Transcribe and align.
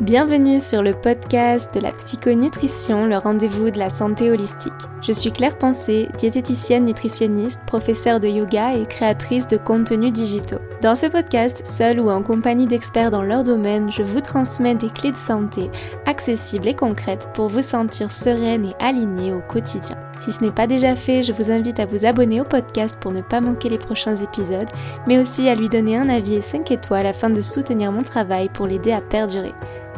Bienvenue 0.00 0.58
sur 0.58 0.82
le 0.82 0.94
podcast 0.94 1.74
de 1.74 1.80
la 1.80 1.92
psychonutrition, 1.92 3.04
le 3.04 3.18
rendez-vous 3.18 3.70
de 3.70 3.78
la 3.78 3.90
santé 3.90 4.30
holistique. 4.30 4.72
Je 5.02 5.12
suis 5.12 5.30
Claire 5.30 5.58
Pensée, 5.58 6.08
diététicienne 6.16 6.86
nutritionniste, 6.86 7.60
professeure 7.66 8.18
de 8.18 8.26
yoga 8.26 8.74
et 8.74 8.86
créatrice 8.86 9.46
de 9.48 9.58
contenus 9.58 10.12
digitaux. 10.12 10.60
Dans 10.82 10.96
ce 10.96 11.06
podcast, 11.06 11.64
seule 11.64 12.00
ou 12.00 12.10
en 12.10 12.24
compagnie 12.24 12.66
d'experts 12.66 13.12
dans 13.12 13.22
leur 13.22 13.44
domaine, 13.44 13.92
je 13.92 14.02
vous 14.02 14.20
transmets 14.20 14.74
des 14.74 14.88
clés 14.88 15.12
de 15.12 15.16
santé 15.16 15.70
accessibles 16.06 16.66
et 16.66 16.74
concrètes 16.74 17.30
pour 17.34 17.46
vous 17.46 17.62
sentir 17.62 18.10
sereine 18.10 18.64
et 18.64 18.84
alignée 18.84 19.32
au 19.32 19.40
quotidien. 19.42 19.96
Si 20.18 20.32
ce 20.32 20.42
n'est 20.42 20.50
pas 20.50 20.66
déjà 20.66 20.96
fait, 20.96 21.22
je 21.22 21.32
vous 21.32 21.52
invite 21.52 21.78
à 21.78 21.86
vous 21.86 22.04
abonner 22.04 22.40
au 22.40 22.44
podcast 22.44 22.98
pour 22.98 23.12
ne 23.12 23.20
pas 23.20 23.40
manquer 23.40 23.68
les 23.68 23.78
prochains 23.78 24.16
épisodes, 24.16 24.68
mais 25.06 25.20
aussi 25.20 25.48
à 25.48 25.54
lui 25.54 25.68
donner 25.68 25.96
un 25.96 26.08
avis 26.08 26.34
et 26.34 26.40
5 26.40 26.68
étoiles 26.72 27.06
afin 27.06 27.30
de 27.30 27.40
soutenir 27.40 27.92
mon 27.92 28.02
travail 28.02 28.48
pour 28.48 28.66
l'aider 28.66 28.90
à 28.90 29.00
perdurer. 29.00 29.52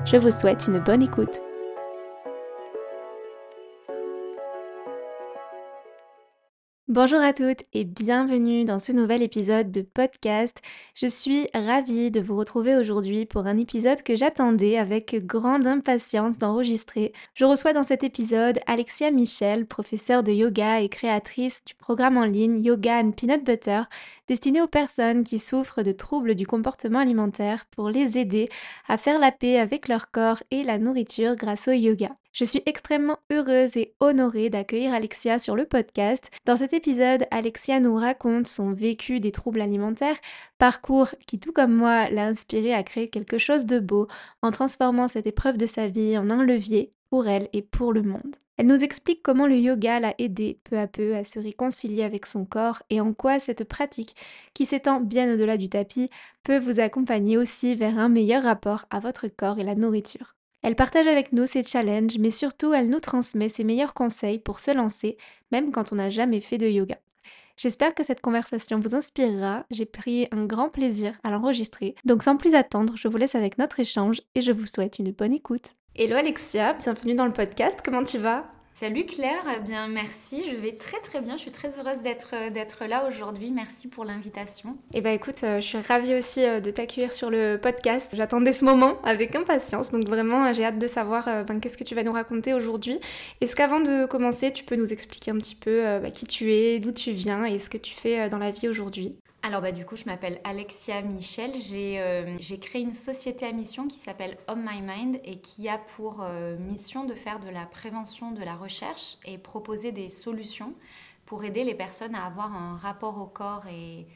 Je 0.05 0.19
vous 0.19 0.31
souhaite 0.31 0.67
une 0.69 0.81
bonne 0.81 1.03
écoute. 1.03 1.41
Bonjour 6.95 7.19
à 7.19 7.33
toutes 7.33 7.65
et 7.73 7.83
bienvenue 7.83 8.65
dans 8.65 8.79
ce 8.79 8.93
nouvel 8.93 9.21
épisode 9.21 9.73
de 9.73 9.83
podcast. 9.83 10.63
Je 10.95 11.09
suis 11.09 11.49
ravie 11.53 12.13
de 12.13 12.21
vous 12.21 12.37
retrouver 12.37 12.77
aujourd'hui 12.77 13.27
pour 13.27 13.49
un 13.49 13.59
épisode 13.59 14.01
que 14.03 14.15
j'attendais 14.15 14.79
avec 14.79 15.27
grande 15.27 15.67
impatience 15.67 16.39
d'enregistrer. 16.39 17.13
Je 17.35 17.47
reçois 17.47 17.73
dans 17.73 17.83
cet 17.83 18.05
épisode 18.05 18.61
Alexia 18.69 19.11
Michel, 19.11 19.67
professeure 19.67 20.23
de 20.23 20.31
yoga 20.31 20.83
et 20.83 20.89
créatrice 20.89 21.65
du 21.65 21.75
programme 21.75 22.17
en 22.17 22.27
ligne 22.27 22.65
Yoga 22.65 23.01
and 23.01 23.11
Peanut 23.11 23.45
Butter, 23.45 23.83
destiné 24.29 24.63
aux 24.63 24.67
personnes 24.67 25.25
qui 25.25 25.39
souffrent 25.39 25.83
de 25.83 25.93
troubles 25.93 26.35
du 26.35 26.47
comportement 26.47 27.01
alimentaire 27.01 27.67
pour 27.67 27.89
les 27.89 28.19
aider 28.19 28.49
à 28.89 28.99
faire 28.99 29.19
la 29.19 29.33
paix 29.33 29.59
avec 29.59 29.89
leur 29.89 30.11
corps 30.11 30.43
et 30.51 30.63
la 30.63 30.79
nourriture 30.79 31.37
grâce 31.37 31.69
au 31.69 31.73
yoga. 31.73 32.11
Je 32.35 32.45
suis 32.45 32.63
extrêmement 32.67 33.19
heureuse 33.31 33.77
et 33.77 33.95
honorée 34.01 34.51
d'accueillir 34.51 34.93
Alexia 34.93 35.39
sur 35.39 35.55
le 35.55 35.67
podcast. 35.67 36.33
Dans 36.45 36.57
cet 36.57 36.73
épisode, 36.73 37.27
Alexia 37.31 37.79
nous 37.79 37.95
raconte 37.95 38.49
son 38.49 38.73
vécu 38.73 39.21
des 39.21 39.31
troubles 39.31 39.61
alimentaires, 39.61 40.17
parcours 40.59 41.11
qui, 41.29 41.39
tout 41.39 41.53
comme 41.53 41.73
moi, 41.73 42.11
l'a 42.11 42.27
inspiré 42.27 42.75
à 42.75 42.83
créer 42.83 43.09
quelque 43.09 43.39
chose 43.39 43.67
de 43.67 43.79
beau 43.79 44.09
en 44.43 44.51
transformant 44.51 45.07
cette 45.07 45.29
épreuve 45.29 45.59
de 45.59 45.67
sa 45.67 45.87
vie 45.87 46.19
en 46.19 46.29
un 46.29 46.43
levier 46.43 46.93
elle 47.23 47.49
et 47.53 47.63
pour 47.63 47.93
le 47.93 48.03
monde. 48.03 48.37
Elle 48.57 48.67
nous 48.67 48.85
explique 48.85 49.23
comment 49.23 49.47
le 49.47 49.57
yoga 49.57 49.99
l'a 49.99 50.15
aidé 50.19 50.59
peu 50.63 50.79
à 50.79 50.87
peu 50.87 51.17
à 51.17 51.25
se 51.25 51.41
réconcilier 51.41 52.05
avec 52.05 52.25
son 52.27 52.45
corps 52.45 52.83
et 52.89 53.01
en 53.01 53.13
quoi 53.13 53.41
cette 53.41 53.65
pratique, 53.65 54.15
qui 54.55 54.65
s'étend 54.65 55.01
bien 55.01 55.33
au-delà 55.33 55.57
du 55.57 55.69
tapis, 55.69 56.09
peut 56.45 56.59
vous 56.59 56.79
accompagner 56.79 57.37
aussi 57.37 57.75
vers 57.75 57.99
un 57.99 58.09
meilleur 58.09 58.45
rapport 58.45 58.87
à 58.91 59.01
votre 59.01 59.27
corps 59.29 59.59
et 59.59 59.65
la 59.65 59.75
nourriture. 59.75 60.37
Elle 60.63 60.77
partage 60.77 61.07
avec 61.07 61.33
nous 61.33 61.47
ses 61.47 61.65
challenges, 61.65 62.19
mais 62.19 62.31
surtout 62.31 62.73
elle 62.73 62.89
nous 62.89 63.01
transmet 63.01 63.49
ses 63.49 63.65
meilleurs 63.65 63.93
conseils 63.93 64.39
pour 64.39 64.61
se 64.61 64.71
lancer, 64.71 65.19
même 65.51 65.73
quand 65.73 65.93
on 65.93 65.97
n'a 65.97 66.11
jamais 66.11 66.41
fait 66.41 66.59
de 66.59 66.69
yoga. 66.69 66.99
J'espère 67.57 67.95
que 67.95 68.03
cette 68.03 68.21
conversation 68.21 68.81
vous 68.81 68.97
inspirera, 68.97 69.65
j'ai 69.71 69.87
pris 69.87 70.27
un 70.33 70.45
grand 70.45 70.71
plaisir 70.71 71.15
à 71.23 71.31
l'enregistrer, 71.31 71.95
donc 72.05 72.25
sans 72.25 72.37
plus 72.37 72.57
attendre, 72.57 72.95
je 72.97 73.07
vous 73.07 73.17
laisse 73.17 73.37
avec 73.37 73.59
notre 73.59 73.79
échange 73.79 74.21
et 74.35 74.41
je 74.41 74.51
vous 74.51 74.67
souhaite 74.67 74.99
une 74.99 75.13
bonne 75.13 75.33
écoute. 75.33 75.75
Hello 75.95 76.17
Alexia, 76.17 76.75
bienvenue 76.75 77.15
dans 77.15 77.27
le 77.27 77.33
podcast, 77.33 77.79
comment 77.85 78.03
tu 78.03 78.19
vas? 78.19 78.45
Salut 78.77 79.05
Claire, 79.05 79.45
eh 79.57 79.61
bien 79.61 79.87
merci, 79.87 80.43
je 80.51 80.57
vais 80.57 80.73
très 80.73 80.99
très 80.99 81.21
bien, 81.21 81.37
je 81.37 81.43
suis 81.43 81.53
très 81.53 81.79
heureuse 81.79 82.03
d'être 82.03 82.35
euh, 82.35 82.87
là 82.89 83.07
aujourd'hui. 83.07 83.53
Merci 83.53 83.87
pour 83.87 84.05
l'invitation. 84.05 84.77
Eh 84.93 85.01
bien 85.01 85.13
écoute, 85.13 85.45
euh, 85.45 85.61
je 85.61 85.65
suis 85.65 85.79
ravie 85.79 86.17
aussi 86.17 86.45
euh, 86.45 86.59
de 86.59 86.73
t'accueillir 86.73 87.13
sur 87.13 87.31
le 87.31 87.57
podcast. 87.57 88.11
J'attendais 88.17 88.53
ce 88.53 88.65
moment 88.65 88.95
avec 89.05 89.37
impatience, 89.37 89.93
donc 89.93 90.09
vraiment 90.09 90.53
j'ai 90.53 90.65
hâte 90.65 90.81
de 90.81 90.89
savoir 90.89 91.45
ben, 91.45 91.61
qu'est-ce 91.61 91.79
que 91.79 91.85
tu 91.85 91.95
vas 91.95 92.03
nous 92.03 92.11
raconter 92.11 92.53
aujourd'hui. 92.53 92.99
Est-ce 93.41 93.55
qu'avant 93.55 93.79
de 93.79 94.07
commencer, 94.07 94.53
tu 94.53 94.65
peux 94.65 94.75
nous 94.75 94.93
expliquer 94.93 95.31
un 95.31 95.39
petit 95.39 95.55
peu 95.55 96.01
bah, 96.03 96.11
qui 96.11 96.27
tu 96.27 96.53
es, 96.53 96.81
d'où 96.81 96.91
tu 96.91 97.13
viens 97.13 97.45
et 97.45 97.61
ce 97.61 97.71
que 97.71 97.79
tu 97.79 97.95
fais 97.95 98.29
dans 98.29 98.39
la 98.39 98.51
vie 98.51 98.69
aujourd'hui? 98.69 99.15
Alors 99.45 99.61
bah 99.61 99.73
du 99.73 99.85
coup 99.85 99.95
je 99.95 100.07
m'appelle 100.07 100.41
Alexia 100.43 101.03
Michel, 101.03 101.53
euh, 101.75 102.35
j'ai 102.41 102.59
créé 102.59 102.81
une 102.81 102.95
société 102.95 103.45
à 103.45 103.53
mission 103.53 103.87
qui 103.89 103.99
s'appelle 103.99 104.39
Home 104.49 104.67
My 104.67 104.81
Mind 104.81 105.21
et 105.23 105.39
qui 105.39 105.69
a 105.69 105.77
pour 105.77 106.23
euh, 106.23 106.57
mission 106.57 107.05
de 107.05 107.13
faire 107.13 107.41
de 107.41 107.51
la 107.51 107.67
prévention 107.67 108.33
de 108.33 108.43
la 108.43 108.57
recherche 108.57 109.19
et 109.27 109.37
proposer 109.37 109.93
des 109.93 110.09
solutions 110.09 110.73
pour 111.27 111.45
aider 111.45 111.63
les 111.63 111.75
personnes 111.75 112.15
à 112.15 112.25
avoir 112.25 112.57
un 112.57 112.79
rapport 112.79 113.21
au 113.21 113.27
corps 113.27 113.67
et, 113.67 114.07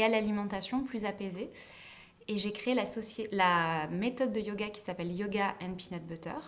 à 0.00 0.08
l'alimentation 0.08 0.84
plus 0.84 1.04
apaisé. 1.04 1.50
Et 2.28 2.38
j'ai 2.38 2.52
créé 2.52 2.74
la, 2.76 2.84
la, 3.32 3.88
méthode 3.88 4.32
de 4.32 4.38
yoga 4.38 4.70
qui 4.70 4.82
s'appelle 4.82 5.10
Yoga 5.10 5.56
and 5.60 5.74
Peanut 5.74 6.06
Butter 6.06 6.38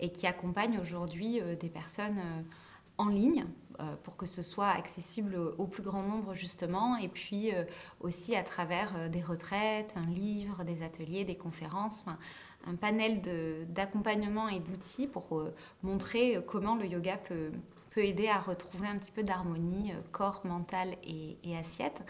et 0.00 0.10
qui 0.10 0.26
accompagne 0.26 0.80
aujourd'hui 0.80 1.40
euh, 1.40 1.54
des 1.54 1.68
personnes 1.68 2.20
en 2.98 3.08
ligne 3.08 3.42
euh, 3.42 3.46
pour 4.02 4.16
que 4.16 4.26
ce 4.26 4.42
soit 4.42 4.68
accessible 4.68 5.36
au 5.58 5.66
plus 5.66 5.82
grand 5.82 6.02
nombre 6.02 6.34
justement, 6.34 6.96
et 6.96 7.08
puis 7.08 7.54
euh, 7.54 7.64
aussi 8.00 8.34
à 8.34 8.42
travers 8.42 8.92
euh, 8.96 9.08
des 9.08 9.22
retraites, 9.22 9.94
un 9.96 10.10
livre, 10.10 10.64
des 10.64 10.82
ateliers, 10.82 11.24
des 11.24 11.36
conférences, 11.36 12.04
un 12.66 12.74
panel 12.74 13.20
d'accompagnement 13.68 14.48
et 14.48 14.58
d'outils 14.58 15.06
pour 15.06 15.44
montrer 15.84 16.42
comment 16.48 16.74
le 16.74 16.86
yoga 16.86 17.16
peut, 17.16 17.52
peut 17.90 18.04
aider 18.04 18.26
à 18.26 18.40
retrouver 18.40 18.88
un 18.88 18.96
petit 18.98 19.12
peu 19.12 19.22
d'harmonie 19.22 19.92
corps, 20.10 20.40
mental 20.44 20.96
et 21.04 21.56
assiette 21.56 22.02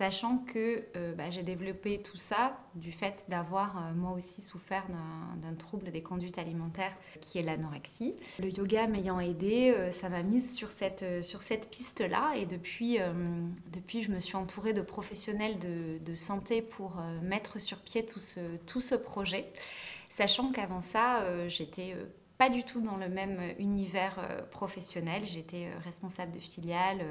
sachant 0.00 0.38
que 0.38 0.82
euh, 0.96 1.12
bah, 1.12 1.28
j'ai 1.28 1.42
développé 1.42 2.00
tout 2.00 2.16
ça 2.16 2.58
du 2.74 2.90
fait 2.90 3.26
d'avoir 3.28 3.76
euh, 3.76 3.92
moi 3.94 4.12
aussi 4.12 4.40
souffert 4.40 4.86
d'un 4.88 5.54
trouble 5.54 5.90
des 5.92 6.00
conduites 6.00 6.38
alimentaires 6.38 6.96
qui 7.20 7.38
est 7.38 7.42
l'anorexie. 7.42 8.14
Le 8.38 8.48
yoga 8.48 8.86
m'ayant 8.86 9.20
aidé, 9.20 9.74
euh, 9.76 9.92
ça 9.92 10.08
m'a 10.08 10.22
mise 10.22 10.54
sur 10.54 10.70
cette, 10.70 11.04
piste-là 11.70 12.32
et 12.34 12.46
depuis, 12.46 12.96
je 12.96 14.10
me 14.10 14.20
suis 14.20 14.36
entourée 14.36 14.72
de 14.72 14.80
professionnels 14.80 15.58
de, 15.58 16.14
santé 16.14 16.62
pour 16.62 16.96
mettre 17.22 17.60
sur 17.60 17.78
pied 17.78 18.06
tout 18.06 18.20
ce, 18.20 18.40
tout 18.66 18.80
ce 18.80 18.94
projet, 18.94 19.52
sachant 20.08 20.50
qu'avant 20.50 20.80
ça, 20.80 21.46
j'étais 21.46 21.94
pas 22.40 22.48
du 22.48 22.64
tout 22.64 22.80
dans 22.80 22.96
le 22.96 23.10
même 23.10 23.38
univers 23.58 24.16
professionnel, 24.50 25.26
j'étais 25.26 25.68
responsable 25.84 26.32
de 26.32 26.38
filiale 26.38 27.04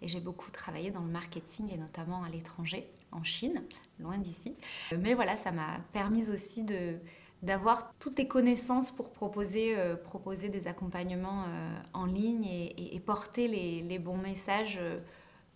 et 0.00 0.08
j'ai 0.08 0.20
beaucoup 0.20 0.50
travaillé 0.50 0.90
dans 0.90 1.02
le 1.02 1.10
marketing 1.10 1.70
et 1.70 1.76
notamment 1.76 2.24
à 2.24 2.30
l'étranger, 2.30 2.90
en 3.12 3.22
Chine, 3.22 3.62
loin 3.98 4.16
d'ici. 4.16 4.56
Mais 4.98 5.12
voilà, 5.12 5.36
ça 5.36 5.52
m'a 5.52 5.80
permis 5.92 6.30
aussi 6.30 6.62
de 6.62 6.96
d'avoir 7.42 7.94
toutes 7.98 8.18
les 8.18 8.28
connaissances 8.28 8.90
pour 8.90 9.12
proposer, 9.12 9.74
euh, 9.78 9.96
proposer 9.96 10.48
des 10.48 10.66
accompagnements 10.66 11.44
euh, 11.44 11.74
en 11.94 12.04
ligne 12.04 12.44
et, 12.46 13.00
porter 13.00 13.48
les, 13.48 13.82
les, 13.82 13.98
bons 13.98 14.18
messages 14.18 14.78
euh, 14.78 14.98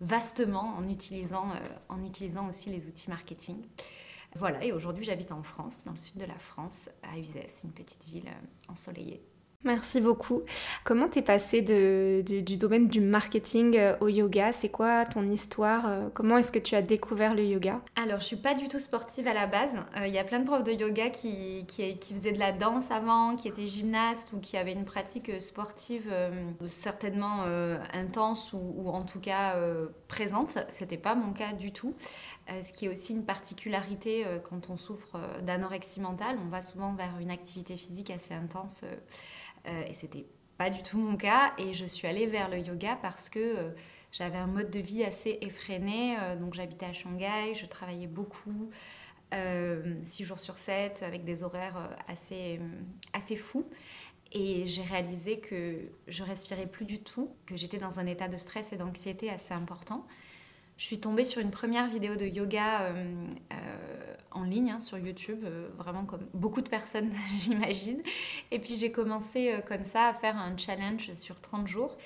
vastement 0.01 0.75
en 0.77 0.89
utilisant, 0.89 1.49
en 1.89 2.03
utilisant 2.05 2.49
aussi 2.49 2.71
les 2.71 2.87
outils 2.87 3.11
marketing. 3.11 3.57
Voilà, 4.37 4.65
et 4.65 4.72
aujourd'hui 4.72 5.05
j'habite 5.05 5.33
en 5.33 5.43
France, 5.43 5.83
dans 5.84 5.93
le 5.93 5.99
sud 5.99 6.19
de 6.19 6.27
la 6.27 6.39
France, 6.39 6.91
à 7.03 7.19
Uzès, 7.19 7.62
une 7.65 7.72
petite 7.72 8.05
ville 8.05 8.31
ensoleillée. 8.69 9.22
Merci 9.65 10.03
beaucoup. 10.03 10.43
Comment 10.84 11.09
t'es 11.09 11.22
passée 11.22 11.62
de, 11.62 12.22
du, 12.22 12.59
domaine 12.59 12.87
du 12.87 13.00
marketing 13.00 13.78
euh, 13.78 13.97
au 14.00 14.09
yoga? 14.09 14.53
C'est 14.53 14.69
quoi 14.69 15.06
ton 15.06 15.27
histoire 15.31 15.89
euh, 15.89 16.09
Comment 16.12 16.37
est-ce 16.37 16.53
que 16.53 16.59
tu 16.59 16.75
as 16.75 16.83
découvert 16.83 17.34
le 17.34 17.45
yoga? 17.45 17.81
Alors, 17.97 18.21
je 18.21 18.27
suis 18.27 18.37
pas 18.37 18.53
du 18.53 18.69
tout 18.69 18.78
sportive 18.78 19.27
à 19.27 19.33
la 19.33 19.47
base. 19.47 19.75
Euh, 19.97 20.06
il 20.06 20.12
y 20.12 20.19
a 20.19 20.25
plein 20.25 20.41
de 20.41 20.45
profs 20.45 20.65
de 20.65 20.72
yoga 20.72 21.09
qui, 21.09 21.65
qui, 21.66 21.97
faisaient 22.12 22.33
de 22.33 22.39
la 22.39 22.53
danse 22.53 22.91
avant, 22.91 23.37
qui 23.37 23.49
étaient 23.49 23.66
gymnastes 23.66 24.34
ou 24.34 24.39
qui 24.39 24.59
avaient 24.59 24.75
une 24.75 24.84
pratique 24.84 25.41
sportive 25.41 26.12
certainement 26.66 27.45
intense 27.95 28.53
ou, 28.53 28.59
ou, 28.77 28.89
en 28.91 29.03
tout 29.03 29.21
cas 29.21 29.56
présente. 30.09 30.59
C'était 30.69 30.99
pas 30.99 31.15
mon 31.15 31.33
cas 31.33 31.55
du 31.55 31.72
tout. 31.72 31.95
Ce 32.49 32.72
qui 32.72 32.87
est 32.87 32.88
aussi 32.88 33.12
une 33.12 33.25
particularité 33.25 34.24
quand 34.48 34.71
on 34.71 34.77
souffre 34.77 35.19
d'anorexie 35.42 36.01
mentale. 36.01 36.39
On 36.45 36.48
va 36.48 36.60
souvent 36.60 36.92
vers 36.95 37.19
une 37.21 37.30
activité 37.30 37.77
physique 37.77 38.10
assez 38.10 38.34
intense 38.34 38.84
euh, 39.66 39.84
et 39.86 39.95
c'était 39.95 40.27
pas 40.59 40.71
du 40.71 40.83
tout 40.83 40.98
mon 40.98 41.16
cas. 41.16 41.53
Et 41.59 41.74
je 41.74 41.84
suis 41.84 42.07
allée 42.07 42.27
vers 42.27 42.48
le 42.48 42.59
yoga 42.59 42.97
parce 43.01 43.28
que 43.28 43.39
euh, 43.39 43.71
j'avais 44.13 44.39
un 44.39 44.47
mode 44.47 44.71
de 44.71 44.80
vie 44.80 45.04
assez 45.04 45.39
effréné. 45.41 46.16
Euh, 46.21 46.36
donc 46.36 46.54
j'habitais 46.54 46.86
à 46.86 46.92
Shanghai, 46.92 47.54
je 47.54 47.66
travaillais 47.66 48.07
beaucoup, 48.07 48.71
6 49.33 50.24
jours 50.24 50.39
sur 50.39 50.59
7, 50.59 51.03
avec 51.03 51.24
des 51.24 51.42
horaires 51.42 51.97
assez, 52.07 52.60
assez 53.13 53.34
fous. 53.34 53.69
Et 54.30 54.65
j'ai 54.66 54.83
réalisé 54.83 55.41
que 55.41 55.89
je 56.07 56.22
respirais 56.22 56.69
plus 56.69 56.84
du 56.84 57.01
tout, 57.01 57.34
que 57.45 57.57
j'étais 57.57 57.78
dans 57.78 57.98
un 57.98 58.07
état 58.07 58.28
de 58.28 58.36
stress 58.36 58.72
et 58.72 58.77
d'anxiété 58.77 59.30
assez 59.30 59.53
important. 59.53 60.07
Je 60.76 60.84
suis 60.84 60.98
tombée 60.98 61.24
sur 61.24 61.41
une 61.41 61.50
première 61.50 61.88
vidéo 61.88 62.16
de 62.16 62.26
yoga 62.26 62.92
en 64.34 64.42
ligne 64.42 64.72
hein, 64.72 64.80
sur 64.80 64.98
YouTube, 64.98 65.44
euh, 65.44 65.68
vraiment 65.78 66.04
comme 66.04 66.26
beaucoup 66.34 66.60
de 66.60 66.68
personnes, 66.68 67.10
j'imagine. 67.38 68.03
Et 68.50 68.59
puis 68.59 68.74
j'ai 68.74 68.92
commencé 68.92 69.53
euh, 69.53 69.60
comme 69.60 69.84
ça 69.84 70.09
à 70.09 70.15
faire 70.15 70.36
un 70.36 70.56
challenge 70.56 71.15
sur 71.15 71.41
30 71.41 71.66
jours. 71.68 71.97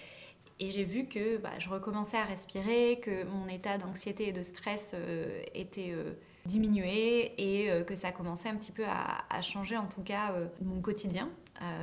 Et 0.61 0.71
j'ai 0.71 0.85
vu 0.85 1.07
que 1.07 1.37
bah, 1.37 1.53
je 1.59 1.69
recommençais 1.69 2.17
à 2.17 2.25
respirer, 2.25 2.99
que 3.01 3.25
mon 3.25 3.47
état 3.47 3.79
d'anxiété 3.79 4.29
et 4.29 4.33
de 4.33 4.43
stress 4.43 4.93
euh, 4.95 5.41
était 5.55 5.93
euh, 5.93 6.15
diminué 6.47 7.33
et 7.39 7.71
euh, 7.71 7.85
que 7.85 7.95
ça 7.95 8.11
commençait 8.11 8.49
un 8.49 8.57
petit 8.57 8.73
peu 8.73 8.85
à, 8.85 9.41
changer 9.41 9.77
en 9.77 9.87
tout 9.87 10.03
cas 10.03 10.35
mon 10.61 10.81
quotidien. 10.81 11.31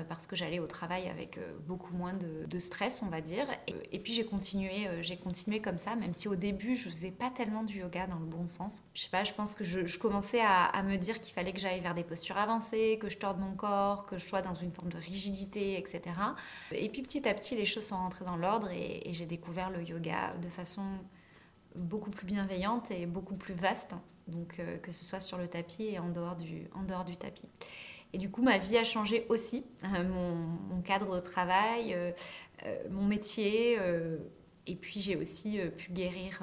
Parce 0.08 0.28
que 0.28 0.36
j'allais 0.36 0.60
au 0.60 0.68
travail 0.68 1.10
avec 1.10 1.40
beaucoup 1.68 1.94
moins 1.94 2.14
de, 2.14 2.60
stress, 2.60 3.02
on 3.02 3.08
va 3.08 3.22
dire. 3.22 3.46
Et, 3.92 4.00
puis 4.00 4.14
j'ai 4.14 4.26
continué, 4.26 4.88
j'ai 5.02 5.18
continué 5.18 5.62
comme 5.62 5.78
ça, 5.78 5.96
même 5.96 6.14
si 6.14 6.28
au 6.28 6.36
début 6.36 6.76
je 6.76 6.90
faisais 6.90 7.12
pas 7.12 7.30
tellement 7.30 7.64
du 7.64 7.80
yoga 7.80 8.08
dans 8.08 8.20
le 8.20 8.26
bon 8.26 8.48
sens. 8.48 8.84
Je 8.94 9.02
sais 9.04 9.10
pas, 9.10 9.24
je 9.24 9.34
pense 9.34 9.54
que 9.54 9.64
je, 9.64 9.98
commençais 9.98 10.42
à, 10.42 10.82
me 10.84 10.98
dire 10.98 11.20
qu'il 11.20 11.34
fallait 11.34 11.54
que 11.54 11.60
j'aille 11.60 11.82
vers 11.82 11.96
des 11.96 12.04
postures 12.04 12.38
avancées, 12.38 12.98
que 13.02 13.10
je 13.10 13.18
torde 13.18 13.40
mon 13.40 13.54
corps, 13.56 14.06
que 14.06 14.18
je 14.18 14.26
sois 14.26 14.42
dans 14.42 14.56
une 14.56 14.72
forme 14.72 14.90
de 14.90 14.98
rigidité, 14.98 15.78
etc. 15.78 16.02
Et 16.72 16.90
puis 16.90 17.02
petit 17.02 17.28
à 17.28 17.34
petit 17.34 17.56
les 17.56 17.66
choses 17.66 17.86
sont 17.86 17.98
rentrées 17.98 18.26
dans 18.26 18.38
l'ordre 18.38 18.70
et, 18.72 19.02
j'ai 19.14 19.26
découvert 19.26 19.70
le 19.70 19.82
yoga 19.84 20.34
de 20.42 20.50
façon 20.50 20.84
beaucoup 21.76 22.10
plus 22.10 22.26
bienveillante 22.26 22.92
et 22.92 23.06
beaucoup 23.06 23.36
plus 23.36 23.54
vaste, 23.54 23.96
donc 24.28 24.60
euh, 24.60 24.78
que 24.78 24.92
ce 24.92 25.06
soit 25.06 25.22
sur 25.22 25.38
le 25.38 25.48
tapis 25.48 25.86
et 25.86 26.00
en 26.00 26.10
dehors 26.10 26.36
du, 26.36 26.68
en 26.74 26.84
dehors 26.84 27.06
du 27.06 27.16
tapis. 27.16 27.48
Et 28.16 28.18
du 28.18 28.32
coup, 28.32 28.42
ma 28.42 28.58
vie 28.58 28.78
a 28.78 28.86
changé 28.86 29.26
aussi, 29.28 29.66
euh, 29.84 30.04
mon, 30.08 30.82
cadre 30.84 31.18
de 31.18 31.20
travail, 31.20 31.94
euh, 31.94 32.14
mon 32.90 33.04
métier, 33.04 33.78
et 34.68 34.76
puis 34.76 35.00
j'ai 35.00 35.16
aussi 35.16 35.60
pu 35.78 35.92
guérir 35.92 36.42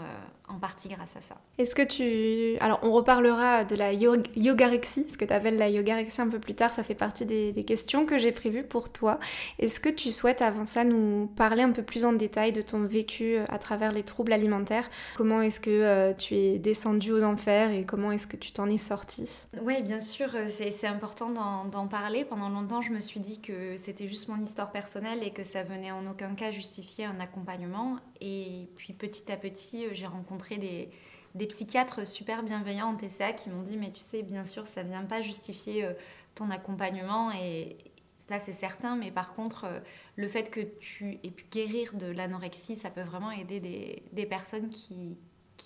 en 0.48 0.58
partie 0.58 0.88
grâce 0.88 1.16
à 1.16 1.20
ça. 1.20 1.36
Est-ce 1.58 1.74
que 1.74 1.82
tu... 1.82 2.58
Alors 2.60 2.80
on 2.82 2.92
reparlera 2.92 3.64
de 3.64 3.74
la 3.74 3.92
yogarexie, 3.92 5.06
ce 5.08 5.16
que 5.16 5.24
tu 5.24 5.32
appelles 5.32 5.56
la 5.56 5.69
yogarexie 5.69 6.20
un 6.20 6.28
peu 6.28 6.38
plus 6.38 6.54
tard, 6.54 6.72
ça 6.72 6.82
fait 6.82 6.94
partie 6.94 7.24
des, 7.24 7.64
questions 7.64 8.06
que 8.06 8.19
j'ai 8.19 8.32
prévues 8.32 8.64
pour 8.64 8.90
toi. 8.90 9.20
Est-ce 9.58 9.78
que 9.78 9.88
tu 9.88 10.10
souhaites 10.10 10.42
avant 10.42 10.66
ça 10.66 10.84
nous 10.84 11.30
parler 11.36 11.62
un 11.62 11.70
peu 11.70 11.82
plus 11.82 12.04
en 12.04 12.12
détail 12.12 12.52
de 12.52 12.60
ton 12.60 12.84
vécu 12.84 13.36
euh, 13.36 13.44
à 13.48 13.58
travers 13.58 13.92
les 13.92 14.02
troubles 14.02 14.32
alimentaires? 14.32 14.90
Comment 15.16 15.40
est-ce 15.42 15.60
que 15.60 15.70
euh, 15.70 16.12
tu 16.12 16.34
es 16.34 16.58
descendu 16.58 17.12
aux 17.12 17.22
enfers 17.22 17.70
et 17.70 17.84
comment 17.84 18.10
est-ce 18.10 18.26
que 18.26 18.36
tu 18.36 18.52
t'en 18.52 18.68
es 18.68 18.78
sorti 18.78 19.46
Oui, 19.62 19.80
bien 19.82 20.00
sûr, 20.00 20.28
euh, 20.34 20.46
c'est 20.48 20.86
important 20.86 21.30
d'en 21.30 21.86
parler. 21.86 22.25
Pendant 22.25 22.48
longtemps, 22.48 22.82
je 22.82 22.90
me 22.90 23.00
suis 23.00 23.20
dit 23.20 23.40
que 23.40 23.76
c'était 23.76 24.08
juste 24.08 24.28
mon 24.28 24.40
histoire 24.40 24.72
personnelle 24.72 25.22
et 25.22 25.30
que 25.30 25.44
ça 25.44 25.62
venait 25.62 25.92
en 25.92 26.06
aucun 26.06 26.34
cas 26.34 26.50
justifier 26.50 27.04
un 27.04 27.20
accompagnement. 27.20 27.98
Et 28.24 28.69
puis 28.76 28.92
petit 28.92 29.30
à 29.32 29.36
petit, 29.36 29.86
j'ai 29.92 30.06
rencontré 30.06 30.56
des, 30.56 31.46
psychiatres 31.48 32.06
super 32.06 32.44
bienveillants 32.44 32.90
en 32.90 32.96
TCA 32.96 33.32
qui 33.32 33.50
m'ont 33.50 33.62
dit 33.62 33.76
mais 33.76 33.90
tu 33.90 34.00
sais 34.00 34.22
bien 34.22 34.44
sûr 34.44 34.66
ça 34.66 34.82
vient 34.82 35.02
pas 35.02 35.22
justifier 35.22 35.84
euh, 35.84 35.94
ton 36.34 36.50
accompagnement 36.50 37.32
et 37.32 37.78
ça 38.28 38.38
c'est 38.38 38.52
certain 38.52 38.96
mais 38.96 39.10
par 39.10 39.34
contre 39.34 39.64
euh, 39.64 39.80
le 40.16 40.28
fait 40.28 40.50
que 40.50 40.60
tu 40.60 41.19
aies 41.24 41.30
pu 41.30 41.46
guérir 41.50 41.94
de 41.94 42.06
l'anorexie 42.06 42.76
ça 42.76 42.90
peut 42.90 43.00
vraiment 43.00 43.30
aider 43.30 43.60
des, 44.12 44.26
personnes 44.26 44.68
qui, 44.68 45.16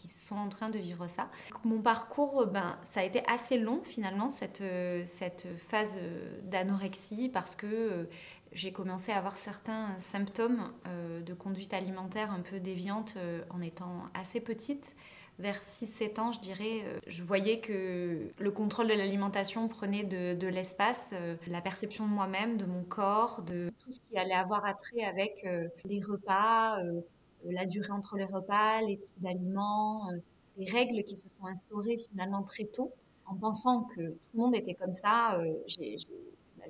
qui 0.01 0.09
sont 0.09 0.37
en 0.37 0.49
train 0.49 0.71
de 0.71 0.79
vivre 0.79 1.07
ça. 1.09 1.29
Mon 1.65 1.81
parcours, 1.81 2.47
ben, 2.47 2.79
ça 2.83 3.01
a 3.01 3.03
été 3.05 3.23
assez 3.27 3.59
long 3.59 3.81
finalement, 3.83 4.29
cette, 4.29 4.61
euh, 4.61 5.03
cette 5.07 5.49
phase 5.69 5.97
d'anorexie, 6.45 7.29
parce 7.29 7.57
que 7.57 8.09
j'ai 8.57 8.73
commencé 8.73 9.13
à 9.13 9.19
avoir 9.19 9.37
certains 9.37 9.97
symptômes 9.99 10.73
euh, 10.87 11.21
de 11.21 11.35
conduite 11.35 11.75
alimentaire 11.75 12.33
un 12.33 12.41
peu 12.41 12.59
déviante 12.59 13.15
euh, 13.19 13.43
en 13.51 13.61
étant 13.61 14.05
assez 14.15 14.41
petite. 14.41 14.97
Vers 15.39 15.61
6-7 15.61 16.21
ans, 16.21 16.33
je 16.33 16.41
dirais, 16.41 16.81
euh, 16.87 16.99
je 17.07 17.23
voyais 17.23 17.61
que 17.61 18.33
le 18.39 18.51
contrôle 18.51 18.89
de 18.89 18.95
l'alimentation 18.95 19.69
prenait 19.69 20.05
de, 20.05 20.47
l'espace, 20.47 21.13
la 21.47 21.61
perception 21.61 22.07
de 22.07 22.13
moi-même, 22.13 22.57
de 22.57 22.65
mon 22.65 22.83
corps, 22.83 23.43
de 23.43 23.71
tout 23.79 23.91
ce 23.91 24.01
qui 24.01 24.17
allait 24.17 24.33
avoir 24.33 24.65
attrait 24.65 25.05
avec 25.05 25.47
les 25.85 26.01
repas, 26.01 26.79
la 27.51 27.67
durée 27.67 27.91
entre 27.91 28.17
les 28.17 28.25
repas, 28.25 28.83
les 28.83 28.99
types 28.99 29.21
d'aliments, 29.21 30.11
les 30.57 30.71
règles 30.71 31.03
qui 31.05 31.17
se 31.17 31.29
sont 31.29 31.47
instaurées 31.47 31.99
finalement 32.11 32.43
très 32.43 32.65
tôt. 32.65 32.93
En 33.27 33.35
pensant 33.35 33.83
que 33.83 34.11
tout 34.11 34.35
le 34.35 34.41
monde 34.41 34.55
était 34.55 34.75
comme 34.75 34.93
ça, 34.93 35.43
j'ai 35.67 35.99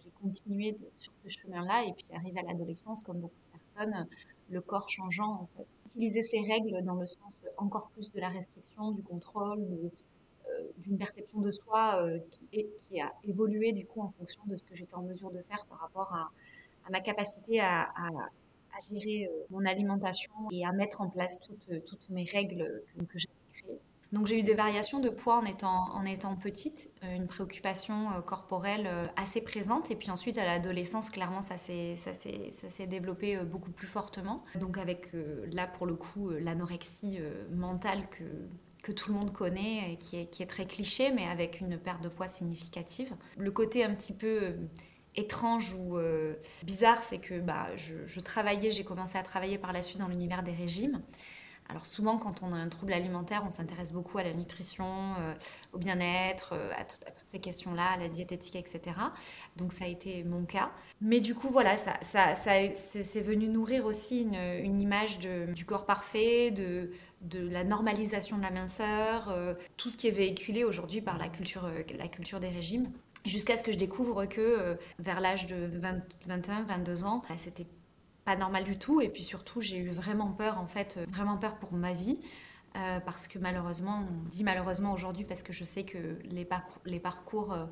j'ai 0.02 0.11
continué 0.20 0.76
sur 0.99 1.12
ce 1.25 1.28
chemin-là 1.28 1.84
et 1.84 1.93
puis 1.93 2.06
arrivé 2.14 2.40
à 2.40 2.43
l'adolescence, 2.43 3.02
comme 3.02 3.20
beaucoup 3.20 3.34
de 3.34 3.58
personnes, 3.58 4.06
le 4.50 4.61
corps 4.61 4.88
changeant. 4.88 5.49
Utiliser 5.87 6.23
ces 6.23 6.40
règles 6.40 6.82
dans 6.82 6.94
le 6.94 7.06
sens 7.06 7.43
encore 7.56 7.88
plus 7.90 8.12
de 8.12 8.20
la 8.20 8.28
restriction, 8.28 8.93
du 8.93 9.02
contrôle, 9.02 9.61
euh, 9.61 10.62
d'une 10.78 10.99
perception 10.99 11.40
de 11.40 11.50
soi 11.50 12.02
euh, 12.02 12.19
qui, 12.50 13.00
a 13.00 13.12
évolué 13.25 13.73
du 13.73 13.87
coup 13.87 14.00
en 14.02 14.11
fonction 14.19 14.43
de 14.46 14.56
ce 14.56 14.64
que 14.64 14.75
j'étais 14.75 14.94
en 14.94 15.02
mesure 15.02 15.31
de 15.31 15.43
faire 15.43 15.64
par 15.67 15.81
rapport 15.81 16.12
à, 16.12 16.31
ma 16.90 17.00
capacité 17.00 17.61
à, 17.61 17.90
gérer 18.90 19.26
euh, 19.26 19.46
mon 19.50 19.64
alimentation 19.64 20.32
et 20.50 20.64
à 20.64 20.73
mettre 20.73 21.00
en 21.00 21.08
place 21.08 21.40
toutes, 21.40 21.84
toutes 21.84 22.08
mes 22.11 22.25
règles 22.25 22.82
que, 22.99 23.05
que 23.05 23.19
j'ai 23.19 23.28
donc 24.12 24.26
j'ai 24.26 24.38
eu 24.38 24.43
des 24.43 24.55
variations 24.55 25.00
de 25.00 25.08
poids 25.08 25.43
en 25.43 25.44
étant, 25.44 26.37
petite, 26.37 26.90
euh, 27.05 27.17
une 27.17 27.26
préoccupation 27.26 28.11
euh, 28.12 28.20
corporelle 28.20 28.87
euh, 28.87 29.06
assez 29.17 29.40
présente. 29.40 29.90
Et 29.90 29.96
puis 29.96 30.11
ensuite 30.11 30.38
à 30.38 30.44
l'adolescence, 30.44 31.11
clairement, 31.11 31.40
ça 31.40 31.58
s'est 31.58 32.87
développé 32.88 33.37
beaucoup 33.38 33.70
plus 33.70 33.87
fortement. 33.87 34.44
Donc 34.61 34.78
avec 34.78 35.12
là 35.52 35.67
pour 35.67 35.87
le 35.87 35.94
coup 35.94 36.31
l'anorexie 36.31 37.19
mentale 37.52 38.08
que, 38.11 38.25
tout 38.93 39.11
le 39.11 39.19
monde 39.19 39.32
connaît 39.32 39.93
et 39.93 39.96
qui 39.96 40.17
est 40.17 40.49
très 40.49 40.64
cliché, 40.64 41.11
mais 41.11 41.26
avec 41.26 41.61
une 41.61 41.76
perte 41.76 42.02
de 42.02 42.08
poids 42.08 42.28
significative. 42.28 43.12
Le 43.37 43.50
côté 43.50 43.82
un 43.82 43.93
petit 43.93 44.12
peu 44.12 44.55
étrange 45.16 45.72
ou 45.74 45.98
bizarre, 46.64 47.02
c'est 47.02 47.18
que 47.18 47.40
bah, 47.40 47.68
je, 47.76 48.20
travaillais, 48.20 48.72
j'ai 48.72 48.84
commencé 48.84 49.18
à 49.18 49.22
travailler 49.22 49.58
par 49.58 49.72
la 49.72 49.82
suite 49.82 49.98
dans 49.98 50.08
l'univers 50.08 50.42
des 50.42 50.52
régimes. 50.52 51.00
Alors 51.68 51.86
souvent, 51.86 52.16
quand 52.16 52.42
on 52.42 52.52
a 52.52 52.56
un 52.56 52.68
trouble 52.68 52.92
alimentaire, 52.92 53.42
on 53.44 53.50
s'intéresse 53.50 53.92
beaucoup 53.92 54.18
à 54.18 54.22
la 54.22 54.32
nutrition, 54.32 54.86
euh, 55.18 55.34
au 55.72 55.78
bien-être, 55.78 56.52
euh, 56.52 56.70
à, 56.76 56.84
toutes 56.84 57.26
ces 57.28 57.40
questions-là, 57.40 57.92
à 57.94 57.96
la 57.96 58.08
diététique, 58.08 58.54
etc. 58.54 58.96
Donc 59.56 59.72
ça 59.72 59.84
a 59.84 59.88
été 59.88 60.22
mon 60.22 60.44
cas. 60.44 60.70
Mais 61.00 61.20
du 61.20 61.34
coup, 61.34 61.48
voilà, 61.48 61.76
ça, 61.76 61.94
ça, 62.02 62.34
c'est 62.36 63.20
venu 63.20 63.48
nourrir 63.48 63.84
aussi 63.84 64.22
une, 64.22 64.80
image 64.80 65.18
du 65.18 65.64
corps 65.64 65.86
parfait, 65.86 66.52
de, 66.52 66.90
la 67.32 67.64
normalisation 67.64 68.36
de 68.36 68.42
la 68.42 68.50
minceur, 68.52 69.28
euh, 69.30 69.54
tout 69.76 69.90
ce 69.90 69.96
qui 69.96 70.06
est 70.06 70.12
véhiculé 70.12 70.62
aujourd'hui 70.62 71.00
par 71.00 71.18
la 71.18 71.28
culture, 71.28 71.68
la 71.98 72.08
culture 72.08 72.38
des 72.38 72.48
régimes. 72.48 72.92
Jusqu'à 73.26 73.56
ce 73.56 73.64
que 73.64 73.73
je 73.73 73.78
découvre 73.78 74.26
que 74.26 74.78
vers 74.99 75.20
l'âge 75.20 75.46
de 75.46 75.69
21, 76.26 76.62
22 76.62 77.05
ans, 77.05 77.23
bah, 77.28 77.34
c'était 77.37 77.67
pas 78.26 78.37
normal 78.37 78.64
du 78.64 78.76
tout. 78.76 79.00
Et 79.00 79.08
puis 79.08 79.23
surtout, 79.23 79.62
j'ai 79.62 79.78
eu 79.78 79.88
vraiment 79.88 80.32
peur, 80.32 80.58
en 80.58 80.67
fait, 80.67 80.99
euh, 80.99 81.06
vraiment 81.08 81.38
peur 81.38 81.56
pour 81.56 81.73
ma 81.73 81.94
vie. 81.94 82.20
Euh, 82.76 83.00
parce 83.00 83.26
que 83.26 83.38
malheureusement, 83.38 84.06
on 84.11 84.28
dit 84.28 84.44
malheureusement 84.44 84.93
aujourd'hui 84.93 85.25
parce 85.25 85.43
que 85.43 85.55
je 85.55 85.64
sais 85.64 85.84
que 85.84 86.19
les 86.25 86.44
parcours, 87.00 87.54
euh, 87.54 87.64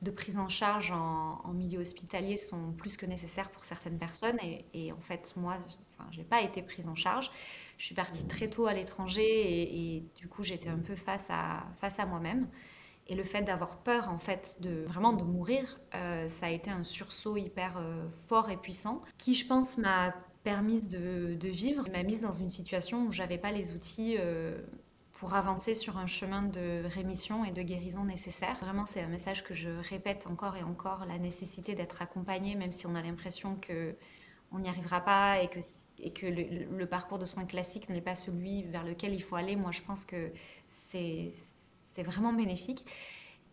de 0.00 0.12
prise 0.12 0.36
en 0.38 0.48
charge 0.48 0.92
en, 0.92 1.52
milieu 1.54 1.80
hospitalier 1.80 2.36
sont 2.36 2.72
plus 2.72 2.96
que 2.96 3.04
nécessaires 3.04 3.50
pour 3.50 3.64
certaines 3.64 3.98
personnes. 3.98 4.38
Et, 4.72 4.92
en 4.92 5.00
fait, 5.00 5.32
moi, 5.36 5.58
enfin, 5.92 6.08
j'ai 6.12 6.22
pas 6.22 6.40
été 6.40 6.62
prise 6.62 6.86
en 6.86 6.94
charge. 6.94 7.32
Je 7.78 7.84
suis 7.84 7.96
partie 7.96 8.24
très 8.26 8.48
tôt 8.48 8.66
à 8.66 8.74
l'étranger 8.74 9.24
et, 9.24 9.96
et, 9.96 10.04
du 10.16 10.28
coup, 10.28 10.44
j'étais 10.44 10.68
un 10.68 10.78
peu 10.78 10.94
face 10.94 11.26
à, 11.30 11.66
face 11.80 11.98
à 11.98 12.06
moi-même. 12.06 12.46
Et 13.08 13.14
le 13.14 13.24
fait 13.24 13.42
d'avoir 13.42 13.78
peur, 13.78 14.10
en 14.10 14.18
fait, 14.18 14.58
de 14.60 14.84
vraiment 14.86 15.14
de 15.14 15.24
mourir, 15.24 15.80
euh, 15.94 16.28
ça 16.28 16.46
a 16.46 16.50
été 16.50 16.70
un 16.70 16.84
sursaut 16.84 17.38
hyper 17.38 17.78
euh, 17.78 18.06
fort 18.28 18.50
et 18.50 18.58
puissant, 18.58 19.00
qui, 19.16 19.32
je 19.34 19.46
pense, 19.46 19.78
m'a 19.78 20.14
permis 20.44 20.82
de, 20.82 21.36
vivre, 21.48 21.86
m'a 21.90 22.02
mise 22.02 22.20
dans 22.20 22.32
une 22.32 22.50
situation 22.50 23.06
où 23.06 23.12
j'avais 23.12 23.38
pas 23.38 23.50
les 23.50 23.72
outils 23.72 24.16
euh, 24.18 24.60
pour 25.12 25.34
avancer 25.34 25.74
sur 25.74 25.96
un 25.96 26.06
chemin 26.06 26.42
de 26.42 26.82
rémission 26.84 27.46
et 27.46 27.50
de 27.50 27.62
guérison 27.62 28.04
nécessaire. 28.04 28.58
Vraiment, 28.60 28.84
c'est 28.84 29.00
un 29.00 29.08
message 29.08 29.42
que 29.42 29.54
je 29.54 29.70
répète 29.88 30.26
encore 30.26 30.56
et 30.56 30.62
encore, 30.62 31.06
la 31.06 31.18
nécessité 31.18 31.74
d'être 31.74 32.02
accompagné, 32.02 32.56
même 32.56 32.72
si 32.72 32.86
on 32.86 32.94
a 32.94 33.02
l'impression 33.02 33.56
que 33.56 33.94
on 34.50 34.60
n'y 34.60 34.68
arrivera 34.68 35.02
pas 35.02 35.42
et 35.42 35.48
que, 35.48 35.58
et 35.98 36.10
que 36.10 36.24
le, 36.24 36.76
le 36.76 36.86
parcours 36.86 37.18
de 37.18 37.26
soins 37.26 37.44
classique 37.44 37.90
n'est 37.90 38.00
pas 38.00 38.14
celui 38.14 38.62
vers 38.62 38.82
lequel 38.82 39.12
il 39.12 39.22
faut 39.22 39.36
aller. 39.36 39.56
Moi, 39.56 39.72
je 39.72 39.82
pense 39.82 40.06
que 40.06 40.32
c'est 40.68 41.30
c'était 41.98 42.08
vraiment 42.08 42.32
bénéfique. 42.32 42.84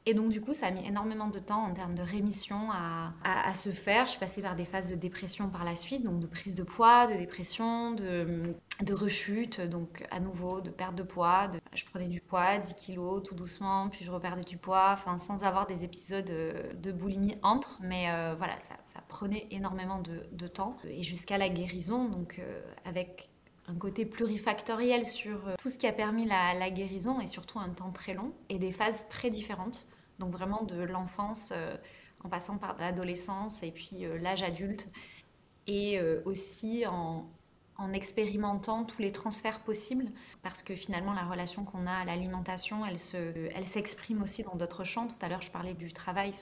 Et 0.08 0.14
donc, 0.14 0.30
du 0.30 0.40
coup, 0.40 0.54
ça 0.54 0.68
a 0.68 0.72
mis 0.72 0.86
énormément 0.86 1.30
de 1.30 1.40
temps 1.40 1.64
en 1.64 1.74
termes 1.74 1.96
de 1.96 2.04
rémission 2.04 2.70
à, 2.72 3.14
à, 3.24 3.56
se 3.56 3.70
faire. 3.70 4.06
Je 4.06 4.12
suis 4.12 4.20
passée 4.20 4.44
par 4.44 4.56
des 4.56 4.66
phases 4.66 4.92
de 4.92 4.96
dépression 4.96 5.50
par 5.50 5.64
la 5.64 5.75
suite, 5.75 6.04
donc 6.04 6.20
de 6.20 6.28
prise 6.28 6.54
de 6.54 6.62
poids, 6.62 7.08
de 7.08 7.18
dépression, 7.18 7.94
de, 7.94 8.54
de 8.84 8.94
rechute, 8.94 9.62
donc 9.62 10.06
à 10.12 10.20
nouveau 10.20 10.62
de 10.62 10.70
perte 10.70 10.94
de 10.94 11.02
poids. 11.02 11.48
De, 11.48 11.60
je 11.74 11.86
prenais 11.86 12.06
du 12.06 12.22
poids, 12.22 12.60
10 12.60 12.75
kilos, 12.75 13.24
tout 13.24 13.34
doucement, 13.34 13.90
puis 13.90 14.06
je 14.06 14.12
reperdais 14.12 14.44
du 14.44 14.58
poids, 14.58 14.92
enfin, 14.94 15.18
sans 15.18 15.44
avoir 15.44 15.66
des 15.66 15.84
épisodes 15.84 16.32
de 16.80 16.92
boulimie 16.92 17.40
entre. 17.42 17.80
Mais 17.82 18.12
euh, 18.12 18.36
voilà, 18.38 18.60
ça, 18.60 18.75
ça, 18.94 19.02
prenait 19.08 19.48
énormément 19.50 19.98
de, 19.98 20.22
de 20.32 20.46
temps. 20.46 20.78
Et 20.88 21.02
jusqu'à 21.02 21.40
la 21.40 21.50
guérison, 21.50 22.06
donc 22.06 22.38
euh, 22.38 22.62
avec 22.84 23.32
un 23.68 23.76
côté 23.76 24.06
plurifactoriel 24.06 25.06
sur 25.06 25.48
euh, 25.48 25.56
tout 25.58 25.70
ce 25.70 25.78
qui 25.78 25.88
a 25.88 25.94
permis 25.94 26.26
la, 26.26 26.70
guérison 26.70 27.20
et 27.20 27.28
surtout 27.28 27.60
un 27.60 27.70
temps 27.70 27.92
très 27.92 28.14
long 28.14 28.34
et 28.50 28.60
des 28.60 28.72
phases 28.72 29.06
très 29.10 29.30
différentes. 29.30 29.88
Donc 30.20 30.32
vraiment 30.32 30.64
de 30.64 30.82
l'enfance 30.82 31.52
euh, 31.54 31.76
en 32.24 32.30
passant 32.30 32.58
par 32.58 32.78
l'adolescence 32.78 33.64
et 33.64 33.72
puis 33.72 34.06
euh, 34.06 34.18
l'âge 34.18 34.44
adulte 34.44 34.90
et 35.68 36.00
aussi 36.26 36.86
en, 36.86 37.28
en 37.78 37.92
expérimentant 37.92 38.84
tous 38.84 39.02
les 39.02 39.12
transferts 39.12 39.62
possibles, 39.62 40.06
parce 40.44 40.62
que 40.62 40.76
finalement 40.76 41.12
la 41.12 41.24
relation 41.24 41.66
qu'on 41.66 41.88
a 41.88 41.92
à 41.92 42.06
l'alimentation, 42.06 42.86
elle, 42.86 43.00
se, 43.00 43.18
elle 43.18 43.66
s'exprime 43.66 44.22
aussi 44.22 44.44
dans 44.44 44.54
d'autres 44.54 44.84
champs. 44.84 45.08
Tout 45.08 45.16
à 45.22 45.28
l'heure, 45.28 45.42
je 45.42 45.50
parlais 45.50 45.74
du 45.74 45.92
travail, 45.92 46.36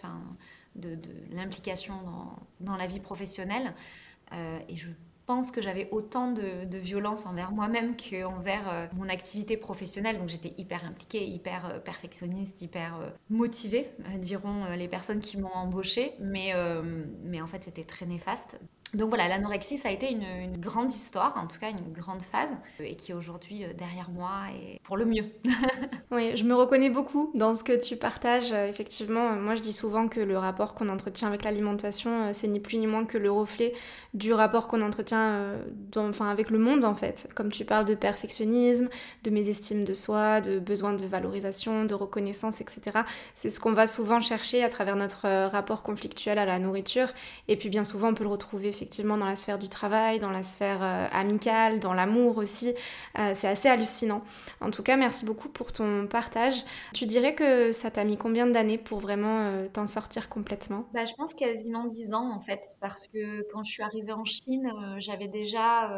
de, 0.75 0.95
de 0.95 1.09
l'implication 1.31 2.01
dans, 2.01 2.37
dans, 2.59 2.75
la 2.75 2.85
vie 2.85 2.99
professionnelle, 2.99 3.73
et 4.33 4.75
je 4.75 4.89
pense 5.25 5.51
que 5.51 5.61
j'avais 5.61 5.87
autant 5.91 6.31
de, 6.31 6.77
violence 6.77 7.25
envers 7.25 7.51
moi-même 7.51 7.95
qu'envers 7.95 8.69
euh, 8.69 8.87
mon 8.93 9.07
activité 9.07 9.57
professionnelle. 9.57 10.17
Donc 10.17 10.29
j'étais 10.29 10.53
hyper 10.57 10.83
impliquée, 10.85 11.25
hyper 11.25 11.65
euh, 11.65 11.79
perfectionniste, 11.79 12.61
hyper 12.61 12.99
euh, 12.99 13.09
motivée, 13.29 13.89
diront 14.17 14.65
les 14.75 14.87
personnes 14.87 15.19
qui 15.19 15.37
m'ont 15.37 15.53
embauchée. 15.53 16.13
Mais 16.19 16.53
en 16.53 17.47
fait, 17.47 17.63
c'était 17.63 17.83
très 17.83 18.05
néfaste. 18.05 18.59
Donc 18.93 19.09
voilà, 19.09 19.27
l'anorexie, 19.27 19.77
ça 19.77 19.89
a 19.89 19.91
été 19.91 20.11
une, 20.11 20.23
grande 20.57 20.91
histoire, 20.91 21.35
en 21.35 21.47
tout 21.47 21.59
cas 21.59 21.71
une 21.71 21.91
grande 21.91 22.21
phase, 22.21 22.51
euh, 22.79 22.83
et 22.83 22.95
qui 22.95 23.11
est 23.11 23.15
aujourd'hui 23.15 23.63
euh, 23.63 23.73
derrière 23.73 24.09
moi 24.11 24.31
et 24.55 24.79
pour 24.83 24.97
le 24.97 25.05
mieux. 25.05 25.25
oui, 26.11 26.37
je 26.37 26.43
me 26.43 26.53
reconnais 26.53 26.91
beaucoup 26.91 27.31
dans 27.33 27.55
ce 27.55 27.63
que 27.63 27.73
tu 27.73 27.97
partages. 27.97 28.51
Euh, 28.53 28.67
effectivement, 28.67 29.31
moi 29.31 29.55
je 29.55 29.61
dis 29.61 29.73
souvent 29.73 30.07
que 30.07 30.19
le 30.19 30.37
rapport 30.37 30.75
qu'on 30.75 30.89
entretient 30.89 31.27
avec 31.27 31.43
l'alimentation, 31.43 32.31
c'est 32.33 32.47
ni 32.47 32.59
plus 32.59 32.77
ni 32.77 32.85
moins 32.85 33.05
que 33.05 33.17
le 33.17 33.31
reflet 33.31 33.73
du 34.13 34.31
rapport 34.31 34.67
qu'on 34.67 34.81
entretient 34.81 35.55
enfin, 35.97 36.29
avec 36.29 36.51
le 36.51 36.59
monde 36.59 36.85
en 36.85 36.93
fait. 36.93 37.29
Comme 37.35 37.51
tu 37.51 37.65
parles 37.65 37.85
de 37.85 37.95
perfectionnisme, 37.95 38.89
de 39.23 39.29
mésestime 39.31 39.85
de 39.85 39.93
soi, 39.93 40.39
de 40.39 40.59
besoin 40.59 40.93
de 40.93 41.05
valorisation, 41.05 41.85
de 41.85 41.95
reconnaissance, 41.95 42.61
etc. 42.61 42.99
C'est 43.33 43.49
ce 43.49 43.59
qu'on 43.59 43.73
va 43.73 43.87
souvent 43.87 44.21
chercher 44.21 44.63
à 44.63 44.69
travers 44.69 44.95
notre 44.95 45.27
rapport 45.47 45.81
conflictuel 45.81 46.37
à 46.37 46.45
la 46.45 46.59
nourriture. 46.59 47.07
Et 47.47 47.55
puis 47.55 47.69
bien 47.69 47.83
souvent, 47.83 48.09
on 48.09 48.13
peut 48.13 48.23
le 48.23 48.29
retrouver 48.29 48.71
dans 49.17 49.25
la 49.25 49.35
sphère 49.35 49.59
du 49.59 49.69
travail, 49.69 50.19
dans 50.19 50.31
la 50.31 50.43
sphère 50.43 50.81
euh, 50.81 51.07
amicale, 51.11 51.79
dans 51.79 51.93
l'amour 51.93 52.37
aussi. 52.37 52.73
Euh, 53.19 53.31
c'est 53.33 53.47
assez 53.47 53.69
hallucinant. 53.69 54.23
En 54.61 54.71
tout 54.71 54.83
cas, 54.83 54.97
merci 54.97 55.25
beaucoup 55.25 55.49
pour 55.49 55.71
ton 55.71 56.07
partage. 56.07 56.63
Tu 56.93 57.05
dirais 57.05 57.35
que 57.35 57.71
ça 57.71 57.91
t'a 57.91 58.03
mis 58.03 58.17
combien 58.17 58.47
d'années 58.47 58.77
pour 58.77 58.99
vraiment 58.99 59.39
euh, 59.41 59.67
t'en 59.71 59.87
sortir 59.87 60.29
complètement? 60.29 60.85
Bah, 60.93 61.05
Je 61.05 61.13
pense 61.13 61.33
quasiment 61.33 61.85
10 61.85 62.13
ans 62.13 62.31
en 62.33 62.39
fait, 62.39 62.63
parce 62.81 63.07
que 63.07 63.43
quand 63.51 63.63
je 63.63 63.71
suis 63.71 63.83
arrivée 63.83 64.13
en 64.13 64.25
Chine, 64.25 64.71
j'avais 64.97 65.27
déjà 65.27 65.91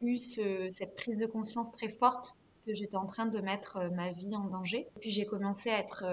eu 0.00 0.18
cette 0.18 0.94
prise 0.96 1.18
de 1.18 1.26
conscience 1.26 1.70
très 1.72 1.88
forte 1.88 2.34
que 2.66 2.74
j'étais 2.74 2.96
en 2.96 3.06
train 3.06 3.26
de 3.26 3.40
mettre 3.40 3.90
ma 3.94 4.12
vie 4.12 4.34
en 4.34 4.44
danger. 4.44 4.88
Puis 5.00 5.10
j'ai 5.10 5.26
commencé 5.26 5.70
à 5.70 5.78
être 5.78 6.04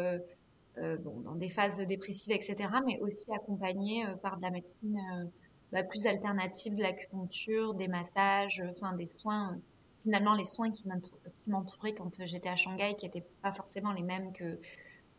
bon, 0.99 1.21
dans 1.21 1.35
des 1.35 1.49
phases 1.49 1.79
dépressives, 1.79 2.33
etc., 2.33 2.55
mais 2.85 2.99
aussi 3.01 3.25
accompagnée 3.33 4.05
par 4.21 4.37
de 4.37 4.41
la 4.41 4.51
médecine 4.51 4.99
bah, 5.71 5.83
plus 5.83 6.05
alternative 6.05 6.75
de 6.75 6.81
l'acupuncture, 6.81 7.73
des 7.73 7.87
massages, 7.87 8.63
enfin 8.71 8.93
des 8.93 9.07
soins. 9.07 9.59
Finalement, 10.01 10.35
les 10.35 10.45
soins 10.45 10.71
qui 10.71 10.85
m'entouraient 11.47 11.93
quand 11.93 12.25
j'étais 12.25 12.49
à 12.49 12.55
Shanghai, 12.55 12.95
qui 12.97 13.05
n'étaient 13.05 13.25
pas 13.41 13.51
forcément 13.51 13.91
les 13.91 14.03
mêmes 14.03 14.31
que, 14.31 14.57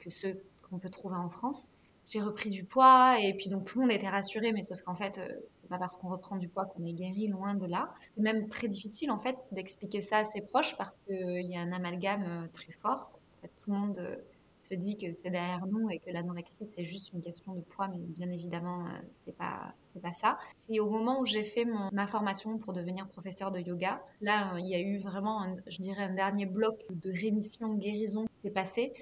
ceux 0.08 0.42
qu'on 0.62 0.78
peut 0.78 0.88
trouver 0.88 1.16
en 1.16 1.28
France. 1.28 1.70
J'ai 2.06 2.22
repris 2.22 2.48
du 2.48 2.64
poids 2.64 3.20
et 3.20 3.34
puis 3.34 3.50
donc 3.50 3.66
tout 3.66 3.78
le 3.80 3.84
monde 3.84 3.92
était 3.92 4.08
rassuré, 4.08 4.52
mais 4.52 4.62
sauf 4.62 4.80
qu'en 4.80 4.94
fait, 4.94 5.18
euh, 5.18 5.28
c'est 5.60 5.68
pas 5.68 5.78
parce 5.78 5.98
qu'on 5.98 6.08
reprend 6.08 6.36
du 6.36 6.48
poids 6.48 6.64
qu'on 6.64 6.82
est 6.86 6.94
guéri, 6.94 7.28
loin 7.28 7.54
de 7.54 7.66
là. 7.66 7.92
C'est 8.14 8.22
même 8.22 8.48
très 8.48 8.68
difficile 8.68 9.10
en 9.10 9.18
fait 9.18 9.36
d'expliquer 9.52 10.00
ça 10.00 10.18
à 10.18 10.24
ses 10.24 10.40
proches 10.40 10.74
parce 10.78 10.96
qu'il 10.98 11.50
y 11.50 11.54
a 11.54 11.60
un 11.60 11.72
amalgame 11.72 12.24
euh, 12.24 12.46
très 12.54 12.72
fort. 12.72 13.18
Tout 13.42 13.70
le 13.72 13.76
monde 13.76 13.98
euh, 13.98 14.16
se 14.58 14.74
dit 14.74 14.96
que 14.96 15.12
c'est 15.12 15.30
derrière 15.30 15.66
nous 15.66 15.88
et 15.90 15.98
que 15.98 16.10
l'anorexie 16.10 16.66
c'est 16.66 16.84
juste 16.84 17.12
une 17.12 17.20
question 17.20 17.54
de 17.54 17.60
poids, 17.60 17.88
mais 17.88 17.98
bien 17.98 18.30
évidemment 18.30 18.86
euh, 18.86 18.90
c'est 19.24 19.36
pas 19.36 19.74
c'est 19.92 20.00
pas 20.00 20.12
ça. 20.12 20.38
C'est 20.66 20.80
au 20.80 20.90
moment 20.90 21.20
où 21.20 21.26
j'ai 21.26 21.44
fait 21.44 21.64
mon, 21.64 21.88
ma 21.92 22.06
formation 22.06 22.58
pour 22.58 22.72
devenir 22.72 23.08
professeur 23.08 23.50
de 23.50 23.60
yoga. 23.60 24.02
Là, 24.20 24.54
euh, 24.54 24.60
il 24.60 24.66
y 24.66 24.74
a 24.74 24.80
eu 24.80 24.98
vraiment, 24.98 25.44
je 25.66 25.82
dirais, 25.82 26.04
un 26.04 26.14
dernier 26.14 26.46
bloc 26.46 26.84
de 26.90 27.10
rémission, 27.10 27.74
guérison 27.74 28.26
qui 28.26 28.42
s'est 28.42 28.50
passé. 28.50 28.92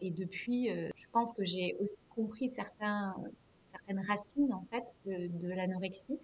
Et 0.00 0.10
depuis, 0.10 0.70
euh, 0.70 0.88
je 0.96 1.06
pense 1.12 1.32
que 1.32 1.44
j'ai 1.44 1.76
aussi 1.80 1.98
compris 2.14 2.48
certains, 2.48 3.14
certaines 3.72 4.00
racines 4.06 4.52
en 4.52 4.64
fait 4.70 4.84
de, 5.06 5.28
de 5.38 5.48
l'anorexie, 5.48 6.18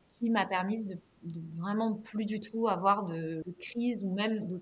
ce 0.00 0.18
qui 0.18 0.30
m'a 0.30 0.46
permis 0.46 0.84
de, 0.86 0.98
vraiment 1.56 1.94
plus 1.94 2.24
du 2.24 2.40
tout 2.40 2.68
avoir 2.68 3.06
de, 3.06 3.42
de 3.44 3.54
crise 3.58 4.04
ou 4.04 4.12
même 4.12 4.46
de 4.46 4.60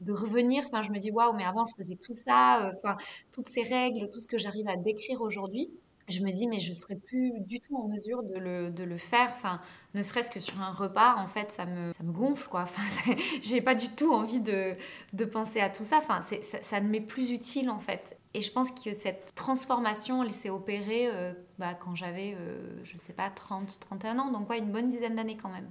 de 0.00 0.12
revenir. 0.12 0.64
Enfin, 0.66 0.82
je 0.82 0.90
me 0.90 0.98
dis, 0.98 1.10
waouh, 1.10 1.34
mais 1.34 1.44
avant, 1.44 1.64
je 1.66 1.74
faisais 1.76 1.96
tout 1.96 2.14
ça, 2.14 2.66
euh, 2.66 2.72
enfin, 2.76 2.96
toutes 3.32 3.48
ces 3.48 3.62
règles, 3.62 4.08
tout 4.10 4.20
ce 4.20 4.28
que 4.28 4.38
j'arrive 4.38 4.68
à 4.68 4.76
décrire 4.76 5.20
aujourd'hui. 5.22 5.70
Je 6.08 6.20
me 6.20 6.30
dis, 6.30 6.46
mais 6.46 6.60
je 6.60 6.72
serais 6.72 6.94
plus 6.94 7.32
du 7.40 7.58
tout 7.58 7.76
en 7.76 7.88
mesure 7.88 8.22
de 8.22 8.38
le, 8.38 8.70
de 8.70 8.84
le 8.84 8.96
faire. 8.96 9.28
Enfin, 9.30 9.60
ne 9.94 10.02
serait-ce 10.02 10.30
que 10.30 10.38
sur 10.38 10.60
un 10.60 10.70
repas, 10.70 11.16
en 11.16 11.26
fait, 11.26 11.50
ça 11.50 11.66
me, 11.66 11.92
ça 11.92 12.04
me 12.04 12.12
gonfle, 12.12 12.48
quoi. 12.48 12.62
Enfin, 12.62 13.12
j'ai 13.42 13.60
pas 13.60 13.74
du 13.74 13.88
tout 13.88 14.12
envie 14.12 14.38
de, 14.38 14.76
de 15.14 15.24
penser 15.24 15.58
à 15.58 15.68
tout 15.68 15.82
ça. 15.82 15.98
Enfin, 15.98 16.20
ça, 16.62 16.80
ne 16.80 16.88
m'est 16.88 17.00
plus 17.00 17.32
utile, 17.32 17.70
en 17.70 17.80
fait. 17.80 18.16
Et 18.34 18.40
je 18.40 18.52
pense 18.52 18.70
que 18.70 18.94
cette 18.94 19.34
transformation, 19.34 20.22
s'est 20.30 20.50
opérée 20.50 21.08
euh, 21.08 21.32
bah, 21.58 21.74
quand 21.74 21.96
j'avais, 21.96 22.36
euh, 22.38 22.84
je 22.84 22.96
sais 22.96 23.12
pas, 23.12 23.28
30, 23.28 23.80
31 23.80 24.20
ans. 24.20 24.30
Donc, 24.30 24.48
ouais, 24.48 24.58
une 24.58 24.70
bonne 24.70 24.86
dizaine 24.86 25.16
d'années 25.16 25.36
quand 25.36 25.50
même. 25.50 25.68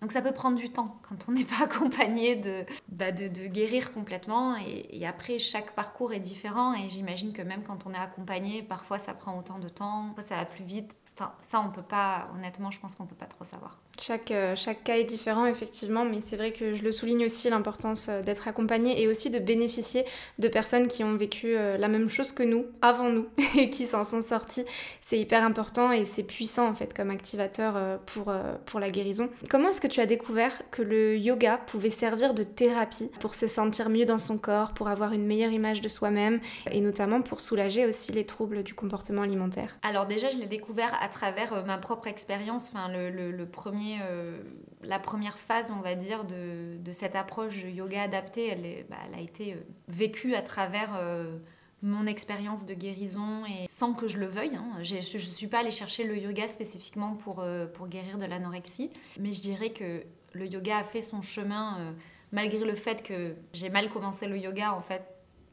Donc 0.00 0.12
ça 0.12 0.22
peut 0.22 0.32
prendre 0.32 0.56
du 0.56 0.70
temps 0.70 0.98
quand 1.08 1.26
on 1.28 1.32
n'est 1.32 1.44
pas 1.44 1.62
accompagné 1.64 2.36
de, 2.36 2.64
bah 2.88 3.12
de, 3.12 3.28
guérir 3.46 3.92
complètement. 3.92 4.56
Et, 4.56 5.06
après, 5.06 5.38
chaque 5.38 5.72
parcours 5.74 6.12
est 6.12 6.20
différent. 6.20 6.74
Et 6.74 6.88
j'imagine 6.88 7.32
que 7.32 7.42
même 7.42 7.62
quand 7.62 7.86
on 7.86 7.92
est 7.92 7.98
accompagné, 7.98 8.62
parfois 8.62 8.98
ça 8.98 9.14
prend 9.14 9.38
autant 9.38 9.58
de 9.58 9.68
temps, 9.68 10.06
parfois 10.14 10.22
ça 10.22 10.36
va 10.36 10.46
plus 10.46 10.64
vite. 10.64 10.94
Ça, 11.42 11.60
on 11.60 11.70
peut 11.70 11.82
pas, 11.82 12.30
honnêtement, 12.34 12.70
je 12.70 12.80
pense 12.80 12.94
qu'on 12.94 13.04
peut 13.04 13.14
pas 13.14 13.26
trop 13.26 13.44
savoir. 13.44 13.78
Chaque, 14.00 14.30
euh, 14.30 14.56
chaque 14.56 14.82
cas 14.82 14.96
est 14.96 15.04
différent, 15.04 15.44
effectivement, 15.44 16.06
mais 16.06 16.20
c'est 16.24 16.36
vrai 16.36 16.52
que 16.52 16.74
je 16.74 16.82
le 16.82 16.90
souligne 16.90 17.26
aussi, 17.26 17.50
l'importance 17.50 18.06
euh, 18.08 18.22
d'être 18.22 18.48
accompagné 18.48 19.02
et 19.02 19.06
aussi 19.06 19.28
de 19.28 19.38
bénéficier 19.38 20.04
de 20.38 20.48
personnes 20.48 20.88
qui 20.88 21.04
ont 21.04 21.16
vécu 21.16 21.54
euh, 21.54 21.76
la 21.76 21.88
même 21.88 22.08
chose 22.08 22.32
que 22.32 22.42
nous, 22.42 22.64
avant 22.80 23.10
nous, 23.10 23.26
et 23.58 23.68
qui 23.68 23.84
s'en 23.84 24.04
sont 24.04 24.22
sorties. 24.22 24.64
C'est 25.02 25.18
hyper 25.18 25.44
important 25.44 25.92
et 25.92 26.06
c'est 26.06 26.22
puissant, 26.22 26.66
en 26.66 26.74
fait, 26.74 26.94
comme 26.94 27.10
activateur 27.10 28.00
pour, 28.06 28.32
pour 28.64 28.80
la 28.80 28.90
guérison. 28.90 29.28
Comment 29.50 29.70
est-ce 29.70 29.80
que 29.80 29.86
tu 29.86 30.00
as 30.00 30.06
découvert 30.06 30.62
que 30.70 30.82
le 30.82 31.18
yoga 31.18 31.58
pouvait 31.58 31.90
servir 31.90 32.32
de 32.32 32.42
thérapie 32.42 33.10
pour 33.20 33.34
se 33.34 33.46
sentir 33.46 33.90
mieux 33.90 34.06
dans 34.06 34.18
son 34.18 34.38
corps, 34.38 34.72
pour 34.72 34.88
avoir 34.88 35.12
une 35.12 35.26
meilleure 35.26 35.50
image 35.50 35.80
de 35.80 35.88
soi-même, 35.88 36.40
et 36.70 36.80
notamment 36.80 37.22
pour 37.22 37.40
soulager 37.40 37.86
aussi 37.86 38.12
les 38.12 38.24
troubles 38.24 38.62
du 38.62 38.74
comportement 38.74 39.22
alimentaire? 39.22 39.76
Alors 39.82 40.06
déjà, 40.06 40.30
je 40.30 40.36
l'ai 40.36 40.46
découvert 40.46 40.96
à 41.02 41.08
travers 41.08 41.64
ma 41.66 41.76
propre 41.76 42.06
expérience, 42.06 42.72
enfin, 42.72 42.88
le, 42.88 43.10
le, 43.10 43.30
le 43.32 43.46
premier 43.46 43.89
euh, 44.02 44.38
la 44.82 44.98
première 44.98 45.38
phase, 45.38 45.70
on 45.70 45.80
va 45.80 45.94
dire, 45.94 46.24
de, 46.24 46.92
cette 46.92 47.16
approche 47.16 47.62
de 47.62 47.68
yoga 47.68 48.02
adapté, 48.02 48.48
elle, 48.48 48.84
bah, 48.88 48.96
a 49.14 49.20
été 49.20 49.54
euh, 49.54 49.56
vécue 49.88 50.34
à 50.34 50.42
travers 50.42 50.90
euh, 50.96 51.38
mon 51.82 52.06
expérience 52.06 52.66
de 52.66 52.74
guérison 52.74 53.44
et 53.46 53.66
sans 53.72 53.92
que 53.94 54.08
je 54.08 54.18
le 54.18 54.26
veuille. 54.26 54.56
Hein. 54.56 54.82
Je 54.82 54.96
ne 54.96 55.00
suis 55.00 55.46
pas 55.46 55.60
allée 55.60 55.70
chercher 55.70 56.04
le 56.04 56.16
yoga 56.16 56.48
spécifiquement 56.48 57.14
pour, 57.14 57.44
pour 57.74 57.88
guérir 57.88 58.18
de 58.18 58.26
l'anorexie, 58.26 58.90
mais 59.18 59.32
je 59.32 59.40
dirais 59.40 59.70
que 59.70 60.02
le 60.32 60.46
yoga 60.46 60.78
a 60.78 60.84
fait 60.84 61.00
son 61.00 61.22
chemin 61.22 61.94
malgré 62.32 62.64
le 62.64 62.74
fait 62.74 63.02
que 63.02 63.34
j'ai 63.54 63.70
mal 63.70 63.88
commencé 63.88 64.26
le 64.28 64.36
yoga. 64.36 64.74
En 64.74 64.82
fait, 64.82 65.02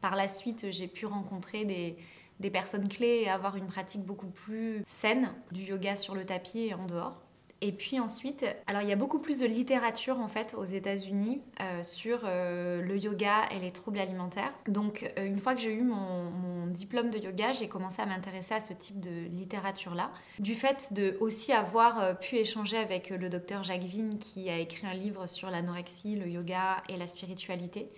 par 0.02 0.18
la 0.18 0.28
suite, 0.28 0.70
j'ai 0.70 0.88
pu 0.88 1.06
rencontrer 1.06 1.64
des, 1.64 1.98
des 2.40 2.52
personnes 2.52 2.88
clés 2.88 3.22
et 3.24 3.30
avoir 3.30 3.56
une 3.56 3.68
pratique 3.68 4.04
beaucoup 4.04 4.28
plus 4.28 4.84
saine 4.86 5.32
du 5.52 5.62
yoga 5.62 5.96
sur 5.96 6.16
le 6.16 6.26
tapis 6.26 6.68
et 6.68 6.74
en 6.74 6.86
dehors. 6.86 7.22
Et 7.62 7.72
puis 7.72 8.00
ensuite, 8.00 8.46
alors 8.68 8.84
il 8.84 8.88
y 8.88 8.92
a 8.92 8.96
beaucoup 8.96 9.18
plus 9.18 9.40
de 9.40 9.48
littérature 9.48 10.20
en 10.20 10.28
fait 10.28 10.54
aux 10.54 10.64
États-Unis 10.64 11.42
euh, 11.62 11.82
sur 11.82 12.22
euh, 12.24 12.84
le 12.84 12.98
yoga 12.98 13.48
et 13.56 13.60
les 13.60 13.72
troubles 13.72 14.00
alimentaires. 14.00 14.54
Donc 14.68 15.12
euh, 15.18 15.26
une 15.26 15.40
fois 15.40 15.56
que 15.56 15.62
j'ai 15.62 15.74
eu 15.74 15.82
mon, 15.82 16.68
diplôme 16.68 17.10
de 17.10 17.18
yoga, 17.18 17.54
j'ai 17.54 17.68
commencé 17.68 18.02
à 18.02 18.06
m'intéresser 18.06 18.54
à 18.54 18.60
ce 18.60 18.74
type 18.74 19.00
de 19.00 19.28
littérature-là. 19.36 20.12
Du 20.38 20.54
fait 20.54 20.94
de 20.94 21.18
aussi 21.22 21.54
avoir 21.54 22.20
pu 22.20 22.36
échanger 22.36 22.78
avec 22.78 23.10
le 23.10 23.30
docteur 23.30 23.64
Jacques 23.64 23.84
Vigne 23.84 24.18
qui 24.20 24.50
a 24.50 24.58
écrit 24.58 24.86
un 24.86 24.94
livre 24.94 25.28
sur 25.28 25.50
l'anorexie, 25.50 26.16
le 26.16 26.28
yoga 26.28 26.84
et 26.90 26.98
la 26.98 27.08
spiritualité. 27.08 27.90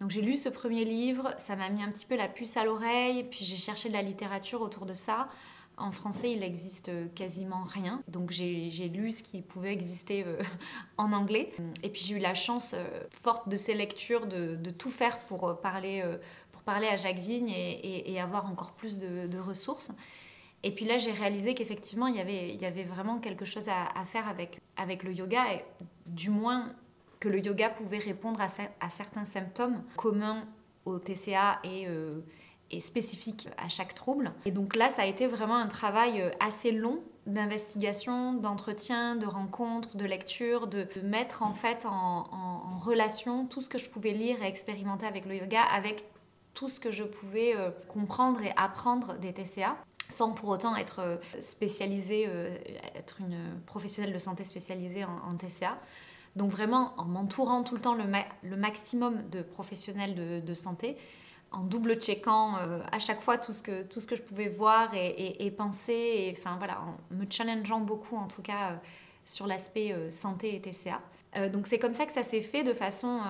Donc 0.00 0.10
j'ai 0.10 0.20
lu 0.20 0.36
ce 0.36 0.48
premier 0.48 0.84
livre, 0.84 1.32
ça 1.38 1.56
m'a 1.56 1.70
mis 1.70 1.82
un 1.82 1.90
petit 1.90 2.06
peu 2.06 2.16
la 2.16 2.28
puce 2.28 2.56
à 2.56 2.64
l'oreille, 2.64 3.24
puis 3.30 3.44
j'ai 3.44 3.56
cherché 3.56 3.88
de 3.88 3.94
la 3.94 4.02
littérature 4.02 4.60
autour 4.60 4.84
de 4.84 4.94
ça. 4.94 5.28
En 5.82 5.90
français, 5.90 6.30
il 6.30 6.44
existe 6.44 6.92
quasiment 7.16 7.64
rien. 7.64 8.04
Donc 8.06 8.30
j'ai 8.30 8.88
lu 8.88 9.10
ce 9.10 9.24
qui 9.24 9.42
pouvait 9.42 9.72
exister 9.72 10.22
euh, 10.24 10.40
en 10.96 11.12
anglais. 11.12 11.52
Et 11.82 11.88
puis 11.88 12.02
j'ai 12.02 12.14
eu 12.14 12.20
la 12.20 12.34
chance 12.34 12.74
euh, 12.74 12.84
forte 13.10 13.48
de 13.48 13.56
ces 13.56 13.74
lectures 13.74 14.26
de, 14.26 14.70
tout 14.70 14.92
faire 14.92 15.18
pour 15.26 15.48
euh, 15.48 15.54
parler, 15.54 16.04
pour 16.52 16.62
parler 16.62 16.86
à 16.86 16.96
Jacques 16.96 17.18
Vigne 17.18 17.50
et, 17.50 18.20
avoir 18.20 18.48
encore 18.48 18.72
plus 18.72 19.00
de, 19.00 19.38
ressources. 19.38 19.90
Et 20.62 20.70
puis 20.70 20.84
là, 20.84 20.98
j'ai 20.98 21.10
réalisé 21.10 21.54
qu'effectivement, 21.54 22.06
il 22.06 22.14
y, 22.14 22.20
avait, 22.64 22.84
vraiment 22.84 23.18
quelque 23.18 23.44
chose 23.44 23.66
à, 23.68 24.04
faire 24.04 24.28
avec, 24.28 25.02
le 25.02 25.12
yoga, 25.12 25.42
du 26.06 26.30
moins 26.30 26.72
que 27.18 27.28
le 27.28 27.40
yoga 27.40 27.70
pouvait 27.70 27.98
répondre 27.98 28.40
à, 28.40 28.46
à 28.78 28.88
certains 28.88 29.24
symptômes 29.24 29.82
communs 29.96 30.46
au 30.84 31.00
TCA 31.00 31.58
et 31.64 31.88
est 32.72 32.80
spécifique 32.80 33.48
à 33.56 33.68
chaque 33.68 33.94
trouble. 33.94 34.32
Et 34.44 34.50
donc 34.50 34.76
là, 34.76 34.90
ça 34.90 35.02
a 35.02 35.06
été 35.06 35.26
vraiment 35.26 35.56
un 35.56 35.68
travail 35.68 36.22
assez 36.40 36.72
long 36.72 37.00
d'investigation, 37.26 38.32
d'entretien, 38.34 39.14
de 39.14 39.26
rencontres, 39.26 39.96
de 39.96 40.04
lecture, 40.04 40.66
de, 40.66 40.86
mettre 41.04 41.42
en 41.42 41.54
fait 41.54 41.86
en, 41.86 42.24
relation 42.80 43.46
tout 43.46 43.60
ce 43.60 43.68
que 43.68 43.78
je 43.78 43.88
pouvais 43.88 44.10
lire 44.10 44.42
et 44.42 44.46
expérimenter 44.46 45.06
avec 45.06 45.24
le 45.26 45.36
yoga, 45.36 45.62
avec 45.62 46.04
tout 46.52 46.68
ce 46.68 46.80
que 46.80 46.90
je 46.90 47.04
pouvais 47.04 47.54
comprendre 47.86 48.42
et 48.42 48.52
apprendre 48.56 49.14
des 49.18 49.32
TCA 49.32 49.76
sans 50.12 50.30
pour 50.30 50.50
autant 50.50 50.76
être 50.76 51.00
euh, 51.00 51.16
spécialisée, 51.40 52.26
euh, 52.28 52.56
être 52.94 53.16
une 53.20 53.60
professionnelle 53.66 54.12
de 54.12 54.18
santé 54.18 54.44
spécialisée 54.44 55.04
en, 55.04 55.34
TCA. 55.36 55.78
Donc 56.36 56.50
vraiment 56.50 56.94
en 56.98 57.04
m'entourant 57.04 57.62
tout 57.62 57.74
le 57.74 57.80
temps 57.80 57.94
le 57.94 58.56
maximum 58.56 59.28
de 59.30 59.42
professionnels 59.42 60.42
de, 60.44 60.54
santé, 60.54 60.96
en 61.52 61.62
double 61.62 62.00
checkant 62.00 62.56
euh, 62.56 62.80
à 62.90 62.98
chaque 62.98 63.20
fois 63.20 63.38
tout 63.38 63.52
ce 63.52 63.62
que, 63.62 63.82
tout 63.82 64.00
ce 64.00 64.06
que 64.06 64.16
je 64.16 64.22
pouvais 64.22 64.48
voir 64.48 64.90
et, 64.94 65.50
penser, 65.50 65.92
et, 65.92 66.34
enfin 66.38 66.56
voilà, 66.58 66.80
en 66.80 67.14
me 67.14 67.24
challengeant 67.28 67.80
beaucoup 67.80 68.16
en 68.16 68.28
tout 68.28 68.42
cas 68.42 68.80
sur 69.24 69.46
l'aspect 69.46 69.94
santé 70.10 70.56
et 70.56 70.60
TCA. 70.60 71.48
donc 71.48 71.66
c'est 71.68 71.78
comme 71.78 71.94
ça 71.94 72.06
que 72.06 72.12
ça 72.12 72.24
s'est 72.24 72.40
fait 72.40 72.64
de 72.64 72.72
façon 72.72 73.20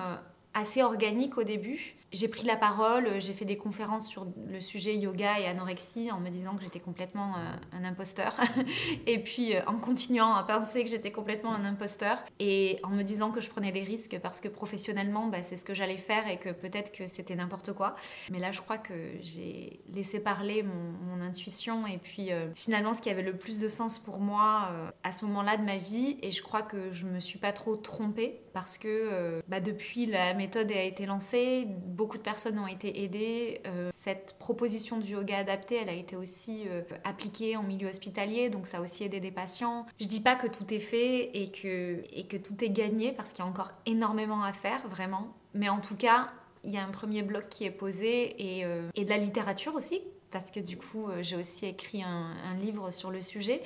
assez 0.55 0.83
organique 0.83 1.37
au 1.37 1.45
début 1.45 1.95
j'ai 2.13 2.29
pris 2.29 2.45
la 2.45 2.57
parole, 2.57 3.07
euh, 3.07 3.21
j'ai 3.21 3.33
fait 3.33 3.45
des 3.45 3.57
conférences 3.57 4.07
sur 4.07 4.27
le 4.47 4.61
sujet 4.61 4.97
yoga 4.97 5.41
et 5.41 5.47
anorexie 5.47 6.11
en 6.11 6.21
me 6.21 6.29
disant 6.29 6.55
que 6.57 6.63
j'étais 6.63 6.81
complètement 6.81 7.35
euh, 7.37 7.77
un 7.79 7.85
imposteur. 7.85 8.39
et 9.07 9.23
puis 9.23 9.57
euh, 9.57 9.61
en 9.67 9.79
continuant 9.79 10.35
à 10.35 10.45
penser 10.45 10.85
que 10.85 10.91
j'étais 10.91 11.11
complètement 11.11 11.55
un 11.55 11.65
imposteur 11.65 12.19
et 12.39 12.79
en 12.83 12.91
me 12.91 13.03
disant 13.03 13.31
que 13.31 13.41
je 13.41 13.49
prenais 13.49 13.73
des 13.73 13.83
risques 13.83 14.19
parce 14.23 14.41
que 14.41 14.49
professionnellement, 14.49 15.27
bah, 15.27 15.43
c'est 15.43 15.57
ce 15.57 15.65
que 15.65 15.75
j'allais 15.75 15.97
faire 15.97 16.29
et 16.29 16.37
que 16.37 16.51
peut-être 16.51 16.93
que 16.93 17.07
c'était 17.07 17.35
n'importe 17.35 17.73
quoi. 17.73 17.95
Mais 18.31 18.39
là, 18.39 18.53
je 18.53 18.61
crois 18.61 18.79
que 18.79 18.95
j'ai 19.23 19.81
laissé 19.93 20.21
parler 20.21 20.63
mon, 20.63 20.93
intuition 21.23 21.87
et 21.87 21.99
puis 21.99 22.31
finalement, 22.57 22.95
ce 22.95 23.01
qui 23.01 23.09
avait 23.09 23.23
le 23.23 23.37
plus 23.37 23.61
de 23.61 23.69
sens 23.69 24.01
pour 24.01 24.19
moi 24.19 24.73
à 25.05 25.13
ce 25.13 25.25
moment-là 25.27 25.57
de 25.57 25.63
ma 25.63 25.77
vie. 25.77 26.19
Et 26.21 26.33
je 26.33 26.43
crois 26.43 26.63
que 26.63 26.91
je 26.91 27.07
me 27.07 27.21
suis 27.21 27.39
pas 27.39 27.53
trop 27.53 27.77
trompée 27.77 28.41
parce 28.53 28.79
que 28.79 29.43
bah, 29.49 29.61
depuis 29.61 30.07
la 30.07 30.35
méthode 30.35 30.71
a 30.71 30.83
été 30.83 31.07
lancée, 31.07 31.67
beaucoup 31.69 32.19
de 32.19 32.23
personnes 32.23 32.59
ont 32.59 32.67
été 32.67 33.05
aidées. 33.05 33.61
Euh, 33.67 33.91
cette 34.05 34.37
proposition 34.39 34.99
du 34.99 35.13
yoga 35.13 35.39
adapté, 35.39 35.77
elle 35.77 35.89
a 35.89 35.95
été 35.95 36.17
aussi 36.17 36.65
euh, 36.69 36.83
appliquée 37.05 37.57
en 37.57 37.63
milieu 37.63 37.89
hospitalier, 37.89 38.51
donc 38.51 38.67
ça 38.67 38.79
a 38.79 38.81
aussi 38.81 39.05
aidé 39.05 39.21
des 39.21 39.31
patients. 39.31 39.87
Je 40.01 40.07
dis 40.07 40.21
pas 40.21 40.35
que 40.35 40.47
tout 40.47 40.73
est 40.73 40.81
fait 40.81 41.31
et 41.37 41.51
que, 41.51 42.37
tout 42.39 42.65
est 42.65 42.71
gagné 42.71 43.13
parce 43.13 43.33
qu'il 43.33 43.45
y 43.45 43.47
a 43.47 43.51
encore 43.51 43.73
énormément 43.87 44.43
à 44.43 44.53
faire, 44.53 44.87
vraiment. 44.89 45.35
Mais 45.55 45.69
en 45.69 45.81
tout 45.81 45.97
cas, 45.97 46.31
il 46.65 46.71
y 46.71 46.79
a 46.79 46.85
un 46.85 46.91
premier 46.91 47.23
bloc 47.23 47.49
qui 47.49 47.65
est 47.65 47.71
posé 47.71 48.59
et, 48.59 48.65
euh, 48.65 48.89
de 48.97 49.09
la 49.09 49.19
littérature 49.19 49.75
aussi, 49.75 50.01
parce 50.31 50.51
que 50.51 50.61
du 50.61 50.77
coup, 50.77 51.09
j'ai 51.21 51.37
aussi 51.37 51.67
écrit 51.67 52.03
un, 52.03 52.35
livre 52.61 52.91
sur 52.91 53.11
le 53.11 53.21
sujet. 53.21 53.63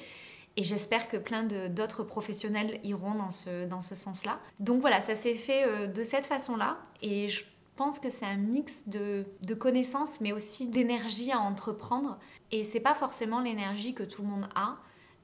Et 0.57 0.63
j'espère 0.63 1.09
que 1.09 1.17
plein 1.17 1.43
d'autres 1.43 2.03
professionnels 2.03 2.81
iront 2.83 3.15
dans 3.15 3.31
ce, 3.31 3.67
dans 3.67 3.83
ce 3.83 3.95
sens-là. 3.95 4.39
Donc 4.59 4.81
voilà, 4.81 5.01
ça 5.01 5.15
s'est 5.15 5.35
fait 5.35 5.89
de 5.89 6.03
cette 6.03 6.25
façon-là. 6.25 6.79
Et 7.03 7.29
je 7.29 7.45
pense 7.77 7.99
que 7.99 8.11
c'est 8.11 8.25
un 8.25 8.37
mix 8.37 8.81
de, 8.87 9.25
connaissances, 9.55 10.21
mais 10.21 10.33
aussi 10.33 10.67
d'énergie 10.67 11.31
à 11.31 11.39
entreprendre. 11.39 12.19
Et 12.51 12.65
c'est 12.65 12.81
pas 12.81 12.95
forcément 12.95 13.41
l'énergie 13.41 13.95
que 13.95 14.03
tout 14.03 14.23
le 14.23 14.29
monde 14.29 14.49
a. 14.55 14.79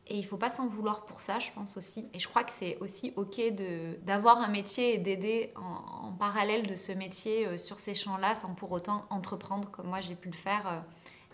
Et 0.09 0.17
il 0.19 0.25
faut 0.25 0.37
pas 0.37 0.49
s'en 0.49 0.67
vouloir 0.67 1.07
pour 1.07 1.21
ça, 1.21 1.39
je 1.39 1.51
pense 1.53 1.77
aussi. 1.77 2.09
Et 2.13 2.19
je 2.19 2.29
crois 2.29 2.45
que 2.45 2.51
c'est 2.53 2.77
aussi 2.81 3.13
ok 3.17 3.41
d'avoir 4.05 4.39
un 4.39 4.49
métier 4.49 4.95
et 4.95 4.99
d'aider 4.99 5.53
en, 5.57 6.09
en, 6.09 6.13
parallèle 6.13 6.67
de 6.67 6.75
ce 6.75 6.93
métier 6.93 7.47
euh, 7.47 7.57
sur 7.57 7.79
ces 7.79 7.95
champs-là, 7.95 8.35
sans 8.35 8.55
pour 8.55 8.73
autant 8.73 9.07
entreprendre 9.11 9.71
comme 9.71 9.87
moi 9.87 10.01
j'ai 10.01 10.17
pu 10.17 10.29
le 10.29 10.35
faire 10.35 10.67
euh, 10.67 10.81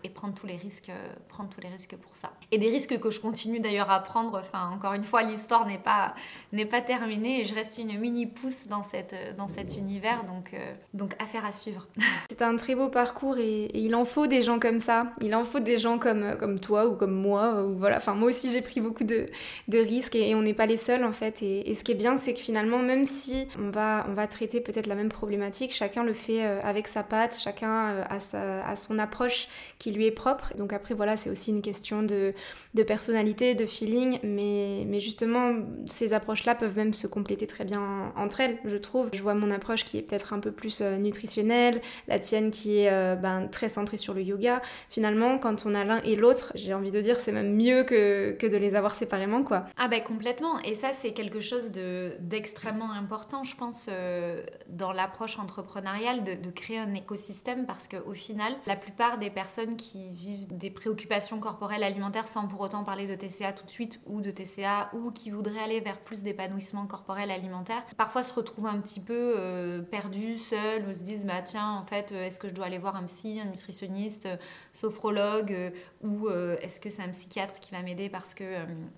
et 0.04 0.10
prendre 0.10 0.34
tous 0.34 0.46
les 0.46 0.56
risques, 0.56 0.90
euh, 0.90 1.14
prendre 1.28 1.48
tous 1.48 1.60
les 1.60 1.68
risques 1.68 1.96
pour 1.96 2.12
ça. 2.12 2.32
Et 2.50 2.58
des 2.58 2.70
risques 2.70 2.98
que 2.98 3.10
je 3.10 3.20
continue 3.20 3.60
d'ailleurs 3.60 3.90
à 3.90 4.00
prendre. 4.00 4.38
Enfin, 4.38 4.70
encore 4.72 4.94
une 4.94 5.02
fois, 5.02 5.22
l'histoire 5.22 5.66
n'est 5.66 5.78
pas 5.78 6.14
n'est 6.52 6.66
pas 6.66 6.80
terminée 6.80 7.40
et 7.40 7.44
je 7.44 7.54
reste 7.54 7.78
une 7.78 7.98
mini 7.98 8.26
pouce 8.26 8.66
dans 8.68 8.82
cette 8.82 9.14
dans 9.36 9.48
cet 9.48 9.76
univers. 9.76 10.24
Donc 10.24 10.54
euh, 10.54 10.74
donc 10.94 11.14
affaire 11.18 11.44
à 11.44 11.52
suivre. 11.52 11.86
C'est 12.30 12.42
un 12.42 12.56
très 12.56 12.74
beau 12.74 12.88
parcours 12.88 13.38
et, 13.38 13.70
il 13.74 13.94
en 13.94 14.04
faut 14.04 14.26
des 14.26 14.42
gens 14.42 14.58
comme 14.58 14.78
ça. 14.78 15.12
Il 15.20 15.34
en 15.34 15.44
faut 15.44 15.60
des 15.60 15.78
gens 15.78 15.98
comme 15.98 16.36
comme 16.38 16.60
toi 16.60 16.86
ou 16.86 16.94
comme 16.94 17.14
moi. 17.14 17.62
Ou 17.64 17.76
voilà. 17.78 17.96
Enfin, 17.96 18.14
moi 18.14 18.28
aussi 18.28 18.50
j'ai 18.50 18.62
pris 18.62 18.80
beaucoup 18.80 19.04
de, 19.04 19.26
de 19.68 19.78
risques 19.78 20.14
et, 20.14 20.34
on 20.34 20.42
n'est 20.42 20.54
pas 20.54 20.66
les 20.66 20.76
seuls 20.76 21.04
en 21.04 21.12
fait. 21.12 21.42
Et, 21.42 21.74
ce 21.74 21.84
qui 21.84 21.92
est 21.92 21.96
bien, 21.96 22.16
c'est 22.16 22.34
que 22.34 22.40
finalement, 22.40 22.78
même 22.78 23.04
si 23.04 23.46
on 23.58 23.70
va 23.70 24.06
on 24.08 24.14
va 24.14 24.26
traiter 24.26 24.60
peut-être 24.60 24.86
la 24.86 24.94
même 24.94 25.08
problématique, 25.08 25.72
chacun 25.72 26.02
le 26.02 26.12
fait 26.12 26.44
euh, 26.44 26.60
avec 26.62 26.88
sa 26.88 27.02
patte, 27.02 27.38
chacun 27.38 28.04
a 28.08 28.20
sa 28.20 28.66
a 28.66 28.76
son 28.76 28.98
approche 28.98 29.48
qui 29.78 29.87
lui 29.92 30.06
est 30.06 30.12
propre. 30.12 30.54
Donc 30.56 30.72
après, 30.72 30.94
voilà, 30.94 31.16
c'est 31.16 31.30
aussi 31.30 31.50
une 31.50 31.62
question 31.62 32.02
de, 32.02 32.34
de, 32.74 32.82
personnalité, 32.82 33.54
de 33.54 33.66
feeling, 33.66 34.18
mais, 34.22 34.84
mais 34.86 35.00
justement, 35.00 35.54
ces 35.86 36.12
approches-là 36.12 36.54
peuvent 36.54 36.76
même 36.76 36.94
se 36.94 37.06
compléter 37.06 37.46
très 37.46 37.64
bien 37.64 38.12
entre 38.16 38.40
elles, 38.40 38.58
je 38.64 38.76
trouve. 38.76 39.10
Je 39.12 39.22
vois 39.22 39.34
mon 39.34 39.50
approche 39.50 39.84
qui 39.84 39.98
est 39.98 40.02
peut-être 40.02 40.32
un 40.32 40.40
peu 40.40 40.52
plus 40.52 40.80
euh, 40.80 40.96
nutritionnelle, 40.96 41.80
la 42.06 42.18
tienne 42.18 42.50
qui 42.50 42.80
est 42.80 42.90
euh, 42.90 43.14
ben, 43.14 43.48
très 43.48 43.68
centrée 43.68 43.96
sur 43.96 44.14
le 44.14 44.22
yoga. 44.22 44.62
Finalement, 44.90 45.38
quand 45.38 45.66
on 45.66 45.74
a 45.74 45.84
l'un 45.84 46.00
et 46.02 46.16
l'autre, 46.16 46.52
j'ai 46.54 46.74
envie 46.74 46.90
de 46.90 47.00
dire, 47.00 47.18
c'est 47.18 47.32
même 47.32 47.54
mieux 47.54 47.84
que, 47.84 48.32
que 48.32 48.46
de 48.46 48.56
les 48.56 48.76
avoir 48.76 48.94
séparément, 48.94 49.42
quoi. 49.42 49.64
Ah 49.76 49.88
ben 49.88 50.02
complètement, 50.02 50.58
et 50.60 50.74
ça 50.74 50.92
c'est 50.92 51.12
quelque 51.12 51.40
chose 51.40 51.72
d'extrêmement 51.72 52.92
important, 52.92 53.44
je 53.44 53.56
pense, 53.56 53.88
euh, 53.90 54.42
dans 54.68 54.92
l'approche 54.92 55.38
entrepreneuriale, 55.38 56.24
de, 56.24 56.34
de 56.34 56.50
créer 56.50 56.78
un 56.78 56.94
écosystème, 56.94 57.66
parce 57.66 57.88
qu'au 57.88 58.14
final, 58.14 58.54
la 58.66 58.76
plupart 58.76 59.18
des 59.18 59.30
personnes 59.30 59.76
qui 59.78 60.10
vivent 60.10 60.46
des 60.54 60.70
préoccupations 60.70 61.40
corporelles 61.40 61.82
alimentaires 61.82 62.28
sans 62.28 62.46
pour 62.46 62.60
autant 62.60 62.84
parler 62.84 63.06
de 63.06 63.14
TCA 63.14 63.54
tout 63.54 63.64
de 63.64 63.70
suite 63.70 64.00
ou 64.06 64.20
de 64.20 64.30
TCA 64.30 64.90
ou 64.92 65.10
qui 65.10 65.30
voudraient 65.30 65.60
aller 65.60 65.80
vers 65.80 65.98
plus 65.98 66.22
d'épanouissement 66.22 66.86
corporel 66.86 67.30
alimentaire, 67.30 67.82
parfois 67.96 68.22
se 68.22 68.34
retrouvent 68.34 68.66
un 68.66 68.78
petit 68.80 69.00
peu 69.00 69.34
euh, 69.36 69.80
perdus, 69.80 70.36
seuls 70.36 70.86
ou 70.86 70.92
se 70.92 71.02
disent 71.02 71.24
bah 71.24 71.40
tiens 71.42 71.70
en 71.70 71.86
fait 71.86 72.12
euh, 72.12 72.26
est-ce 72.26 72.38
que 72.38 72.48
je 72.48 72.54
dois 72.54 72.66
aller 72.66 72.78
voir 72.78 72.96
un 72.96 73.04
psy, 73.04 73.40
un 73.40 73.46
nutritionniste, 73.46 74.26
euh, 74.26 74.36
sophrologue 74.72 75.72
ou 76.02 76.28
est-ce 76.28 76.80
que 76.80 76.90
c'est 76.90 77.02
un 77.02 77.08
psychiatre 77.08 77.58
qui 77.60 77.72
va 77.72 77.82
m'aider 77.82 78.08
parce 78.08 78.34
que 78.34 78.44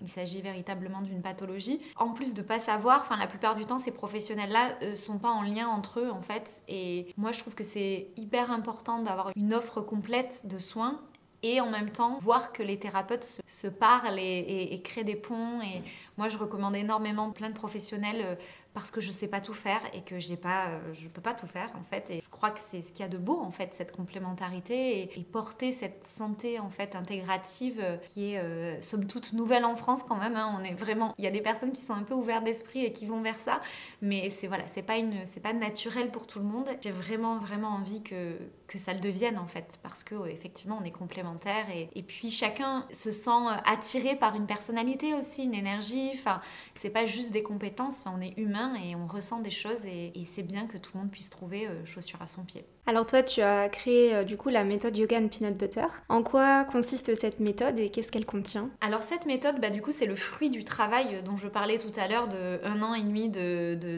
il 0.01 0.09
s'agit 0.09 0.41
véritablement 0.41 1.01
d'une 1.01 1.21
pathologie? 1.21 1.81
En 1.95 2.09
plus 2.09 2.33
de 2.33 2.41
pas 2.41 2.59
savoir, 2.59 3.01
enfin 3.01 3.17
la 3.17 3.27
plupart 3.27 3.55
du 3.55 3.65
temps 3.65 3.79
ces 3.79 3.91
professionnels 3.91 4.51
là 4.51 4.95
sont 4.95 5.17
pas 5.17 5.29
en 5.29 5.43
lien 5.43 5.67
entre 5.67 5.99
eux 5.99 6.09
en 6.11 6.21
fait 6.21 6.61
et 6.67 7.13
moi 7.17 7.31
je 7.31 7.39
trouve 7.39 7.55
que 7.55 7.63
c'est 7.63 8.09
hyper 8.17 8.51
important 8.51 8.99
d'avoir 8.99 9.31
une 9.35 9.53
offre 9.53 9.81
complète 9.81 10.41
de 10.45 10.57
soins 10.57 10.70
soins 10.71 10.99
et 11.43 11.59
en 11.59 11.69
même 11.69 11.89
temps 11.89 12.17
voir 12.19 12.53
que 12.53 12.63
les 12.63 12.77
thérapeutes 12.77 13.41
se, 13.45 13.67
parlent 13.67 14.19
et, 14.19 14.69
et, 14.71 14.81
créent 14.81 15.03
des 15.03 15.15
ponts. 15.15 15.61
Et 15.61 15.81
moi, 16.17 16.29
je 16.29 16.37
recommande 16.37 16.75
énormément 16.75 17.31
plein 17.31 17.49
de 17.49 17.55
professionnels 17.55 18.21
euh, 18.23 18.35
parce 18.73 18.89
que 18.89 19.01
je 19.01 19.11
sais 19.11 19.27
pas 19.27 19.41
tout 19.41 19.53
faire 19.53 19.81
et 19.93 20.01
que 20.01 20.19
j'ai 20.19 20.37
pas, 20.37 20.69
euh, 20.69 20.93
je 20.93 21.07
peux 21.09 21.21
pas 21.21 21.33
tout 21.33 21.47
faire 21.47 21.69
en 21.79 21.83
fait. 21.83 22.09
Et 22.09 22.21
je 22.21 22.29
crois 22.29 22.51
que 22.51 22.59
c'est 22.69 22.81
ce 22.81 22.91
qu'il 22.91 23.01
y 23.01 23.03
a 23.03 23.09
de 23.09 23.17
beau 23.17 23.39
en 23.39 23.51
fait, 23.51 23.73
cette 23.73 23.95
complémentarité 23.95 25.01
et, 25.01 25.21
porter 25.31 25.71
cette 25.71 26.05
santé 26.05 26.59
en 26.59 26.69
fait 26.69 26.95
intégrative 26.95 27.79
euh, 27.81 27.95
qui 28.05 28.33
est 28.33 28.39
euh, 28.39 28.81
somme 28.81 29.07
toute 29.07 29.33
nouvelle 29.33 29.65
en 29.65 29.75
France 29.75 30.03
quand 30.03 30.17
même. 30.17 30.35
Hein. 30.35 30.57
On 30.59 30.63
est 30.63 30.73
vraiment, 30.73 31.13
il 31.17 31.23
y 31.23 31.27
a 31.27 31.31
des 31.31 31.41
personnes 31.41 31.71
qui 31.71 31.81
sont 31.81 31.93
un 31.93 32.03
peu 32.03 32.13
ouvertes 32.13 32.43
d'esprit 32.43 32.83
et 32.83 32.91
qui 32.91 33.05
vont 33.05 33.21
vers 33.21 33.39
ça, 33.39 33.61
mais 34.01 34.29
c'est 34.29 34.47
voilà, 34.47 34.67
c'est 34.67 34.81
pas 34.81 34.97
une, 34.97 35.13
c'est 35.33 35.39
pas 35.39 35.53
naturel 35.53 36.11
pour 36.11 36.27
tout 36.27 36.39
le 36.39 36.45
monde. 36.45 36.69
J'ai 36.81 36.91
vraiment 36.91 37.37
vraiment 37.37 37.69
envie 37.69 38.01
que 38.03 38.37
que 38.67 38.77
ça 38.77 38.93
le 38.93 39.01
devienne 39.01 39.37
en 39.37 39.47
fait 39.47 39.79
parce 39.83 40.03
que 40.03 40.27
effectivement 40.27 40.79
on 40.81 40.85
est 40.85 40.91
complémentaires 40.91 41.69
et, 41.75 41.89
et 41.93 42.03
puis 42.03 42.31
chacun 42.31 42.85
se 42.91 43.11
sent 43.11 43.29
attiré 43.65 44.15
par 44.15 44.35
une 44.35 44.47
personnalité 44.47 45.13
aussi, 45.13 45.43
une 45.43 45.53
énergie. 45.53 46.11
Enfin, 46.13 46.41
c'est 46.75 46.89
pas 46.89 47.05
juste 47.05 47.31
des 47.31 47.43
compétences. 47.43 47.99
Enfin, 47.99 48.15
on 48.17 48.21
est 48.21 48.37
humain 48.37 48.60
et 48.75 48.95
on 48.95 49.07
ressent 49.07 49.39
des 49.41 49.51
choses 49.51 49.85
et, 49.85 50.13
c'est 50.33 50.43
bien 50.43 50.65
que 50.65 50.77
tout 50.77 50.91
le 50.93 51.01
monde 51.01 51.11
puisse 51.11 51.29
trouver 51.29 51.67
euh, 51.67 51.85
chaussure 51.85 52.21
à 52.21 52.27
son 52.27 52.43
pied. 52.43 52.63
Alors 52.85 53.05
toi, 53.05 53.21
tu 53.23 53.41
as 53.41 53.67
créé 53.69 54.13
euh, 54.13 54.23
du 54.23 54.37
coup 54.37 54.49
la 54.49 54.63
méthode 54.63 54.95
Yoga 54.95 55.17
and 55.19 55.27
Peanut 55.27 55.57
Butter. 55.57 55.87
En 56.09 56.23
quoi 56.23 56.63
consiste 56.65 57.13
cette 57.15 57.39
méthode 57.39 57.79
et 57.79 57.89
qu'est-ce 57.89 58.11
qu'elle 58.11 58.25
contient? 58.25 58.69
Alors 58.81 59.03
cette 59.03 59.25
méthode, 59.25 59.59
bah, 59.59 59.69
du 59.69 59.81
coup, 59.81 59.91
c'est 59.91 60.05
le 60.05 60.15
fruit 60.15 60.49
du 60.49 60.63
travail 60.63 61.21
dont 61.23 61.37
je 61.37 61.47
parlais 61.47 61.77
tout 61.77 61.91
à 61.99 62.07
l'heure 62.07 62.27
de 62.27 62.59
un 62.63 62.81
an 62.81 62.93
et 62.93 63.03
demi 63.03 63.29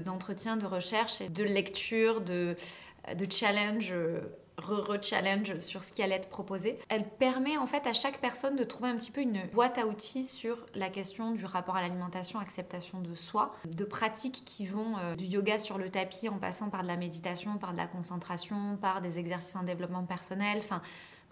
d'entretien, 0.01 0.55
de, 0.55 0.61
de, 0.61 0.67
recherche 0.67 1.21
et 1.21 1.29
de 1.29 1.43
lecture, 1.43 2.21
de, 2.21 2.55
de 3.15 3.31
challenge 3.31 3.93
re-challenge 4.57 5.57
sur 5.59 5.83
ce 5.83 5.91
qui 5.91 6.03
allait 6.03 6.15
être 6.15 6.29
proposé. 6.29 6.77
Elle 6.89 7.07
permet 7.07 7.57
en 7.57 7.65
fait 7.65 7.87
à 7.87 7.93
chaque 7.93 8.19
personne 8.19 8.55
de 8.55 8.63
trouver 8.63 8.89
un 8.89 8.97
petit 8.97 9.11
peu 9.11 9.21
une 9.21 9.41
boîte 9.51 9.77
à 9.77 9.87
outils 9.87 10.23
sur 10.23 10.65
la 10.75 10.89
question 10.89 11.31
du 11.31 11.45
rapport 11.45 11.75
à 11.75 11.81
l'alimentation, 11.81 12.39
acceptation 12.39 13.01
de 13.01 13.15
soi, 13.15 13.55
de 13.65 13.83
pratiques 13.83 14.43
qui 14.45 14.65
vont 14.65 14.97
euh, 14.99 15.15
du 15.15 15.25
yoga 15.25 15.57
sur 15.57 15.77
le 15.77 15.89
tapis 15.89 16.29
en 16.29 16.37
passant 16.37 16.69
par 16.69 16.83
de 16.83 16.87
la 16.87 16.97
méditation, 16.97 17.57
par 17.57 17.71
de 17.71 17.77
la 17.77 17.87
concentration, 17.87 18.77
par 18.81 19.01
des 19.01 19.19
exercices 19.19 19.55
en 19.55 19.63
développement 19.63 20.03
personnel, 20.03 20.59
enfin 20.59 20.81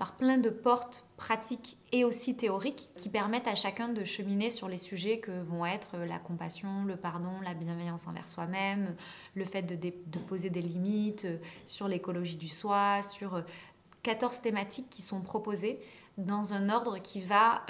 par 0.01 0.13
plein 0.13 0.39
de 0.39 0.49
portes 0.49 1.05
pratiques 1.15 1.77
et 1.91 2.03
aussi 2.05 2.35
théoriques 2.35 2.89
qui 2.95 3.07
permettent 3.07 3.47
à 3.47 3.53
chacun 3.53 3.87
de 3.87 4.03
cheminer 4.03 4.49
sur 4.49 4.67
les 4.67 4.79
sujets 4.79 5.19
que 5.19 5.43
vont 5.43 5.63
être 5.63 5.95
la 5.95 6.17
compassion, 6.17 6.85
le 6.85 6.95
pardon, 6.95 7.29
la 7.43 7.53
bienveillance 7.53 8.07
envers 8.07 8.27
soi-même, 8.27 8.95
le 9.35 9.45
fait 9.45 9.61
de, 9.61 9.91
poser 10.21 10.49
des 10.49 10.63
limites, 10.63 11.25
euh, 11.25 11.37
sur 11.67 11.87
l'écologie 11.87 12.35
du 12.35 12.47
soi, 12.47 13.03
sur 13.03 13.35
euh, 13.35 13.41
14 14.01 14.41
thématiques 14.41 14.89
qui 14.89 15.03
sont 15.03 15.21
proposées 15.21 15.79
dans 16.17 16.53
un 16.53 16.69
ordre 16.69 16.97
qui 16.97 17.21
va 17.21 17.61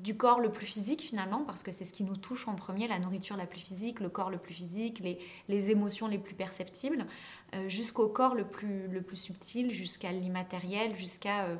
du 0.00 0.16
corps 0.16 0.40
le 0.40 0.50
plus 0.50 0.66
physique 0.66 1.00
finalement, 1.02 1.44
parce 1.44 1.62
que 1.62 1.72
c'est 1.72 1.84
ce 1.84 1.92
qui 1.92 2.04
nous 2.04 2.16
touche 2.16 2.48
en 2.48 2.54
premier, 2.54 2.88
la 2.88 2.98
nourriture 2.98 3.36
la 3.36 3.46
plus 3.46 3.60
physique, 3.60 4.00
le 4.00 4.08
corps 4.08 4.30
le 4.30 4.38
plus 4.38 4.54
physique, 4.54 5.02
les, 5.48 5.70
émotions 5.70 6.06
les 6.06 6.18
plus 6.18 6.34
perceptibles, 6.34 7.06
jusqu'au 7.66 8.08
corps 8.08 8.34
le 8.34 8.44
plus, 8.44 8.88
le 8.88 9.02
plus 9.02 9.16
subtil, 9.16 9.70
jusqu'à 9.72 10.12
l'immatériel, 10.12 10.94
jusqu'à 10.96 11.44
euh, 11.44 11.56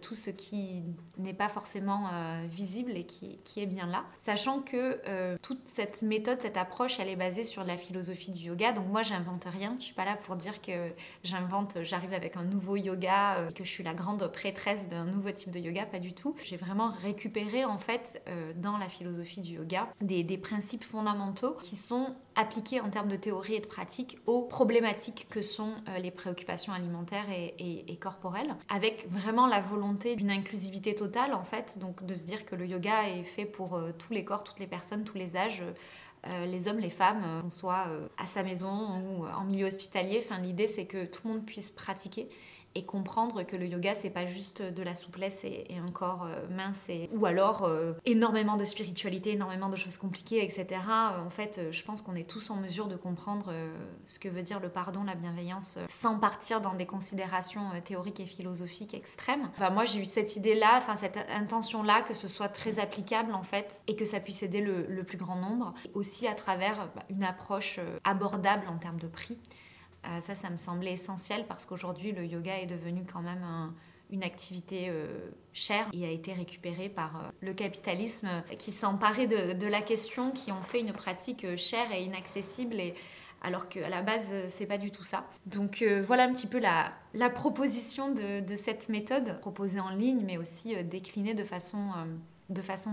tout 0.00 0.14
ce 0.14 0.30
qui 0.30 0.82
n'est 1.18 1.34
pas 1.34 1.48
forcément 1.48 2.08
euh, 2.12 2.44
visible 2.48 2.92
et 2.96 3.04
qui, 3.04 3.38
est 3.56 3.66
bien 3.66 3.86
là. 3.86 4.04
Sachant 4.18 4.60
que 4.60 5.00
euh, 5.08 5.36
toute 5.42 5.60
cette 5.66 6.02
méthode, 6.02 6.40
cette 6.40 6.56
approche, 6.56 7.00
elle 7.00 7.08
est 7.08 7.16
basée 7.16 7.44
sur 7.44 7.64
la 7.64 7.76
philosophie 7.76 8.30
du 8.30 8.44
yoga. 8.44 8.72
Donc 8.72 8.86
moi, 8.86 9.02
j'invente 9.02 9.44
rien. 9.44 9.76
Je 9.78 9.84
suis 9.84 9.94
pas 9.94 10.04
là 10.04 10.16
pour 10.16 10.36
dire 10.36 10.60
que 10.60 10.90
j'invente, 11.24 11.78
j'arrive 11.82 12.12
avec 12.12 12.36
un 12.36 12.44
nouveau 12.44 12.76
yoga, 12.76 13.48
que 13.54 13.64
je 13.64 13.68
suis 13.68 13.84
la 13.84 13.94
grande 13.94 14.26
prêtresse 14.32 14.88
d'un 14.88 15.04
nouveau 15.04 15.30
type 15.30 15.50
de 15.50 15.58
yoga. 15.58 15.86
Pas 15.86 15.98
du 15.98 16.12
tout. 16.12 16.34
J'ai 16.44 16.56
vraiment 16.56 16.90
récupéré 17.02 17.64
en 17.64 17.78
fait 17.78 18.22
dans 18.56 18.78
la 18.78 18.88
philosophie 18.88 19.40
du 19.40 19.54
yoga 19.54 19.88
des, 20.00 20.22
des 20.22 20.38
principes 20.38 20.84
fondamentaux 20.84 21.56
qui 21.60 21.76
sont 21.76 22.14
appliquer 22.38 22.80
en 22.80 22.88
termes 22.88 23.08
de 23.08 23.16
théorie 23.16 23.56
et 23.56 23.60
de 23.60 23.66
pratique 23.66 24.16
aux 24.26 24.42
problématiques 24.42 25.26
que 25.28 25.42
sont 25.42 25.72
euh, 25.88 25.98
les 25.98 26.12
préoccupations 26.12 26.72
alimentaires 26.72 27.26
et, 27.28 27.96
corporelles, 28.00 28.54
avec 28.68 29.10
vraiment 29.10 29.48
la 29.48 29.60
volonté 29.60 30.14
d'une 30.14 30.30
inclusivité 30.30 30.94
totale 30.94 31.34
en 31.34 31.42
fait, 31.42 31.78
donc 31.80 32.06
de 32.06 32.14
se 32.14 32.22
dire 32.22 32.46
que 32.46 32.54
le 32.54 32.64
yoga 32.64 33.08
est 33.08 33.24
fait 33.24 33.44
pour 33.44 33.74
euh, 33.74 33.90
tous 33.98 34.12
les 34.12 34.24
corps, 34.24 34.44
toutes 34.44 34.60
les 34.60 34.68
personnes, 34.68 35.04
tous 35.04 35.18
les 35.18 35.36
âges. 35.36 35.64
Euh, 36.26 36.46
les 36.46 36.66
hommes, 36.66 36.80
les 36.80 36.90
femmes, 36.90 37.22
qu'on 37.42 37.48
soit 37.48 37.86
à 38.16 38.26
sa 38.26 38.42
maison 38.42 38.68
ou 38.98 39.24
en 39.24 39.44
milieu 39.44 39.66
hospitalier. 39.66 40.20
L'idée, 40.42 40.66
c'est 40.66 40.84
que 40.84 41.04
tout 41.04 41.20
le 41.24 41.34
monde 41.34 41.46
puisse 41.46 41.70
pratiquer 41.70 42.28
et 42.74 42.84
comprendre 42.84 43.42
que 43.42 43.56
le 43.56 43.66
yoga 43.66 43.94
c'est 43.94 44.10
pas 44.10 44.26
juste 44.26 44.62
de 44.62 44.82
la 44.82 44.94
souplesse 44.94 45.44
et, 45.44 45.66
un 45.78 45.92
corps 45.92 46.24
euh, 46.24 46.46
mince 46.50 46.88
et, 46.88 47.08
ou 47.12 47.26
alors 47.26 47.64
euh, 47.64 47.92
énormément 48.04 48.56
de 48.56 48.64
spiritualité, 48.64 49.32
énormément 49.32 49.68
de 49.68 49.76
choses 49.76 49.96
compliquées, 49.96 50.44
etc. 50.44 50.66
Euh, 50.70 51.26
en 51.26 51.30
fait, 51.30 51.60
je 51.70 51.82
pense 51.84 52.02
qu'on 52.02 52.14
est 52.14 52.28
tous 52.28 52.50
en 52.50 52.56
mesure 52.56 52.88
de 52.88 52.96
comprendre 52.96 53.52
ce 54.06 54.18
que 54.18 54.28
veut 54.28 54.42
dire 54.42 54.60
le 54.60 54.68
pardon, 54.68 55.04
la 55.04 55.14
bienveillance, 55.14 55.78
sans 55.88 56.18
partir 56.18 56.60
dans 56.60 56.74
des 56.74 56.86
considérations 56.86 57.62
théoriques 57.84 58.20
et 58.20 58.26
philosophiques 58.26 58.94
extrêmes. 58.94 59.48
Enfin, 59.54 59.70
moi 59.70 59.84
j'ai 59.84 60.00
eu 60.00 60.04
cette 60.04 60.36
idée-là, 60.36 60.78
enfin 60.78 60.96
cette 60.96 61.18
intention-là 61.28 62.02
que 62.02 62.14
ce 62.14 62.28
soit 62.28 62.48
très 62.48 62.78
applicable 62.78 63.34
en 63.34 63.42
fait 63.42 63.82
et 63.86 63.96
que 63.96 64.04
ça 64.04 64.20
puisse 64.20 64.42
aider 64.42 64.60
le, 64.60 65.02
plus 65.04 65.18
grand 65.18 65.36
nombre, 65.36 65.74
aussi 65.94 66.26
à 66.26 66.34
travers 66.34 66.88
bah, 66.94 67.02
une 67.08 67.24
approche 67.24 67.80
abordable 68.04 68.66
en 68.68 68.78
termes 68.78 68.98
de 68.98 69.08
prix. 69.08 69.38
Euh, 70.06 70.20
ça, 70.20 70.34
ça 70.34 70.50
me 70.50 70.56
semblait 70.56 70.92
essentiel 70.92 71.44
parce 71.46 71.66
qu'aujourd'hui, 71.66 72.12
le 72.12 72.24
yoga 72.24 72.58
est 72.58 72.66
devenu 72.66 73.04
quand 73.10 73.22
même 73.22 73.44
une 74.10 74.22
activité 74.22 74.86
euh, 74.88 75.30
chère 75.52 75.86
et 75.92 76.06
a 76.06 76.10
été 76.10 76.32
récupéré 76.32 76.88
par 76.88 77.16
euh, 77.16 77.28
le 77.40 77.52
capitalisme 77.52 78.28
qui 78.58 78.72
s'est 78.72 78.86
emparé 78.86 79.26
de, 79.26 79.66
la 79.66 79.82
question, 79.82 80.30
qui 80.30 80.52
ont 80.52 80.62
fait 80.62 80.80
une 80.80 80.92
pratique 80.92 81.56
chère 81.56 81.92
et 81.92 82.02
inaccessible. 82.02 82.80
Et, 82.80 82.94
alors 83.40 83.68
qu'à 83.68 83.88
la 83.88 84.02
base, 84.02 84.32
c'est 84.48 84.66
pas 84.66 84.78
du 84.78 84.90
tout 84.90 85.04
ça. 85.04 85.24
Donc 85.46 85.84
voilà 86.04 86.24
un 86.24 86.32
petit 86.32 86.48
peu 86.48 86.58
la, 86.58 87.30
proposition 87.30 88.12
de, 88.12 88.56
cette 88.56 88.88
méthode, 88.88 89.38
proposée 89.38 89.78
en 89.78 89.90
ligne, 89.90 90.24
mais 90.26 90.38
aussi 90.38 90.74
déclinée 90.84 91.34
de 91.34 91.44
façon 91.44 91.92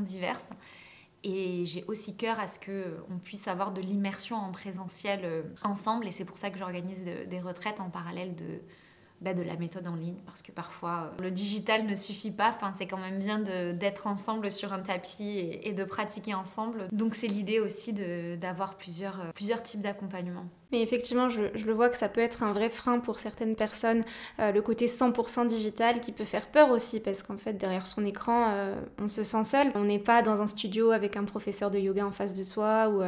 diverse. 0.01 0.51
Et 1.27 1.65
j'ai 1.65 1.83
aussi 1.85 2.15
cœur 2.15 2.39
à 2.39 2.47
ce 2.47 2.59
qu'on 2.59 3.17
puisse 3.17 3.47
avoir 3.47 3.73
de 3.73 3.81
l'immersion 3.81 4.35
en 4.35 4.51
présentiel 4.51 5.21
euh, 5.23 5.41
ensemble. 5.63 6.07
Et 6.07 6.11
c'est 6.11 6.23
pour 6.23 6.37
ça 6.37 6.51
que 6.51 6.59
j'organise 6.59 7.03
des 7.03 7.39
retraites 7.39 7.79
en 7.79 7.89
parallèle 7.89 8.35
de, 8.35 8.61
de 9.21 9.43
la 9.43 9.55
méthode 9.55 9.87
en 9.87 9.95
ligne 9.95 10.17
parce 10.25 10.41
que 10.41 10.51
parfois 10.51 11.11
euh, 11.19 11.23
le 11.23 11.31
digital 11.31 11.85
ne 11.85 11.95
suffit 11.95 12.31
pas. 12.31 12.49
Enfin, 12.49 12.71
c'est 12.77 12.85
quand 12.85 12.97
même 12.97 13.19
bien 13.19 13.39
d'être 13.39 14.07
ensemble 14.07 14.51
sur 14.51 14.73
un 14.73 14.79
tapis 14.79 15.59
et, 15.63 15.73
de 15.73 15.83
pratiquer 15.83 16.33
ensemble. 16.33 16.87
Donc 16.91 17.15
c'est 17.15 17.27
l'idée 17.27 17.59
aussi 17.59 17.93
d'avoir 18.37 18.75
plusieurs, 18.75 19.19
euh, 19.19 19.31
plusieurs 19.33 19.63
types 19.63 19.81
d'accompagnement. 19.81 20.45
Mais 20.71 20.81
effectivement, 20.81 21.29
je, 21.29 21.41
le 21.41 21.73
vois 21.73 21.89
que 21.89 21.97
ça 21.97 22.09
peut 22.09 22.21
être 22.21 22.43
un 22.43 22.51
vrai 22.51 22.69
frein 22.69 22.99
pour 22.99 23.19
certaines 23.19 23.55
personnes, 23.55 24.03
euh, 24.39 24.51
le 24.51 24.61
côté 24.61 24.87
100% 24.87 25.47
digital 25.47 25.99
qui 25.99 26.11
peut 26.11 26.23
faire 26.25 26.47
peur 26.47 26.71
aussi, 26.71 26.99
parce 26.99 27.23
qu'en 27.23 27.37
fait, 27.37 27.53
derrière 27.53 27.87
son 27.87 28.03
écran, 28.03 28.51
on 28.99 29.07
se 29.07 29.23
sent 29.23 29.43
seul. 29.43 29.71
On 29.75 29.83
n'est 29.83 29.99
pas 29.99 30.21
dans 30.21 30.41
un 30.41 30.47
studio 30.47 30.91
avec 30.91 31.17
un 31.17 31.23
professeur 31.23 31.71
de 31.71 31.79
yoga 31.79 32.05
en 32.05 32.11
face 32.11 32.33
de 32.33 32.43
soi 32.43 32.89
ou, 32.89 33.01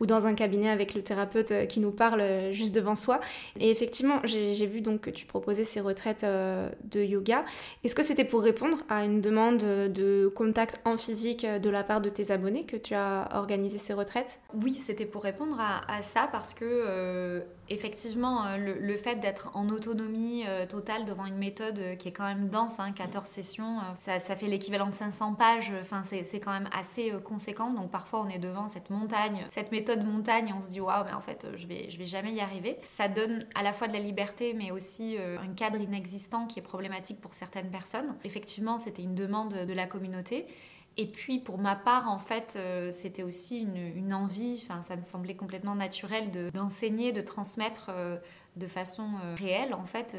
ou 0.00 0.06
dans 0.06 0.26
un 0.26 0.34
cabinet 0.34 0.68
avec 0.68 0.94
le 0.94 1.02
thérapeute 1.02 1.66
qui 1.68 1.80
nous 1.80 1.90
parle 1.90 2.52
juste 2.52 2.74
devant 2.74 2.94
soi. 2.94 3.20
Et 3.58 3.70
effectivement, 3.70 4.20
j'ai 4.24 4.66
vu 4.66 4.80
donc 4.80 5.00
que 5.00 5.10
tu 5.10 5.26
proposais 5.48 5.64
ces 5.64 5.80
retraites 5.80 6.26
de 6.26 7.00
yoga. 7.02 7.42
Est-ce 7.82 7.94
que 7.94 8.02
c'était 8.02 8.26
pour 8.26 8.42
répondre 8.42 8.76
à 8.90 9.04
une 9.06 9.22
demande 9.22 9.56
de 9.56 10.30
contact 10.36 10.78
en 10.84 10.98
physique 10.98 11.46
de 11.46 11.70
la 11.70 11.82
part 11.84 12.02
de 12.02 12.10
tes 12.10 12.30
abonnés 12.30 12.66
que 12.66 12.76
tu 12.76 12.94
as 12.94 13.30
organisé 13.32 13.78
ces 13.78 13.94
retraites? 13.94 14.40
Oui, 14.52 14.74
c'était 14.74 15.06
pour 15.06 15.22
répondre 15.22 15.58
à, 15.58 16.02
ça 16.02 16.28
parce 16.30 16.52
que 16.52 16.66
euh, 16.66 17.40
effectivement, 17.70 18.46
euh, 18.46 18.56
le, 18.56 18.96
fait 18.96 19.16
d'être 19.16 19.50
en 19.54 19.68
autonomie 19.68 20.44
euh, 20.46 20.66
totale 20.66 21.04
devant 21.04 21.26
une 21.26 21.36
méthode 21.36 21.96
qui 21.98 22.08
est 22.08 22.12
quand 22.12 22.26
même 22.26 22.48
dense, 22.48 22.78
14 22.96 23.16
hein, 23.16 23.24
sessions, 23.24 23.78
ça, 23.98 24.18
fait 24.18 24.46
l'équivalent 24.46 24.88
de 24.88 24.94
500 24.94 25.34
pages, 25.34 25.72
enfin, 25.80 26.02
c'est 26.02 26.40
quand 26.40 26.52
même 26.52 26.68
assez 26.72 27.12
conséquent. 27.24 27.70
Donc 27.70 27.90
parfois, 27.90 28.24
on 28.26 28.28
est 28.28 28.38
devant 28.38 28.68
cette 28.68 28.90
montagne, 28.90 29.46
cette 29.50 29.72
méthode 29.72 30.04
montagne, 30.04 30.54
on 30.56 30.60
se 30.60 30.68
dit 30.68 30.80
waouh, 30.80 31.04
mais 31.04 31.12
en 31.12 31.20
fait, 31.20 31.46
je 31.56 31.66
vais, 31.66 31.90
je 31.90 31.98
vais 31.98 32.06
jamais 32.06 32.32
y 32.32 32.40
arriver. 32.40 32.76
Ça 32.84 33.08
donne 33.08 33.46
à 33.54 33.62
la 33.62 33.72
fois 33.72 33.88
de 33.88 33.92
la 33.92 34.00
liberté, 34.00 34.54
mais 34.54 34.70
aussi 34.70 35.16
un 35.18 35.52
cadre 35.54 35.80
inexistant 35.80 36.46
qui 36.46 36.58
est 36.58 36.62
problématique 36.62 37.20
pour 37.20 37.34
certaines 37.34 37.70
personnes. 37.70 38.16
Effectivement, 38.24 38.78
c'était 38.78 39.02
une 39.02 39.14
demande 39.14 39.54
de 39.54 39.72
la 39.72 39.86
communauté. 39.86 40.46
Et 41.00 41.06
puis 41.06 41.38
pour 41.38 41.58
ma 41.58 41.76
part, 41.76 42.10
en 42.10 42.18
fait, 42.18 42.54
euh, 42.56 42.90
c'était 42.92 43.22
aussi 43.22 43.60
une, 43.60 44.12
envie, 44.12 44.60
enfin, 44.64 44.82
ça 44.82 44.96
me 44.96 45.00
semblait 45.00 45.36
complètement 45.36 45.76
naturel 45.76 46.32
d'enseigner, 46.52 47.12
de, 47.12 47.20
transmettre 47.20 47.90
euh, 47.90 48.16
de 48.56 48.66
façon 48.66 49.08
euh, 49.22 49.36
réelle, 49.36 49.74
en 49.74 49.86
fait, 49.86 50.16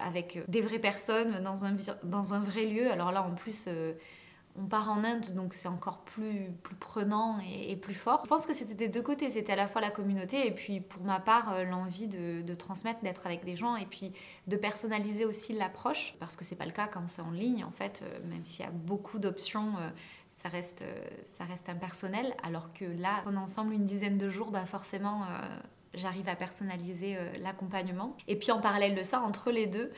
avec 0.00 0.42
des 0.48 0.62
vraies 0.62 0.78
personnes 0.78 1.42
dans 1.44 1.66
un, 1.66 1.76
dans 2.02 2.32
un 2.32 2.40
vrai 2.40 2.64
lieu. 2.64 2.90
Alors 2.90 3.12
là, 3.12 3.22
en 3.22 3.34
plus, 3.34 3.68
on 4.56 4.64
part 4.64 4.90
en 4.90 5.04
Inde, 5.04 5.34
donc 5.34 5.52
c'est 5.52 5.68
encore 5.68 5.98
plus, 5.98 6.50
plus 6.62 6.76
prenant 6.76 7.38
et, 7.40 7.76
plus 7.76 7.94
fort. 7.94 8.22
Je 8.24 8.28
pense 8.30 8.46
que 8.46 8.54
c'était 8.54 8.74
des 8.74 8.88
deux 8.88 9.02
côtés, 9.02 9.28
c'était 9.28 9.52
à 9.52 9.56
la 9.56 9.68
fois 9.68 9.82
la 9.82 9.90
communauté 9.90 10.46
et 10.46 10.50
puis 10.50 10.80
pour 10.80 11.02
ma 11.02 11.20
part 11.20 11.62
l'envie 11.64 12.06
de, 12.06 12.40
de, 12.40 12.54
transmettre, 12.54 13.00
d'être 13.02 13.26
avec 13.26 13.44
des 13.44 13.56
gens 13.56 13.76
et 13.76 13.86
puis 13.86 14.12
de 14.46 14.56
personnaliser 14.56 15.26
aussi 15.26 15.52
l'approche, 15.52 16.14
parce 16.20 16.36
que 16.36 16.44
c'est 16.44 16.56
pas 16.56 16.66
le 16.66 16.72
cas 16.72 16.86
quand 16.86 17.06
c'est 17.06 17.22
en 17.22 17.30
ligne 17.30 17.64
en 17.64 17.70
fait, 17.70 18.02
même 18.30 18.46
s'il 18.46 18.64
y 18.64 18.68
a 18.68 18.72
beaucoup 18.72 19.18
d'options 19.18 19.74
ça 20.42 20.48
reste, 20.48 20.82
euh, 20.82 20.94
ça 21.38 21.44
reste 21.44 21.68
impersonnel. 21.68 22.34
Alors 22.42 22.72
que 22.72 22.84
là, 22.84 23.22
on 23.26 23.36
ensemble 23.36 23.74
une 23.74 23.84
dizaine 23.84 24.18
de 24.18 24.28
jours, 24.28 24.50
bah 24.50 24.66
forcément, 24.66 25.22
euh, 25.22 25.26
j'arrive 25.94 26.28
à 26.28 26.34
personnaliser 26.34 27.16
euh, 27.16 27.32
l'accompagnement. 27.40 28.16
Et 28.26 28.36
puis 28.36 28.50
en 28.50 28.60
parallèle 28.60 28.94
de 28.94 29.02
ça, 29.02 29.20
entre 29.20 29.50
les 29.50 29.66
deux, 29.66 29.92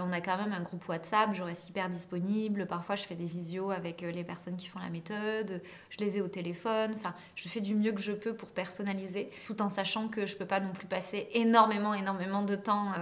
on 0.00 0.10
a 0.10 0.20
quand 0.20 0.36
même 0.36 0.52
un 0.52 0.62
groupe 0.62 0.88
WhatsApp, 0.88 1.32
je 1.32 1.44
reste 1.44 1.68
hyper 1.68 1.88
disponible. 1.88 2.66
Parfois, 2.66 2.96
je 2.96 3.04
fais 3.04 3.14
des 3.14 3.26
visios 3.26 3.70
avec 3.70 4.00
les 4.00 4.24
personnes 4.24 4.56
qui 4.56 4.66
font 4.66 4.80
la 4.80 4.90
méthode, 4.90 5.62
je 5.90 5.98
les 5.98 6.18
ai 6.18 6.20
au 6.20 6.26
téléphone. 6.26 6.92
Enfin, 6.96 7.14
je 7.36 7.48
fais 7.48 7.60
du 7.60 7.76
mieux 7.76 7.92
que 7.92 8.00
je 8.00 8.10
peux 8.10 8.34
pour 8.34 8.48
personnaliser, 8.48 9.30
tout 9.46 9.62
en 9.62 9.68
sachant 9.68 10.08
que 10.08 10.26
je 10.26 10.36
peux 10.36 10.46
pas 10.46 10.58
non 10.58 10.72
plus 10.72 10.88
passer 10.88 11.28
énormément, 11.34 11.94
énormément 11.94 12.42
de 12.42 12.56
temps 12.56 12.94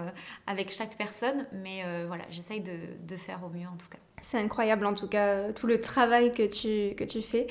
avec 0.47 0.71
chaque 0.71 0.99
personne. 0.99 1.47
Mais 1.53 1.85
voilà, 2.07 2.25
j'essaye 2.29 2.61
de 2.61 3.17
faire 3.17 3.43
au 3.45 3.49
mieux 3.49 3.69
en 3.69 3.77
tout 3.77 3.89
cas. 3.89 3.99
C'est 4.25 4.39
incroyable 4.39 4.87
en 4.87 4.95
tout 4.95 5.07
cas 5.07 5.27
euh, 5.27 5.53
tout 5.53 5.67
le 5.67 5.79
travail 5.79 6.33
que 6.33 6.47
tu, 6.47 6.95
que 6.97 7.05
tu 7.05 7.21
fais. 7.21 7.47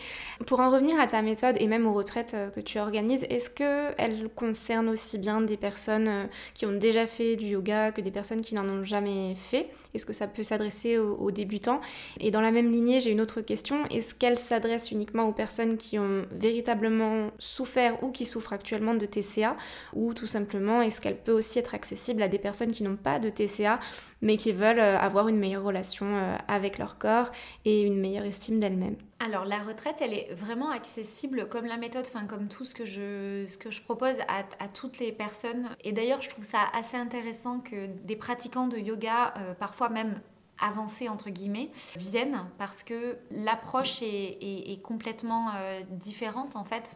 Pour 0.48 0.60
en 0.60 0.72
revenir 0.72 1.00
à 1.00 1.06
ta 1.06 1.22
méthode 1.22 1.56
et 1.60 1.68
même 1.68 1.86
aux 1.86 1.94
retraites 1.94 2.34
euh, 2.34 2.50
que 2.50 2.60
tu 2.60 2.80
organises, 2.80 3.28
est-ce 3.30 3.52
qu'elle 3.52 4.28
concerne 4.36 4.90
aussi 4.90 5.20
bien 5.20 5.42
des 5.42 5.56
personnes 5.56 6.08
euh, 6.08 6.24
qui 6.56 6.66
ont 6.66 6.72
déjà 6.72 7.06
fait 7.06 7.36
du 7.36 7.46
yoga 7.46 7.92
que 7.92 8.02
des 8.02 8.10
personnes 8.10 8.42
qui 8.42 8.56
n'en 8.56 8.68
ont 8.68 8.84
jamais 8.84 9.36
fait? 9.36 9.68
Est-ce 9.94 10.08
que 10.08 10.14
ça 10.14 10.26
peut 10.26 10.42
s'adresser 10.42 10.98
aux, 10.98 11.30
débutants? 11.30 11.80
Et 12.20 12.32
dans 12.32 12.42
la 12.42 12.50
même 12.50 12.72
lignée, 12.72 13.00
j'ai 13.00 13.12
une 13.12 13.22
autre 13.22 13.42
question. 13.42 13.86
Est-ce 13.92 14.16
qu'elle 14.16 14.40
s'adresse 14.40 14.90
uniquement 14.90 15.26
aux 15.28 15.34
personnes 15.34 15.78
qui 15.78 16.00
ont 16.00 16.26
véritablement 16.32 17.30
souffert 17.38 18.02
ou 18.04 18.10
qui 18.10 18.26
souffrent 18.26 18.54
actuellement 18.54 18.96
de 18.96 19.06
TCA 19.06 19.56
Ou 19.94 20.16
tout 20.16 20.26
simplement, 20.26 20.82
est-ce 20.82 21.00
qu'elle 21.00 21.18
peut 21.18 21.32
aussi 21.32 21.60
être 21.60 21.76
accessible 21.76 22.24
à 22.24 22.28
des 22.28 22.40
personnes 22.40 22.72
qui 22.72 22.82
n'ont 22.82 22.96
pas 22.96 23.20
de 23.20 23.30
TCA 23.30 23.80
mais 24.24 24.38
qui 24.38 24.52
veulent 24.52 24.80
avoir 24.80 25.28
une 25.28 25.38
meilleure 25.38 25.64
relation 25.64 26.08
avec 26.48 26.64
avec 26.64 26.78
leur 26.78 26.98
corps 26.98 27.30
et 27.66 27.82
une 27.82 28.00
meilleure 28.00 28.24
estime 28.24 28.60
d'elle-même. 28.60 28.96
Alors 29.20 29.44
la 29.44 29.60
retraite, 29.60 29.98
elle 30.00 30.14
est 30.14 30.34
vraiment 30.34 30.72
accessible 30.72 31.50
comme 31.50 31.66
la 31.66 31.76
méthode, 31.76 32.06
enfin 32.08 32.26
comme 32.26 32.48
tout 32.48 32.64
ce 32.64 32.74
que 32.74 32.86
je, 32.86 33.46
ce 33.50 33.58
que 33.58 33.70
je 33.70 33.82
propose 33.82 34.18
à, 34.30 34.68
toutes 34.70 35.00
les 35.00 35.12
personnes. 35.12 35.68
Et 35.84 35.92
d'ailleurs, 35.92 36.22
je 36.22 36.30
trouve 36.30 36.46
ça 36.46 36.60
assez 36.74 36.96
intéressant 36.96 37.60
que 37.60 37.88
des 37.88 38.16
pratiquants 38.16 38.68
de 38.68 38.78
yoga, 38.78 39.34
euh, 39.38 39.54
parfois 39.54 39.90
même 39.90 40.22
avancés 40.58 41.10
entre 41.10 41.30
guillemets, 41.30 41.70
viennent 41.98 42.46
parce 42.58 42.84
que 42.84 43.18
l'approche 43.30 44.02
est, 44.02 44.82
complètement 44.84 45.50
euh, 45.56 45.82
différente 45.90 46.56
en 46.56 46.64
fait. 46.64 46.94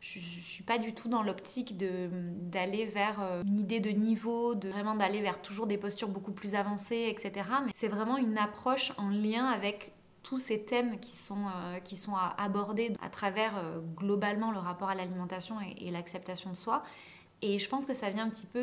Je, 0.00 0.18
ne 0.18 0.24
suis 0.24 0.64
pas 0.64 0.78
du 0.78 0.94
tout 0.94 1.08
dans 1.08 1.22
l'optique 1.22 1.76
d'aller 1.76 2.86
vers 2.86 3.20
euh, 3.20 3.42
une 3.44 3.60
idée 3.60 3.80
de 3.80 3.90
niveau, 3.90 4.54
de 4.54 4.70
vraiment 4.70 4.94
d'aller 4.94 5.20
vers 5.20 5.42
toujours 5.42 5.66
des 5.66 5.76
postures 5.76 6.08
beaucoup 6.08 6.32
plus 6.32 6.54
avancées, 6.54 7.08
etc. 7.10 7.46
Mais 7.66 7.72
c'est 7.74 7.88
vraiment 7.88 8.16
une 8.16 8.38
approche 8.38 8.92
en 8.96 9.08
lien 9.08 9.44
avec 9.44 9.92
tous 10.22 10.38
ces 10.38 10.62
thèmes 10.64 10.98
qui 11.00 11.16
sont, 11.16 11.46
euh, 11.46 11.80
qui 11.80 11.96
sont 11.96 12.14
abordés 12.38 12.94
à 13.02 13.10
travers 13.10 13.58
euh, 13.58 13.78
globalement 13.96 14.52
le 14.52 14.58
rapport 14.58 14.88
à 14.88 14.94
l'alimentation 14.94 15.56
et, 15.60 15.90
l'acceptation 15.90 16.50
de 16.50 16.56
soi. 16.56 16.82
Et 17.42 17.58
je 17.58 17.68
pense 17.68 17.84
que 17.84 17.94
ça 17.94 18.10
vient 18.10 18.24
un 18.24 18.30
petit 18.30 18.46
peu 18.46 18.62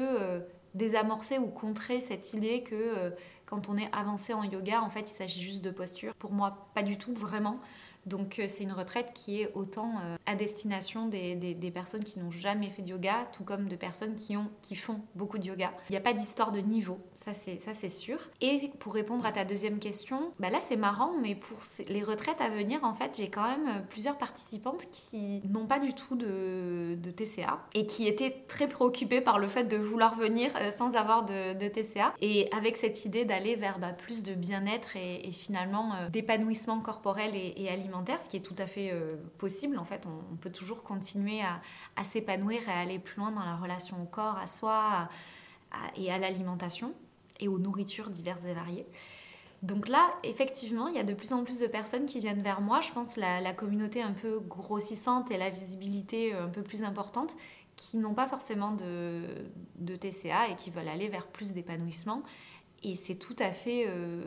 désamorcer 0.76 1.40
ou 1.40 1.48
contrer 1.48 2.00
cette 2.00 2.34
idée 2.34 2.62
que 2.62 3.12
quand 3.48 3.70
on 3.70 3.78
est 3.78 3.90
avancé 3.92 4.34
en 4.34 4.44
yoga, 4.44 4.84
en 4.84 4.90
fait, 4.90 5.10
il 5.10 5.16
s'agit 5.16 5.42
juste 5.42 5.64
de 5.64 5.72
posture. 5.72 6.14
Pour 6.14 6.32
moi, 6.32 6.68
pas 6.76 6.84
du 6.84 6.96
tout, 6.96 7.12
vraiment. 7.16 7.60
Donc 8.08 8.40
euh, 8.40 8.46
c'est 8.48 8.64
une 8.64 8.72
retraite 8.72 9.12
qui 9.14 9.42
est 9.42 9.52
autant 9.54 9.92
euh, 10.02 10.16
à 10.26 10.36
destination 10.36 11.08
des, 11.08 11.36
des, 11.36 11.72
personnes 11.72 12.04
qui 12.04 12.20
n'ont 12.20 12.32
jamais 12.32 12.70
fait 12.70 12.82
de 12.82 12.88
yoga, 12.88 13.28
tout 13.34 13.44
comme 13.44 13.68
de 13.68 13.76
personnes 13.76 14.16
qui, 14.16 14.38
ont, 14.38 14.50
qui 14.62 14.76
font 14.76 15.02
beaucoup 15.14 15.38
de 15.38 15.46
yoga. 15.46 15.74
Il 15.90 15.92
n'y 15.92 15.98
a 15.98 16.02
pas 16.02 16.14
d'histoire 16.14 16.54
de 16.54 16.60
niveau, 16.60 17.00
ça 17.34 17.74
c'est, 17.74 17.90
sûr. 17.90 18.20
Et 18.42 18.72
pour 18.80 18.94
répondre 18.94 19.26
à 19.26 19.32
ta 19.32 19.46
deuxième 19.46 19.80
question, 19.80 20.32
bah 20.40 20.50
là 20.50 20.60
c'est 20.62 20.76
marrant, 20.76 21.14
mais 21.22 21.36
pour 21.36 21.58
les 21.88 22.04
retraites 22.04 22.42
à 22.42 22.50
venir, 22.50 22.84
en 22.84 22.94
fait, 22.94 23.16
j'ai 23.18 23.30
quand 23.30 23.48
même 23.48 23.86
plusieurs 23.90 24.18
participantes 24.18 24.86
qui 24.92 25.42
n'ont 25.48 25.66
pas 25.66 25.80
du 25.80 25.94
tout 25.94 26.16
de, 26.16 26.98
TCA 27.16 27.60
et 27.74 27.86
qui 27.86 28.08
étaient 28.08 28.46
très 28.48 28.68
préoccupées 28.68 29.22
par 29.22 29.40
le 29.40 29.48
fait 29.48 29.64
de 29.64 29.78
vouloir 29.78 30.16
venir 30.16 30.52
euh, 30.56 30.72
sans 30.72 30.96
avoir 30.96 31.26
de, 31.26 31.68
TCA 31.68 32.14
et 32.22 32.50
avec 32.54 32.78
cette 32.78 33.06
idée 33.06 33.26
d'aller 33.26 33.56
vers 33.56 33.80
bah, 33.80 33.92
plus 33.92 34.24
de 34.24 34.34
bien-être 34.34 34.96
et, 34.96 35.32
finalement 35.32 35.94
d'épanouissement 36.12 36.80
corporel 36.80 37.32
et, 37.34 37.70
alimentaire 37.70 38.22
ce 38.22 38.30
qui 38.30 38.38
est 38.38 38.42
tout 38.42 38.56
à 38.58 38.68
fait 38.68 38.92
euh, 38.92 39.16
possible. 39.38 39.78
En 39.78 39.86
fait, 39.86 40.06
on, 40.06 40.36
peut 40.38 40.52
toujours 40.52 40.84
continuer 40.84 41.42
à, 41.42 42.04
s'épanouir 42.04 42.62
et 42.68 42.72
à 42.72 42.80
aller 42.80 43.00
plus 43.00 43.20
loin 43.20 43.32
dans 43.32 43.44
la 43.44 43.56
relation 43.56 44.02
au 44.02 44.06
corps, 44.06 44.38
à 44.38 44.48
soi 44.48 45.10
et 45.98 46.12
à 46.12 46.18
l'alimentation 46.18 46.94
et 47.40 47.48
aux 47.48 47.60
nourritures 47.60 48.10
diverses 48.10 48.46
et 48.46 48.54
variées. 48.54 48.86
Donc 49.64 49.88
là, 49.88 50.14
effectivement, 50.24 50.88
il 50.88 50.96
y 50.96 51.00
a 51.00 51.04
de 51.04 51.14
plus 51.14 51.34
en 51.34 51.44
plus 51.44 51.60
de 51.60 51.68
personnes 51.68 52.06
qui 52.06 52.20
viennent 52.20 52.44
vers 52.44 52.62
moi. 52.62 52.80
Je 52.82 52.92
pense 52.92 53.18
la, 53.18 53.42
la 53.42 53.54
communauté 53.54 54.02
un 54.04 54.12
peu 54.14 54.40
grossissante 54.40 55.32
et 55.32 55.38
la 55.38 55.50
visibilité 55.50 56.34
euh, 56.34 56.46
un 56.46 56.50
peu 56.50 56.62
plus 56.62 56.84
importante 56.84 57.36
qui 57.78 57.98
n'ont 57.98 58.14
pas 58.14 58.28
forcément 58.28 58.72
de, 58.72 59.96
TCA 59.96 60.50
et 60.50 60.56
qui 60.56 60.70
veulent 60.70 60.88
aller 60.88 61.08
vers 61.08 61.28
plus 61.28 61.54
d'épanouissement. 61.54 62.24
Et 62.84 62.96
c'est 62.96 63.16
tout, 63.16 63.36
euh, 63.42 64.24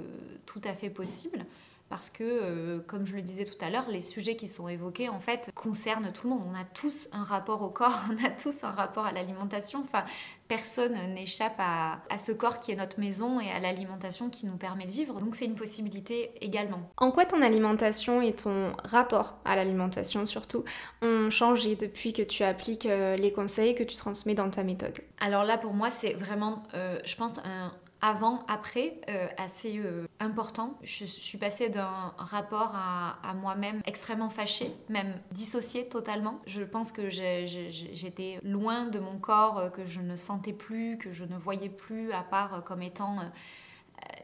tout 0.47 0.61
à 0.65 0.73
fait 0.73 0.91
possible 0.91 1.45
parce 1.91 2.09
que, 2.09 2.23
euh, 2.23 2.79
comme 2.87 3.05
je 3.05 3.17
le 3.17 3.21
disais 3.21 3.45
tout 3.45 3.63
à 3.63 3.69
l'heure, 3.69 3.87
les 3.89 4.01
sujets 4.01 4.37
qui 4.37 4.47
sont 4.47 4.69
évoqués, 4.69 5.09
en 5.09 5.19
fait, 5.19 5.51
concernent 5.57 6.13
tout 6.13 6.29
le 6.29 6.35
monde. 6.37 6.43
On 6.49 6.55
a 6.55 6.63
tous 6.63 7.09
un 7.13 7.25
rapport 7.25 7.63
au 7.63 7.69
corps, 7.69 7.99
on 8.11 8.25
a 8.25 8.31
tous 8.31 8.63
un 8.63 8.71
rapport 8.71 9.07
à 9.07 9.13
l'alimentation. 9.13 9.83
Enfin, 9.85 10.05
personne 10.47 10.95
n'échappe 11.15 11.57
à, 11.59 11.99
ce 12.17 12.31
corps 12.31 12.61
qui 12.61 12.71
est 12.71 12.77
notre 12.77 13.01
maison 13.01 13.41
et 13.41 13.51
à 13.51 13.59
l'alimentation 13.59 14.31
qui 14.31 14.47
nous 14.47 14.57
permet 14.57 14.87
de 14.87 14.93
vivre. 14.93 15.19
Donc, 15.19 15.35
c'est 15.35 15.47
une 15.47 15.57
possibilité 15.57 16.31
également. 16.41 16.81
En 16.97 17.11
quoi 17.11 17.25
ton 17.25 17.43
alimentation 17.43 18.23
et 18.23 18.35
ton 18.35 18.73
rapport 18.85 19.39
à 19.45 19.57
l'alimentation, 19.57 20.27
surtout, 20.27 20.65
ont 21.03 21.29
changé 21.31 21.75
depuis 21.75 22.13
que 22.13 22.23
tu 22.23 22.45
appliques 22.45 22.87
euh, 22.87 23.17
les 23.17 23.33
conseils 23.33 23.75
que 23.75 23.83
tu 23.83 23.97
transmets 23.97 24.35
dans 24.35 24.49
ta 24.49 24.63
méthode? 24.63 24.97
Alors 25.19 25.43
là, 25.43 25.59
pour 25.59 25.75
moi, 25.75 25.91
c'est 25.91 26.13
vraiment, 26.13 26.63
euh, 26.75 27.01
je 27.05 27.17
pense, 27.17 27.39
un 27.41 27.73
avant, 28.03 28.45
après, 28.49 29.01
euh, 29.11 29.27
assez 29.37 29.79
euh, 29.79 30.07
important. 30.21 30.79
Je, 30.83 31.05
suis 31.05 31.39
passée 31.39 31.69
d'un 31.69 32.15
rapport 32.17 32.75
à, 32.75 33.35
moi-même 33.35 33.81
extrêmement 33.87 34.31
fâché, 34.31 34.75
même 34.89 35.13
dissocié 35.33 35.89
totalement. 35.89 36.41
Je 36.47 36.63
pense 36.63 36.93
que 36.93 37.09
j'étais 37.09 38.39
loin 38.43 38.87
de 38.87 38.99
mon 38.99 39.19
corps, 39.19 39.59
euh, 39.59 39.69
que 39.69 39.85
je 39.85 40.01
ne 40.01 40.17
sentais 40.17 40.53
plus, 40.53 40.97
que 40.99 41.13
je 41.13 41.25
ne 41.25 41.37
voyais 41.37 41.69
plus, 41.69 42.13
à 42.13 42.23
part 42.23 42.65
comme 42.65 42.83
étant 42.83 43.19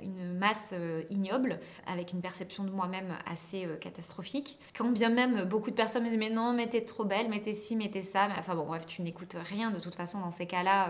une 0.03 0.35
masse 0.39 0.75
ignoble, 1.11 1.61
avec 1.87 2.12
une 2.12 2.23
perception 2.23 2.65
de 2.65 2.71
moi-même 2.71 3.15
assez 3.27 3.69
catastrophique. 3.81 4.59
Quand 4.77 4.91
bien 4.91 5.11
même 5.11 5.45
beaucoup 5.45 5.71
de 5.71 5.77
personnes 5.77 6.03
me 6.03 6.09
disent 6.09 6.19
mais 6.19 6.31
non, 6.31 6.55
mais 6.55 6.67
t'es 6.67 6.81
trop 6.83 7.05
belle, 7.05 7.29
mais 7.29 7.41
t'es 7.41 7.53
ci, 7.53 7.77
mais 7.77 7.91
t'es 7.91 8.03
ça, 8.03 8.27
mais 8.29 8.35
enfin 8.39 8.55
bon 8.55 8.65
bref, 8.65 8.87
tu 8.87 9.03
n'écoutes 9.03 9.37
rien 9.39 9.71
de 9.71 9.79
toute 9.79 9.95
façon 9.95 10.21
dans 10.21 10.31
ces 10.31 10.47
cas-là, 10.47 10.89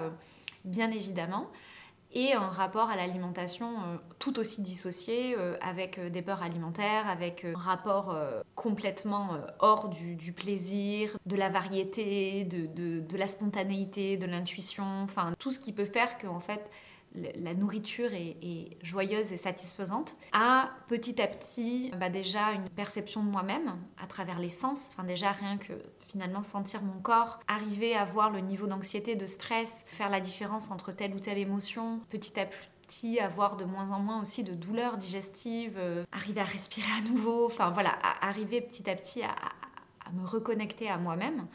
bien 0.64 0.90
évidemment 0.90 1.50
et 2.16 2.32
un 2.32 2.48
rapport 2.48 2.88
à 2.88 2.96
l'alimentation 2.96 3.72
euh, 3.72 3.96
tout 4.18 4.38
aussi 4.38 4.62
dissocié, 4.62 5.36
euh, 5.38 5.54
avec 5.60 5.98
euh, 5.98 6.08
des 6.08 6.22
peurs 6.22 6.42
alimentaires, 6.42 7.06
avec 7.06 7.44
un 7.44 7.58
rapport 7.58 8.16
complètement 8.54 9.38
hors 9.58 9.90
du, 9.90 10.32
plaisir, 10.32 11.18
de 11.26 11.36
la 11.36 11.50
variété, 11.50 12.44
de, 12.44 13.16
la 13.16 13.26
spontanéité, 13.26 14.16
de 14.16 14.24
l'intuition, 14.24 15.02
enfin 15.02 15.34
tout 15.38 15.50
ce 15.50 15.60
qui 15.60 15.72
peut 15.72 15.84
faire 15.84 16.16
que 16.16 16.26
en 16.26 16.40
fait 16.40 16.70
la 17.14 17.54
nourriture 17.54 18.12
est, 18.12 18.76
joyeuse 18.82 19.32
et 19.32 19.36
satisfaisante, 19.36 20.16
à 20.32 20.70
petit 20.88 21.20
à 21.20 21.26
petit 21.26 21.90
bah 21.98 22.10
déjà 22.10 22.52
une 22.52 22.68
perception 22.68 23.22
de 23.22 23.30
moi-même 23.30 23.76
à 24.02 24.06
travers 24.06 24.38
les 24.38 24.48
sens, 24.48 24.90
enfin 24.92 25.04
déjà 25.04 25.32
rien 25.32 25.56
que 25.56 25.72
finalement 26.08 26.42
sentir 26.42 26.82
mon 26.82 27.00
corps, 27.00 27.40
arriver 27.48 27.94
à 27.94 28.04
voir 28.04 28.30
le 28.30 28.40
niveau 28.40 28.66
d'anxiété, 28.66 29.16
de 29.16 29.26
stress, 29.26 29.86
faire 29.88 30.10
la 30.10 30.20
différence 30.20 30.70
entre 30.70 30.92
telle 30.92 31.14
ou 31.14 31.20
telle 31.20 31.38
émotion, 31.38 32.00
petit 32.10 32.38
à 32.38 32.46
petit 32.46 33.18
avoir 33.18 33.56
de 33.56 33.64
moins 33.64 33.90
en 33.90 33.98
moins 33.98 34.20
aussi 34.20 34.44
de 34.44 34.54
douleurs 34.54 34.96
digestives, 34.96 35.76
euh, 35.78 36.04
arriver 36.12 36.40
à 36.40 36.44
respirer 36.44 36.90
à 36.98 37.08
nouveau, 37.08 37.46
enfin 37.46 37.70
voilà, 37.70 37.90
arriver 38.20 38.60
petit 38.60 38.88
à 38.88 38.94
petit 38.94 39.22
à 39.22 39.34
me 40.12 40.24
reconnecter 40.24 40.88
à 40.88 40.98
moi-même 40.98 41.46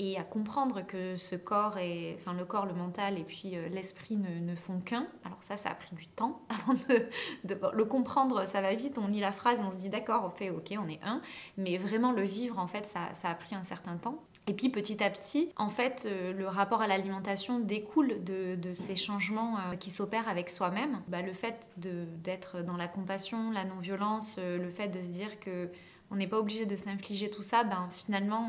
et 0.00 0.16
à 0.16 0.24
comprendre 0.24 0.80
que 0.80 1.16
ce 1.16 1.36
corps, 1.36 1.76
et, 1.76 2.16
enfin 2.18 2.32
le 2.32 2.46
corps, 2.46 2.64
le 2.64 2.72
mental 2.72 3.18
et 3.18 3.22
puis 3.22 3.54
euh, 3.54 3.68
l'esprit 3.68 4.16
ne, 4.16 4.54
font 4.56 4.80
qu'un. 4.80 5.06
Alors 5.26 5.42
ça, 5.42 5.58
ça 5.58 5.68
a 5.68 5.74
pris 5.74 5.94
du 5.94 6.06
temps 6.08 6.40
avant 6.48 6.72
de, 6.72 7.76
le 7.76 7.84
comprendre. 7.84 8.46
Ça 8.48 8.62
va 8.62 8.74
vite, 8.74 8.96
on 8.96 9.08
lit 9.08 9.20
la 9.20 9.30
phrase, 9.30 9.62
on 9.62 9.70
se 9.70 9.76
dit 9.76 9.90
d'accord, 9.90 10.24
on 10.24 10.30
fait 10.30 10.48
ok, 10.48 10.74
on 10.82 10.88
est 10.88 11.00
un. 11.04 11.20
Mais 11.58 11.76
vraiment 11.76 12.12
le 12.12 12.22
vivre, 12.22 12.58
en 12.58 12.66
fait, 12.66 12.86
ça, 12.86 13.10
ça 13.20 13.28
a 13.28 13.34
pris 13.34 13.54
un 13.54 13.62
certain 13.62 13.98
temps. 13.98 14.22
Et 14.46 14.54
puis 14.54 14.70
petit 14.70 15.04
à 15.04 15.10
petit, 15.10 15.52
en 15.56 15.68
fait, 15.68 16.08
euh, 16.10 16.32
le 16.32 16.48
rapport 16.48 16.80
à 16.80 16.86
l'alimentation 16.86 17.60
découle 17.60 18.24
de, 18.24 18.72
ces 18.72 18.96
changements 18.96 19.58
euh, 19.58 19.76
qui 19.76 19.90
s'opèrent 19.90 20.30
avec 20.30 20.48
soi-même. 20.48 21.02
Bah, 21.08 21.20
le 21.20 21.34
fait 21.34 21.70
d'être 21.76 22.62
dans 22.62 22.78
la 22.78 22.88
compassion, 22.88 23.50
la 23.50 23.66
non-violence, 23.66 24.38
le 24.38 24.70
fait 24.70 24.88
de 24.88 25.02
se 25.02 25.08
dire 25.08 25.38
que 25.40 25.68
on 26.10 26.16
n'est 26.16 26.26
pas 26.26 26.38
obligé 26.38 26.64
de 26.64 26.74
s'infliger 26.74 27.28
tout 27.30 27.42
ça, 27.42 27.62
ben 27.62 27.88
finalement 27.92 28.48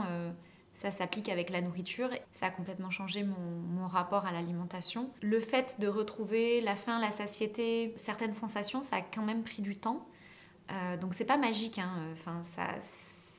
ça 0.82 0.90
s'applique 0.90 1.30
avec 1.30 1.52
la 1.52 1.62
nourriture. 1.62 2.10
Ça 2.34 2.48
a 2.48 2.50
complètement 2.50 2.90
changé 2.90 3.24
mon, 3.24 3.88
rapport 3.88 4.26
à 4.26 4.32
l'alimentation. 4.32 5.12
Le 5.22 5.40
fait 5.40 5.80
de 5.80 5.88
retrouver 5.88 6.60
la 6.62 6.76
faim, 6.76 7.00
la 7.00 7.12
satiété, 7.12 7.94
certaines 7.98 8.34
sensations, 8.34 8.82
ça 8.82 8.98
a 8.98 9.02
quand 9.02 9.22
même 9.22 9.44
pris 9.44 9.62
du 9.62 9.76
temps. 9.76 10.08
Euh, 10.72 10.98
donc 10.98 11.14
c'est 11.14 11.26
pas 11.26 11.38
magique. 11.38 11.78
Hein. 11.78 11.92
Enfin, 12.14 12.42
ça, 12.44 12.64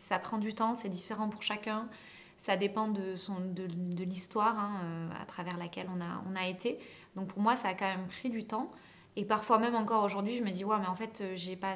ça 0.09 0.21
prend 0.21 0.39
du 0.39 0.55
temps, 0.55 0.77
c'est 0.77 0.89
différent 0.89 1.29
pour 1.29 1.43
chacun. 1.43 1.89
Ça 2.37 2.57
dépend 2.57 2.87
de, 2.89 3.17
son, 3.17 3.41
de, 3.41 4.05
l'histoire 4.05 4.59
hein, 4.59 4.73
euh, 4.85 5.09
à 5.21 5.25
travers 5.25 5.57
laquelle 5.57 5.89
on 5.97 6.01
a, 6.01 6.23
on 6.31 6.37
a 6.37 6.47
été. 6.47 6.79
Donc 7.17 7.29
pour 7.29 7.41
moi, 7.41 7.57
ça 7.57 7.69
a 7.69 7.75
quand 7.75 7.89
même 7.89 8.07
pris 8.07 8.31
du 8.31 8.45
temps. 8.45 8.71
Et 9.17 9.25
parfois 9.25 9.59
même 9.59 9.75
encore 9.75 10.05
aujourd'hui, 10.05 10.37
je 10.37 10.45
me 10.45 10.51
dis, 10.51 10.65
ouais, 10.65 10.79
mais 10.81 10.87
en 10.87 10.95
fait, 10.95 11.21
euh, 11.21 11.33
j'ai 11.35 11.57
pas, 11.57 11.75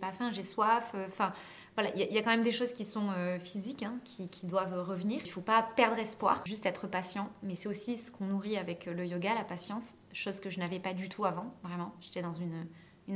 pas 0.00 0.12
faim, 0.12 0.30
j'ai 0.30 0.42
soif. 0.42 0.94
Enfin, 1.06 1.32
voilà, 1.74 1.90
il 1.96 2.12
y, 2.12 2.18
a 2.18 2.22
quand 2.22 2.30
même 2.30 2.42
des 2.42 2.52
choses 2.52 2.74
qui 2.74 2.84
sont 2.84 3.08
euh, 3.16 3.38
physiques, 3.38 3.82
hein, 3.82 3.94
qui, 4.04 4.46
doivent 4.46 4.86
revenir. 4.86 5.20
Il 5.22 5.26
ne 5.26 5.32
faut 5.32 5.40
pas 5.40 5.62
perdre 5.74 5.98
espoir, 5.98 6.42
juste 6.44 6.66
être 6.66 6.86
patient. 6.86 7.30
Mais 7.42 7.54
c'est 7.54 7.68
aussi 7.68 7.96
ce 7.96 8.10
qu'on 8.10 8.26
nourrit 8.26 8.58
avec 8.58 8.86
euh, 8.86 8.92
le 8.92 9.06
yoga, 9.06 9.34
la 9.34 9.44
patience, 9.44 9.84
chose 10.12 10.38
que 10.40 10.50
je 10.50 10.58
n'avais 10.58 10.80
pas 10.80 10.92
du 10.92 11.08
tout 11.08 11.24
avant, 11.24 11.54
vraiment. 11.62 11.94
J'étais 12.02 12.20
dans 12.20 12.34
une, 12.34 12.66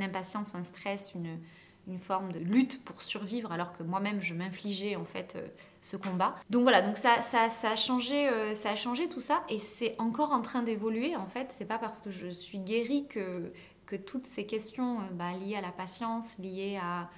impatience, 0.00 0.54
un 0.54 0.62
stress, 0.62 1.12
une, 1.14 1.38
forme 2.00 2.32
de 2.32 2.40
lutte 2.40 2.82
pour 2.84 3.02
survivre, 3.02 3.52
alors 3.52 3.72
que 3.72 3.82
moi-même, 3.82 4.20
je 4.20 4.34
m'infligeais 4.34 4.96
en 4.96 5.04
fait 5.04 5.34
euh, 5.36 5.46
ce 5.82 5.98
combat. 5.98 6.34
Donc 6.48 6.62
voilà, 6.62 6.80
donc 6.80 6.96
ça, 6.96 7.20
ça, 7.22 7.48
ça, 7.50 7.72
a 7.72 7.76
changé, 7.76 8.28
ça 8.54 8.70
a 8.70 8.74
changé 8.74 9.08
tout 9.08 9.20
ça, 9.20 9.44
et 9.48 9.60
c'est 9.60 9.94
encore 9.98 10.32
en 10.32 10.42
train 10.42 10.62
d'évoluer 10.62 11.14
en 11.14 11.28
fait. 11.28 11.48
C'est 11.50 11.64
pas 11.66 11.78
parce 11.78 12.00
que 12.00 12.10
je 12.10 12.26
suis 12.26 12.58
guérie 12.58 13.06
que, 13.06 13.52
que 13.84 13.94
toutes 13.94 14.26
ces 14.26 14.46
questions 14.46 14.98
bah, 15.12 15.32
liées 15.34 15.54
à 15.56 15.60
la 15.60 15.70
patience, 15.70 16.36
liées 16.38 16.76
à 16.82 17.08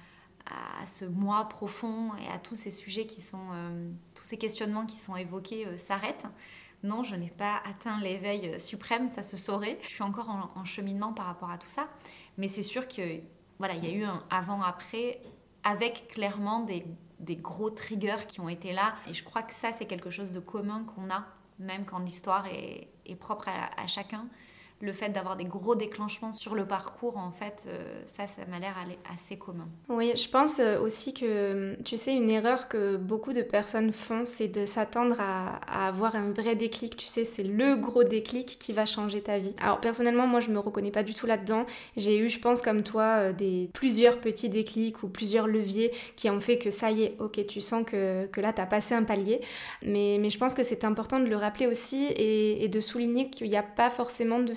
à 0.81 0.85
ce 0.85 1.05
moi 1.05 1.47
profond 1.49 2.11
et 2.15 2.27
à 2.27 2.39
tous 2.39 2.55
ces 2.55 2.71
sujets 2.71 3.05
qui 3.05 3.21
sont, 3.21 3.47
euh, 3.53 3.91
tous 4.15 4.23
ces 4.23 4.37
questionnements 4.37 4.85
qui 4.85 4.97
sont 4.97 5.15
évoqués 5.15 5.65
euh, 5.67 5.77
s'arrêtent. 5.77 6.25
Non, 6.83 7.03
je 7.03 7.15
n'ai 7.15 7.29
pas 7.29 7.61
atteint 7.65 7.99
l'éveil 8.01 8.59
suprême, 8.59 9.09
ça 9.09 9.21
se 9.21 9.35
saurait. 9.35 9.77
Je 9.81 9.87
suis 9.87 10.03
encore 10.03 10.29
en, 10.29 10.63
cheminement 10.63 11.11
par 11.11 11.25
rapport 11.25 11.51
à 11.51 11.57
tout 11.57 11.67
ça, 11.67 11.87
mais 12.37 12.47
c'est 12.47 12.63
sûr 12.63 12.87
que 12.87 13.19
voilà, 13.57 13.73
il 13.75 13.85
y 13.85 13.89
a 13.89 13.93
eu 13.93 14.03
un 14.05 14.23
avant-après 14.29 15.19
avec 15.65 16.07
clairement 16.07 16.61
des, 16.61 16.85
des, 17.19 17.35
gros 17.35 17.69
triggers 17.69 18.25
qui 18.29 18.39
ont 18.39 18.47
été 18.47 18.71
là. 18.71 18.95
Et 19.07 19.13
je 19.13 19.25
crois 19.25 19.43
que 19.43 19.53
ça, 19.53 19.73
c'est 19.73 19.85
quelque 19.85 20.09
chose 20.09 20.31
de 20.31 20.39
commun 20.39 20.85
qu'on 20.85 21.09
a, 21.09 21.25
même 21.59 21.83
quand 21.83 21.99
l'histoire 21.99 22.45
est, 22.47 22.87
propre 23.19 23.49
à 23.49 23.87
chacun. 23.87 24.27
Le 24.81 24.93
fait 24.93 25.09
d'avoir 25.09 25.35
des 25.35 25.43
gros 25.43 25.75
déclenchements 25.75 26.31
sur 26.31 26.55
le 26.55 26.65
parcours, 26.65 27.17
en 27.17 27.31
fait, 27.31 27.67
euh, 27.67 28.01
ça, 28.05 28.27
ça 28.27 28.45
m'a 28.49 28.59
l'air 28.59 28.75
assez 29.11 29.37
commun. 29.37 29.67
Oui, 29.89 30.13
je 30.15 30.29
pense 30.29 30.59
euh, 30.59 30.79
aussi 30.79 31.13
que, 31.13 31.75
tu 31.83 31.97
sais, 31.97 32.13
une 32.13 32.29
erreur 32.29 32.69
que 32.69 32.95
beaucoup 32.95 33.33
de 33.33 33.41
personnes 33.41 33.91
font, 33.91 34.23
c'est 34.23 34.47
de 34.47 34.65
s'attendre 34.65 35.17
à, 35.19 35.87
avoir 35.87 36.15
un 36.15 36.31
vrai 36.31 36.55
déclic. 36.55 36.95
Tu 36.95 37.07
sais, 37.07 37.25
c'est 37.25 37.43
le 37.43 37.75
gros 37.75 38.05
déclic 38.05 38.57
qui 38.57 38.71
va 38.71 38.85
changer 38.85 39.21
ta 39.21 39.37
vie. 39.37 39.53
Alors, 39.61 39.81
personnellement, 39.81 40.27
moi, 40.27 40.39
je 40.39 40.49
me 40.49 40.59
reconnais 40.59 40.91
pas 40.91 41.03
du 41.03 41.13
tout 41.13 41.25
là-dedans. 41.25 41.65
J'ai 41.97 42.17
eu, 42.17 42.29
je 42.29 42.39
pense, 42.39 42.61
comme 42.61 42.83
toi, 42.83 43.03
euh, 43.03 43.33
des 43.33 43.69
plusieurs 43.73 44.19
petits 44.21 44.49
déclics 44.49 45.03
ou 45.03 45.09
plusieurs 45.09 45.47
leviers 45.47 45.91
qui 46.15 46.29
ont 46.29 46.39
fait 46.39 46.57
que 46.57 46.69
ça 46.69 46.89
y 46.91 47.03
est, 47.03 47.15
ok, 47.19 47.45
tu 47.47 47.59
sens 47.59 47.83
que, 47.85 48.27
que 48.27 48.39
là, 48.39 48.53
tu 48.53 48.61
as 48.61 48.65
passé 48.65 48.95
un 48.95 49.03
palier. 49.03 49.41
Mais, 49.83 50.17
mais 50.21 50.29
je 50.29 50.37
pense 50.37 50.53
que 50.53 50.63
c'est 50.63 50.85
important 50.85 51.19
de 51.19 51.25
le 51.25 51.35
rappeler 51.35 51.67
aussi 51.67 52.05
et, 52.05 52.63
et 52.63 52.69
de 52.69 52.79
souligner 52.79 53.29
qu'il 53.29 53.49
n'y 53.49 53.57
a 53.57 53.63
pas 53.63 53.89
forcément 53.89 54.39
de 54.39 54.53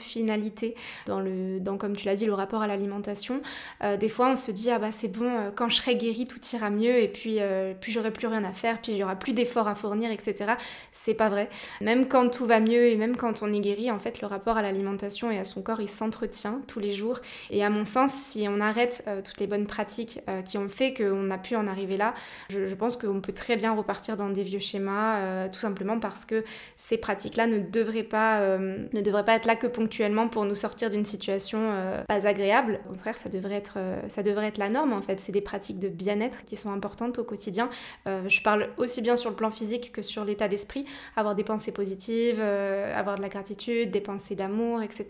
dans 1.07 1.21
le, 1.21 1.59
comme 1.79 1.97
tu 1.97 2.07
l'as 2.07 2.15
dit, 2.15 2.27
le 2.27 2.35
rapport 2.35 2.63
à 2.63 2.67
l'alimentation. 2.67 3.41
Euh, 3.83 3.97
des 3.97 4.09
fois, 4.09 4.31
on 4.31 4.37
se 4.37 4.51
dit, 4.51 4.71
ah 4.71 4.79
bah 4.79 4.93
c'est 4.93 5.09
bon, 5.09 5.25
euh, 5.25 5.51
quand 5.55 5.69
je 5.69 5.77
serai 5.77 5.97
guérie, 5.97 6.27
tout 6.27 6.41
ira 6.53 6.71
mieux 6.71 6.97
et 6.99 7.09
puis, 7.09 7.37
euh, 7.41 7.75
puis 7.81 7.93
j'aurai 7.93 8.11
plus 8.11 8.27
rien 8.27 8.45
à 8.45 8.53
faire, 8.53 8.81
puis 8.81 8.93
il 8.93 8.99
y 8.99 9.05
aura 9.05 9.17
plus 9.17 9.33
d'efforts 9.33 9.69
à 9.69 9.75
fournir, 9.75 10.11
etc. 10.11 10.55
C'est 10.93 11.15
pas 11.15 11.29
vrai. 11.29 11.49
Même 11.81 12.09
quand 12.09 12.29
tout 12.29 12.47
va 12.47 12.61
mieux 12.61 12.87
et 12.87 12.97
même 12.97 13.17
quand 13.17 13.43
on 13.43 13.53
est 13.53 13.61
guéri, 13.61 13.91
en 13.91 13.99
fait, 13.99 14.21
le 14.21 14.27
rapport 14.27 14.57
à 14.57 14.63
l'alimentation 14.63 15.31
et 15.31 15.39
à 15.39 15.45
son 15.45 15.63
corps, 15.63 15.81
il 15.81 15.89
s'entretient 15.89 16.61
tous 16.67 16.81
les 16.81 16.93
jours. 16.93 17.21
Et 17.51 17.65
à 17.65 17.71
mon 17.71 17.85
sens, 17.85 18.13
si 18.13 18.47
on 18.49 18.61
arrête 18.61 19.09
toutes 19.25 19.41
les 19.41 19.47
bonnes 19.47 19.67
pratiques 19.67 20.21
qui 20.45 20.59
ont 20.59 20.69
fait 20.69 20.95
qu'on 20.95 21.31
a 21.31 21.39
pu 21.39 21.57
en 21.57 21.67
arriver 21.67 21.97
là, 21.97 22.15
je, 22.51 22.67
je 22.67 22.75
pense 22.75 22.97
qu'on 22.97 23.21
peut 23.21 23.33
très 23.33 23.57
bien 23.57 23.75
repartir 23.75 24.17
dans 24.17 24.29
des 24.29 24.43
vieux 24.43 24.59
schémas, 24.59 25.49
tout 25.49 25.59
simplement 25.59 25.99
parce 25.99 26.25
que 26.25 26.45
ces 26.77 26.99
pratiques-là 26.99 27.47
ne 27.47 27.59
devraient 27.59 28.03
pas, 28.03 28.59
ne 28.59 29.01
devraient 29.01 29.25
pas 29.25 29.35
être 29.35 29.47
là 29.47 29.57
que 29.57 29.67
ponctuellement 29.67 30.02
pour 30.31 30.45
nous 30.45 30.55
sortir 30.55 30.91
d'une 30.91 31.05
situation 31.05 31.59
euh, 31.63 32.03
pas 32.05 32.27
agréable. 32.27 32.81
Au 32.87 32.93
contraire, 32.93 33.17
ça 33.17 33.29
devrait 33.29 33.55
être, 33.55 33.75
euh, 33.77 34.01
ça 34.09 34.23
devrait 34.23 34.49
être 34.49 34.59
la 34.59 34.69
norme 34.69 34.93
en 34.93 35.03
fait. 35.03 35.21
C'est 35.21 35.33
des 35.33 35.41
pratiques 35.41 35.79
de 35.79 35.89
bien-être 35.89 36.45
qui 36.45 36.57
sont 36.57 36.73
importantes 36.73 37.19
au 37.19 37.25
quotidien. 37.25 37.71
Euh, 38.09 38.29
je 38.29 38.43
parle 38.43 38.69
aussi 38.79 39.01
bien 39.01 39.17
sur 39.17 39.31
le 39.31 39.37
plan 39.37 39.51
physique 39.51 39.93
que 39.93 40.03
sur 40.03 40.25
l'état 40.25 40.49
d'esprit. 40.49 40.87
Avoir 41.17 41.35
des 41.35 41.45
pensées 41.45 41.73
positives, 41.73 42.41
avoir 42.41 43.17
de 43.17 43.23
la 43.23 43.29
gratitude, 43.29 43.91
des 43.91 44.01
pensées 44.01 44.35
d'amour, 44.35 44.83
etc. 44.83 45.07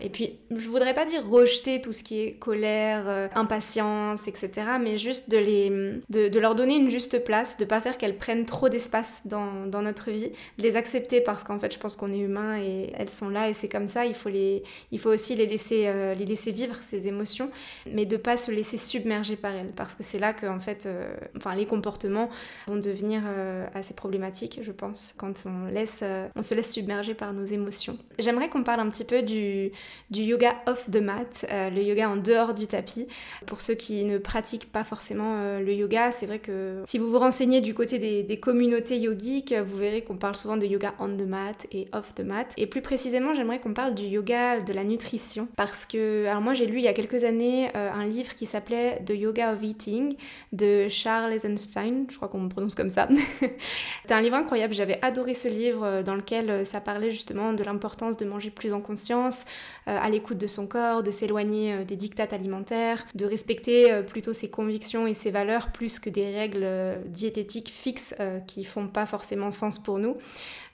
Et 0.00 0.08
puis, 0.08 0.38
je 0.50 0.68
voudrais 0.68 0.94
pas 0.94 1.04
dire 1.04 1.28
rejeter 1.28 1.80
tout 1.80 1.92
ce 1.92 2.02
qui 2.02 2.20
est 2.20 2.32
colère, 2.32 3.30
impatience, 3.34 4.28
etc. 4.28 4.50
Mais 4.80 4.98
juste 4.98 5.30
de, 5.30 5.38
les, 5.38 5.70
de, 6.08 6.28
de, 6.28 6.40
leur 6.40 6.54
donner 6.54 6.76
une 6.76 6.90
juste 6.90 7.24
place, 7.24 7.56
de 7.56 7.64
pas 7.64 7.80
faire 7.80 7.98
qu'elles 7.98 8.16
prennent 8.16 8.46
trop 8.46 8.68
d'espace 8.68 9.20
dans, 9.24 9.66
dans 9.66 9.82
notre 9.82 10.10
vie, 10.10 10.30
de 10.58 10.62
les 10.62 10.76
accepter 10.76 11.20
parce 11.20 11.44
qu'en 11.44 11.58
fait, 11.58 11.72
je 11.72 11.78
pense 11.78 11.96
qu'on 11.96 12.12
est 12.12 12.18
humain 12.18 12.58
et 12.58 12.92
elles 12.94 13.10
sont 13.10 13.28
là 13.28 13.48
et 13.48 13.54
c'est 13.54 13.68
comme 13.68 13.88
ça. 13.88 14.04
Il 14.06 14.14
faut, 14.14 14.21
il 14.30 14.98
faut 14.98 15.10
aussi 15.10 15.34
les 15.34 15.46
laisser, 15.46 15.84
euh, 15.86 16.14
les 16.14 16.24
laisser 16.24 16.52
vivre 16.52 16.76
ces 16.80 17.08
émotions, 17.08 17.50
mais 17.90 18.06
de 18.06 18.16
pas 18.16 18.36
se 18.36 18.50
laisser 18.50 18.76
submerger 18.76 19.36
par 19.36 19.52
elles, 19.52 19.72
parce 19.74 19.94
que 19.94 20.02
c'est 20.02 20.18
là 20.18 20.32
que 20.32 20.46
fait, 20.58 20.86
euh, 20.86 21.14
enfin, 21.36 21.54
les 21.54 21.66
comportements 21.66 22.30
vont 22.66 22.76
devenir 22.76 23.22
euh, 23.26 23.66
assez 23.74 23.94
problématiques, 23.94 24.60
je 24.62 24.72
pense, 24.72 25.14
quand 25.16 25.32
on, 25.46 25.66
laisse, 25.70 26.04
on 26.36 26.42
se 26.42 26.54
laisse 26.54 26.70
submerger 26.72 27.14
par 27.14 27.32
nos 27.32 27.44
émotions. 27.44 27.98
J'aimerais 28.18 28.48
qu'on 28.48 28.62
parle 28.62 28.80
un 28.80 28.90
petit 28.90 29.04
peu 29.04 29.22
du, 29.22 29.72
du 30.10 30.22
yoga 30.22 30.54
off 30.66 30.90
the 30.90 30.96
mat, 30.96 31.46
le 31.50 31.82
yoga 31.82 32.08
en 32.08 32.16
dehors 32.16 32.54
du 32.54 32.66
tapis. 32.66 33.06
Pour 33.46 33.60
ceux 33.60 33.74
qui 33.74 34.04
ne 34.04 34.18
pratiquent 34.18 34.70
pas 34.70 34.84
forcément 34.84 35.58
le 35.58 35.72
yoga, 35.72 36.12
c'est 36.12 36.26
vrai 36.26 36.38
que 36.38 36.82
si 36.86 36.98
vous 36.98 37.10
vous 37.10 37.18
renseignez 37.18 37.60
du 37.60 37.74
côté 37.74 37.98
des, 37.98 38.22
des 38.22 38.38
communautés 38.38 38.98
yogiques, 38.98 39.52
vous 39.52 39.76
verrez 39.76 40.02
qu'on 40.02 40.16
parle 40.16 40.36
souvent 40.36 40.56
de 40.56 40.66
yoga 40.66 40.94
on 40.98 41.16
the 41.16 41.26
mat 41.26 41.66
et 41.72 41.88
off 41.92 42.14
the 42.14 42.20
mat. 42.20 42.54
Et 42.56 42.66
plus 42.66 42.82
précisément, 42.82 43.34
j'aimerais 43.34 43.60
qu'on 43.60 43.74
parle 43.74 43.94
du 43.94 44.06
de 44.20 44.72
la 44.72 44.84
nutrition. 44.84 45.48
Parce 45.56 45.86
que, 45.86 46.26
alors 46.26 46.42
moi 46.42 46.54
j'ai 46.54 46.66
lu 46.66 46.78
il 46.78 46.84
y 46.84 46.88
a 46.88 46.92
quelques 46.92 47.24
années 47.24 47.70
euh, 47.74 47.90
un 47.92 48.04
livre 48.04 48.34
qui 48.34 48.46
s'appelait 48.46 49.02
The 49.06 49.10
Yoga 49.10 49.52
of 49.52 49.62
Eating 49.62 50.16
de 50.52 50.88
Charles 50.88 51.32
Eisenstein, 51.32 52.06
je 52.10 52.16
crois 52.16 52.28
qu'on 52.28 52.40
me 52.40 52.48
prononce 52.48 52.74
comme 52.74 52.90
ça. 52.90 53.08
C'était 54.02 54.14
un 54.14 54.20
livre 54.20 54.36
incroyable, 54.36 54.74
j'avais 54.74 54.98
adoré 55.02 55.34
ce 55.34 55.48
livre 55.48 55.84
euh, 55.84 56.02
dans 56.02 56.14
lequel 56.14 56.50
euh, 56.50 56.64
ça 56.64 56.80
parlait 56.80 57.10
justement 57.10 57.52
de 57.52 57.64
l'importance 57.64 58.16
de 58.16 58.24
manger 58.24 58.50
plus 58.50 58.72
en 58.72 58.80
conscience, 58.80 59.44
à 59.86 60.08
l'écoute 60.10 60.38
de 60.38 60.46
son 60.46 60.66
corps, 60.66 61.02
de 61.02 61.10
s'éloigner 61.10 61.84
des 61.84 61.96
dictates 61.96 62.32
alimentaires, 62.32 63.04
de 63.14 63.26
respecter 63.26 64.02
plutôt 64.06 64.32
ses 64.32 64.48
convictions 64.48 65.06
et 65.06 65.14
ses 65.14 65.30
valeurs 65.30 65.72
plus 65.72 65.98
que 65.98 66.08
des 66.08 66.32
règles 66.32 66.66
diététiques 67.06 67.70
fixes 67.70 68.14
qui 68.46 68.64
font 68.64 68.86
pas 68.86 69.06
forcément 69.06 69.50
sens 69.50 69.80
pour 69.80 69.98
nous. 69.98 70.16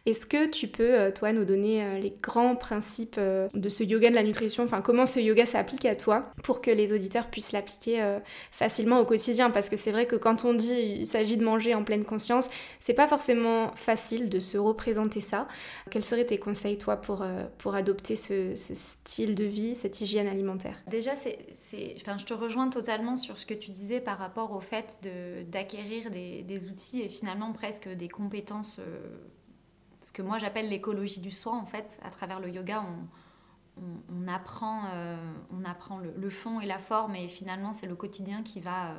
Est-ce 0.06 0.26
que 0.26 0.46
tu 0.46 0.68
peux, 0.68 0.98
euh, 0.98 1.10
toi, 1.10 1.32
nous 1.32 1.44
donner 1.44 1.84
euh, 1.84 1.98
les 1.98 2.14
grands 2.22 2.56
principes 2.56 3.16
euh, 3.18 3.48
de 3.52 3.68
ce 3.68 3.82
yoga 3.82 4.08
de 4.08 4.14
la 4.14 4.22
nutrition? 4.22 4.64
Enfin, 4.64 4.80
comment 4.80 5.04
ce 5.04 5.20
yoga 5.20 5.44
s'applique 5.44 5.84
à 5.84 5.96
toi 5.96 6.32
pour 6.42 6.60
que 6.60 6.70
les 6.70 6.92
auditeurs 6.92 7.28
puissent 7.28 7.52
l'appliquer 7.52 8.18
facilement 8.50 9.00
au 9.00 9.04
quotidien? 9.04 9.50
Parce 9.50 9.68
que 9.68 9.76
c'est 9.76 9.92
vrai 9.92 10.06
que 10.06 10.16
quand 10.16 10.44
on 10.44 10.54
dit 10.54 10.96
il 11.00 11.06
s'agit 11.06 11.36
de 11.36 11.44
manger 11.44 11.74
en 11.74 11.84
pleine 11.84 12.04
conscience, 12.04 12.48
c'est 12.80 12.94
pas 12.94 13.06
forcément 13.06 13.72
facile 13.74 14.28
de 14.28 14.40
se 14.40 14.56
représenter 14.56 15.20
ça. 15.20 15.46
Quels 15.90 16.04
seraient 16.04 16.26
tes 16.26 16.38
conseils, 16.38 16.78
toi, 16.78 16.96
pour, 16.96 17.24
pour 17.58 17.74
adopter 17.74 18.16
ce, 18.16 18.54
style 18.54 19.34
de 19.34 19.44
vie, 19.44 19.74
cette 19.74 20.00
hygiène 20.00 20.26
alimentaire? 20.26 20.82
Déjà, 20.88 21.14
c'est, 21.14 21.38
enfin, 21.96 22.16
je 22.18 22.24
te 22.24 22.34
rejoins 22.34 22.68
totalement 22.68 23.16
sur 23.16 23.38
ce 23.38 23.46
que 23.46 23.54
tu 23.54 23.70
disais 23.70 24.00
par 24.00 24.18
rapport 24.18 24.52
au 24.52 24.60
fait 24.60 24.98
d'acquérir 25.50 26.10
des, 26.10 26.42
des, 26.42 26.66
outils 26.66 27.02
et 27.02 27.08
finalement 27.08 27.52
presque 27.52 27.88
des 27.88 28.08
compétences 28.08 28.80
ce 30.08 30.12
que 30.14 30.22
moi 30.22 30.38
j'appelle 30.38 30.70
l'écologie 30.70 31.20
du 31.20 31.30
soi, 31.30 31.52
en 31.52 31.66
fait, 31.66 32.00
à 32.02 32.08
travers 32.08 32.40
le 32.40 32.48
yoga, 32.48 32.82
on, 33.76 34.26
apprend, 34.26 34.84
euh, 34.94 35.16
on 35.52 35.66
apprend 35.66 35.98
le, 35.98 36.30
fond 36.30 36.60
et 36.60 36.66
la 36.66 36.78
forme, 36.78 37.14
et 37.14 37.28
finalement 37.28 37.74
c'est 37.74 37.86
le 37.86 37.94
quotidien 37.94 38.42
qui 38.42 38.60
va, 38.60 38.92
euh, 38.92 38.98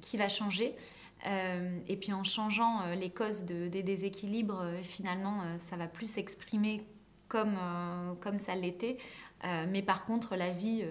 qui 0.00 0.16
va 0.16 0.30
changer. 0.30 0.74
Euh, 1.26 1.78
et 1.86 1.98
puis 1.98 2.14
en 2.14 2.24
changeant 2.24 2.80
les 2.94 3.10
causes 3.10 3.44
des 3.44 3.82
déséquilibres, 3.82 4.64
finalement, 4.82 5.42
ça 5.58 5.76
va 5.76 5.86
plus 5.86 6.10
s'exprimer 6.10 6.86
comme, 7.28 7.58
comme 8.22 8.38
ça 8.38 8.54
l'était. 8.54 8.96
mais 9.68 9.82
par 9.82 10.06
contre, 10.06 10.34
la 10.34 10.50
vie 10.50 10.82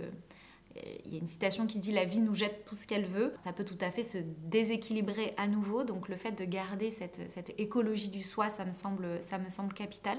il 1.05 1.13
y 1.13 1.15
a 1.15 1.19
une 1.19 1.27
citation 1.27 1.67
qui 1.67 1.79
dit 1.79 1.91
la 1.91 2.05
vie 2.05 2.19
nous 2.19 2.35
jette 2.35 2.65
tout 2.65 2.75
ce 2.75 2.87
qu'elle 2.87 3.05
veut. 3.05 3.33
Ça 3.43 3.53
peut 3.53 3.65
tout 3.65 3.77
à 3.81 3.91
fait 3.91 4.03
se 4.03 4.17
déséquilibrer 4.17 5.33
à 5.37 5.47
nouveau. 5.47 5.83
Donc 5.83 6.09
le 6.09 6.15
fait 6.15 6.31
de 6.31 6.45
garder 6.45 6.89
cette, 6.89 7.53
écologie 7.57 8.09
du 8.09 8.23
soi, 8.23 8.49
ça 8.49 8.65
me, 8.65 8.71
semble, 8.71 9.73
capital. 9.73 10.17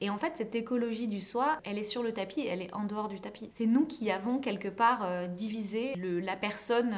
Et 0.00 0.10
en 0.10 0.18
fait, 0.18 0.36
cette 0.36 0.54
écologie 0.54 1.06
du 1.06 1.20
soi, 1.20 1.58
elle 1.64 1.78
est 1.78 1.84
sur 1.84 2.02
le 2.02 2.12
tapis, 2.12 2.46
elle 2.46 2.62
est 2.62 2.74
en 2.74 2.84
dehors 2.84 3.08
du 3.08 3.20
tapis. 3.20 3.48
C'est 3.52 3.66
nous 3.66 3.86
qui 3.86 4.10
avons 4.10 4.38
quelque 4.38 4.68
part 4.68 5.04
euh, 5.04 5.28
divisé 5.28 5.94
la 5.96 6.36
personne 6.36 6.96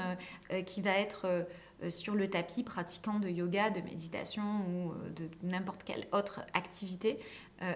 euh, 0.53 0.63
qui 0.63 0.81
va 0.81 0.93
être 0.99 1.27
euh, 1.27 1.91
sur 1.91 2.15
le 2.15 2.29
tapis 2.29 2.63
pratiquant 2.63 3.19
de 3.19 3.29
yoga, 3.29 3.69
de 3.69 3.83
méditation 3.83 4.43
ou 4.43 4.95
de 5.15 5.29
n'importe 5.43 5.85
quelle 5.85 6.07
autre 6.13 6.41
activité 6.55 7.19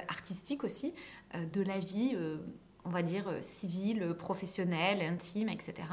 artistique 0.09 0.65
aussi, 0.65 0.95
de 1.35 1.63
la 1.63 1.79
vie 1.79 2.17
on 2.89 2.91
va 2.91 3.03
dire, 3.03 3.29
euh, 3.29 3.39
civile, 3.43 4.15
professionnelle, 4.19 5.03
intime, 5.03 5.51
etc. 5.51 5.85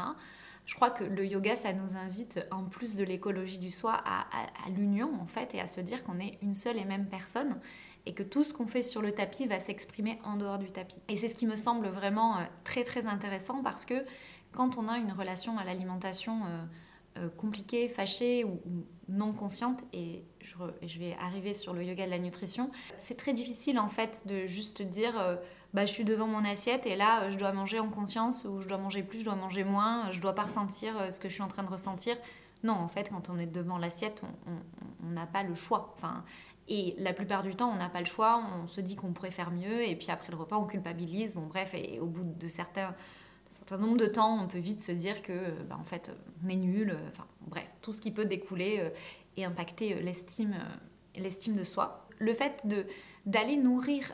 Je 0.65 0.73
crois 0.73 0.89
que 0.89 1.03
le 1.03 1.25
yoga, 1.25 1.55
ça 1.55 1.73
nous 1.73 1.95
invite, 1.95 2.39
en 2.49 2.63
plus 2.63 2.95
de 2.95 3.03
l'écologie 3.03 3.59
du 3.59 3.69
soi, 3.69 3.93
à, 3.93 4.69
l'union, 4.69 5.13
en 5.21 5.27
fait, 5.27 5.53
et 5.53 5.59
à 5.59 5.67
se 5.67 5.79
dire 5.81 6.03
qu'on 6.03 6.19
est 6.19 6.39
une 6.41 6.55
seule 6.55 6.77
et 6.77 6.85
même 6.85 7.07
personne, 7.07 7.59
et 8.07 8.13
que 8.13 8.23
tout 8.23 8.43
ce 8.43 8.53
qu'on 8.53 8.65
fait 8.65 8.81
sur 8.81 9.01
le 9.01 9.11
tapis 9.11 9.45
va 9.45 9.59
s'exprimer 9.59 10.19
en 10.23 10.37
dehors 10.37 10.57
du 10.57 10.67
tapis. 10.67 10.97
Et 11.07 11.17
c'est 11.17 11.27
ce 11.27 11.35
qui 11.35 11.45
me 11.45 11.55
semble 11.55 11.87
vraiment 11.87 12.37
euh, 12.37 12.43
très, 12.63 12.83
très 12.83 13.05
intéressant, 13.05 13.61
parce 13.61 13.85
que 13.85 14.05
quand 14.53 14.77
on 14.77 14.87
a 14.87 14.97
une 14.97 15.11
relation 15.11 15.57
à 15.57 15.65
l'alimentation 15.65 16.39
euh, 17.17 17.29
compliquée, 17.37 17.87
fâchée 17.89 18.43
ou, 18.43 18.59
non 19.07 19.33
consciente, 19.33 19.83
et 19.93 20.23
je, 20.41 20.97
vais 20.99 21.15
arriver 21.19 21.53
sur 21.53 21.73
le 21.73 21.83
yoga 21.83 22.05
de 22.05 22.11
la 22.11 22.19
nutrition, 22.19 22.71
c'est 22.97 23.17
très 23.17 23.33
difficile, 23.33 23.77
en 23.77 23.89
fait, 23.89 24.23
de 24.25 24.47
juste 24.47 24.81
dire 24.81 25.37
bah, 25.75 25.85
je 25.85 25.91
suis 25.91 26.05
devant 26.05 26.25
mon 26.27 26.45
assiette 26.45 26.85
et 26.85 26.95
là, 26.95 27.29
je 27.29 27.37
dois 27.37 27.51
manger 27.51 27.79
en 27.79 27.89
conscience 27.89 28.45
ou 28.45 28.61
je 28.61 28.67
dois 28.67 28.77
manger 28.77 29.03
plus, 29.03 29.19
je 29.19 29.25
dois 29.25 29.35
manger 29.35 29.65
moins, 29.65 30.09
je 30.13 30.21
dois 30.21 30.33
pas 30.33 30.43
ressentir 30.43 30.97
euh, 30.97 31.11
ce 31.11 31.19
que 31.19 31.27
je 31.27 31.33
suis 31.33 31.43
en 31.43 31.49
train 31.49 31.63
de 31.63 31.69
ressentir. 31.69 32.15
Non, 32.63 32.75
en 32.75 32.87
fait, 32.87 33.09
quand 33.09 33.29
on 33.29 33.37
est 33.37 33.45
devant 33.45 33.77
l'assiette, 33.77 34.21
on 35.03 35.09
n'a 35.09 35.27
pas 35.27 35.43
le 35.43 35.53
choix. 35.53 35.93
Enfin, 35.97 36.23
et 36.69 36.95
la 36.97 37.11
plupart 37.11 37.43
du 37.43 37.53
temps, 37.55 37.69
on 37.69 37.75
n'a 37.75 37.89
pas 37.89 37.99
le 37.99 38.05
choix, 38.05 38.41
on 38.57 38.67
se 38.67 38.79
dit 38.79 38.95
qu'on 38.95 39.11
pourrait 39.11 39.31
faire 39.31 39.51
mieux, 39.51 39.85
et 39.85 39.97
puis 39.97 40.09
après 40.11 40.31
le 40.31 40.37
repas, 40.37 40.55
on 40.55 40.65
culpabilise. 40.65 41.35
Bon, 41.35 41.45
bref, 41.45 41.73
et 41.73 41.99
au 41.99 42.07
bout 42.07 42.23
de 42.23 42.47
certains, 42.47 42.95
certain 43.49 43.77
nombre 43.77 43.97
de 43.97 44.07
temps, 44.07 44.41
on 44.41 44.47
peut 44.47 44.59
vite 44.59 44.81
se 44.81 44.93
dire 44.93 45.21
que, 45.21 45.33
euh, 45.33 45.63
bah, 45.69 45.77
en 45.77 45.83
fait, 45.83 46.09
on 46.43 46.47
est 46.47 46.55
nul. 46.55 46.91
Euh, 46.91 47.09
enfin, 47.11 47.27
bref, 47.41 47.67
tout 47.81 47.91
ce 47.91 47.99
qui 47.99 48.11
peut 48.11 48.25
découler 48.25 48.91
et 49.35 49.43
impacter 49.43 49.95
l'estime, 49.95 50.55
l'estime 51.17 51.57
de 51.57 51.65
soi. 51.65 52.07
Le 52.17 52.33
fait 52.33 52.65
de 52.65 52.85
d'aller 53.25 53.57
nourrir 53.57 54.13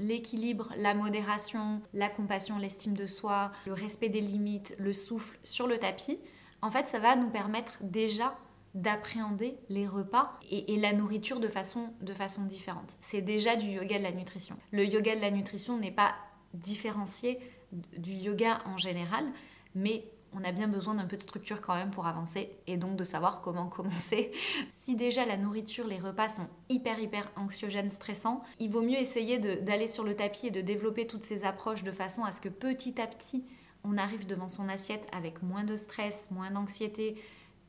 l'équilibre, 0.00 0.72
la 0.76 0.94
modération, 0.94 1.80
la 1.92 2.08
compassion, 2.08 2.58
l'estime 2.58 2.94
de 2.94 3.06
soi, 3.06 3.52
le 3.66 3.72
respect 3.72 4.08
des 4.08 4.20
limites, 4.20 4.74
le 4.78 4.92
souffle 4.92 5.38
sur 5.42 5.66
le 5.66 5.78
tapis, 5.78 6.18
en 6.62 6.70
fait, 6.70 6.88
ça 6.88 6.98
va 6.98 7.16
nous 7.16 7.30
permettre 7.30 7.78
déjà 7.80 8.36
d'appréhender 8.74 9.56
les 9.68 9.86
repas 9.86 10.38
et, 10.50 10.76
la 10.76 10.92
nourriture 10.92 11.40
de 11.40 11.48
façon, 11.48 11.92
de 12.02 12.14
façon 12.14 12.44
différente. 12.44 12.96
C'est 13.00 13.22
déjà 13.22 13.56
du 13.56 13.66
yoga 13.66 13.98
de 13.98 14.04
la 14.04 14.12
nutrition. 14.12 14.56
Le 14.70 14.84
yoga 14.84 15.16
de 15.16 15.20
la 15.20 15.30
nutrition 15.30 15.78
n'est 15.78 15.90
pas 15.90 16.14
différencier 16.54 17.40
du 17.72 18.12
yoga 18.12 18.60
en 18.66 18.76
général, 18.76 19.24
mais 19.74 20.04
on 20.32 20.44
a 20.44 20.52
bien 20.52 20.68
besoin 20.68 20.94
d'un 20.94 21.06
peu 21.06 21.16
de 21.16 21.22
structure 21.22 21.60
quand 21.60 21.74
même 21.74 21.90
pour 21.90 22.06
avancer 22.06 22.50
et 22.66 22.76
donc 22.76 22.96
de 22.96 23.04
savoir 23.04 23.40
comment 23.40 23.68
commencer. 23.68 24.32
si 24.68 24.96
déjà 24.96 25.24
la 25.24 25.36
nourriture, 25.36 25.86
les 25.86 25.98
repas 25.98 26.28
sont 26.28 26.48
hyper 26.68 26.98
hyper 27.00 27.30
anxiogènes, 27.36 27.90
stressants, 27.90 28.42
il 28.58 28.70
vaut 28.70 28.82
mieux 28.82 28.98
essayer 28.98 29.38
d'aller 29.38 29.86
sur 29.86 30.04
le 30.04 30.14
tapis 30.14 30.48
et 30.48 30.50
de 30.50 30.60
développer 30.60 31.06
toutes 31.06 31.24
ces 31.24 31.44
approches 31.44 31.82
de 31.82 31.92
façon 31.92 32.24
à 32.24 32.32
ce 32.32 32.40
que 32.40 32.48
petit 32.48 33.00
à 33.00 33.06
petit 33.06 33.44
on 33.82 33.96
arrive 33.96 34.26
devant 34.26 34.48
son 34.48 34.68
assiette 34.68 35.06
avec 35.12 35.42
moins 35.42 35.64
de 35.64 35.76
stress, 35.76 36.28
moins 36.30 36.50
d'anxiété, 36.50 37.16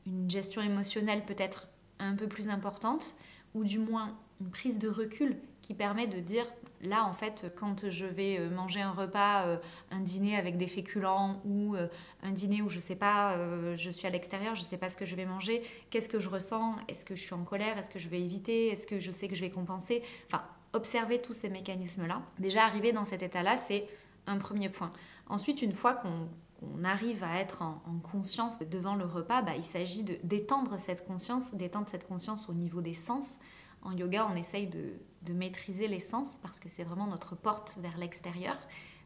une 0.06 0.28
gestion 0.28 0.60
émotionnelle 0.60 1.24
peut-être 1.24 1.68
un 1.98 2.14
peu 2.14 2.26
plus 2.26 2.48
importante 2.48 3.14
ou 3.54 3.64
du 3.64 3.78
moins 3.78 4.18
une 4.40 4.50
prise 4.50 4.78
de 4.78 4.88
recul 4.88 5.38
qui 5.62 5.74
permet 5.74 6.06
de 6.06 6.20
dire 6.20 6.46
là 6.82 7.04
en 7.04 7.12
fait 7.12 7.46
quand 7.56 7.88
je 7.88 8.04
vais 8.04 8.38
euh, 8.38 8.50
manger 8.50 8.80
un 8.80 8.90
repas 8.90 9.46
euh, 9.46 9.56
un 9.90 10.00
dîner 10.00 10.36
avec 10.36 10.56
des 10.56 10.66
féculents 10.66 11.40
ou 11.44 11.76
euh, 11.76 11.86
un 12.22 12.32
dîner 12.32 12.60
où 12.60 12.68
je 12.68 12.80
sais 12.80 12.96
pas 12.96 13.38
je 13.76 13.90
suis 13.90 14.06
à 14.06 14.10
l'extérieur 14.10 14.54
je 14.54 14.62
sais 14.62 14.76
pas 14.76 14.90
ce 14.90 14.96
que 14.96 15.06
je 15.06 15.14
vais 15.14 15.24
manger 15.24 15.62
qu'est-ce 15.90 16.08
que 16.08 16.18
je 16.18 16.28
ressens? 16.28 16.76
Est-ce 16.88 17.04
que 17.04 17.14
je 17.14 17.22
suis 17.22 17.34
en 17.34 17.44
colère? 17.44 17.78
Est-ce 17.78 17.90
que 17.90 17.98
je 17.98 18.08
vais 18.08 18.20
éviter? 18.20 18.68
Est-ce 18.68 18.86
que 18.86 18.98
je 18.98 19.10
sais 19.10 19.28
que 19.28 19.34
je 19.34 19.40
vais 19.40 19.50
compenser? 19.50 20.02
Enfin 20.26 20.42
observer 20.72 21.18
tous 21.18 21.34
ces 21.34 21.50
mécanismes 21.50 22.06
là 22.06 22.22
déjà 22.38 22.64
arriver 22.64 22.92
dans 22.92 23.04
cet 23.04 23.22
état 23.22 23.42
là 23.42 23.56
c'est 23.56 23.86
un 24.26 24.38
premier 24.38 24.68
point. 24.68 24.92
Ensuite 25.28 25.62
une 25.62 25.72
fois 25.72 25.94
qu'on 25.94 26.84
arrive 26.84 27.22
à 27.22 27.38
être 27.38 27.62
en, 27.62 27.80
conscience 28.02 28.60
devant 28.60 28.94
le 28.94 29.04
repas, 29.04 29.42
bah, 29.42 29.52
il 29.56 29.64
s'agit 29.64 30.04
d'étendre 30.04 30.78
cette 30.78 31.04
conscience, 31.04 31.54
d'étendre 31.54 31.88
cette 31.90 32.06
conscience 32.06 32.48
au 32.48 32.54
niveau 32.54 32.80
des 32.80 32.94
sens, 32.94 33.40
en 33.82 33.92
yoga, 33.96 34.28
on 34.30 34.36
essaye 34.36 34.68
de, 34.68 34.92
maîtriser 35.30 35.88
les 35.88 36.00
sens 36.00 36.36
parce 36.36 36.58
que 36.58 36.68
c'est 36.68 36.84
vraiment 36.84 37.06
notre 37.06 37.36
porte 37.36 37.78
vers 37.80 37.96
l'extérieur. 37.96 38.56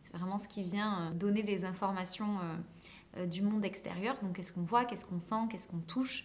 C'est 0.07 0.17
vraiment 0.17 0.39
ce 0.39 0.47
qui 0.47 0.63
vient 0.63 1.01
euh, 1.01 1.11
donner 1.11 1.43
les 1.43 1.65
informations 1.65 2.39
euh, 2.39 3.21
euh, 3.23 3.27
du 3.27 3.43
monde 3.43 3.65
extérieur. 3.65 4.17
Donc, 4.23 4.37
qu'est-ce 4.37 4.53
qu'on 4.53 4.63
voit, 4.63 4.85
qu'est-ce 4.85 5.05
qu'on 5.05 5.19
sent, 5.19 5.49
qu'est-ce 5.51 5.69
qu'on 5.69 5.81
touche 5.81 6.25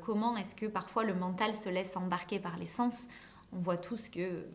Comment 0.00 0.38
est-ce 0.38 0.54
que 0.54 0.64
parfois 0.64 1.04
le 1.04 1.14
mental 1.14 1.54
se 1.54 1.68
laisse 1.68 1.94
embarquer 1.94 2.40
par 2.40 2.56
les 2.56 2.66
sens 2.66 3.08
On 3.52 3.58
voit 3.58 3.76
tous 3.76 4.08
que 4.08 4.46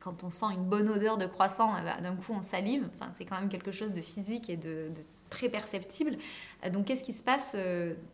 quand 0.00 0.22
on 0.22 0.28
sent 0.28 0.46
une 0.54 0.64
bonne 0.64 0.88
odeur 0.90 1.16
de 1.16 1.24
croissant, 1.26 1.74
eh 1.78 1.82
ben, 1.82 2.00
d'un 2.02 2.14
coup 2.14 2.32
on 2.34 2.42
salive. 2.42 2.86
Enfin, 2.94 3.10
c'est 3.16 3.24
quand 3.24 3.40
même 3.40 3.48
quelque 3.48 3.72
chose 3.72 3.94
de 3.94 4.02
physique 4.02 4.50
et 4.50 4.58
de 4.58 4.90
très 5.30 5.48
perceptible. 5.48 6.18
Donc, 6.70 6.84
qu'est-ce 6.84 7.02
qui 7.02 7.14
se 7.14 7.22
passe 7.22 7.56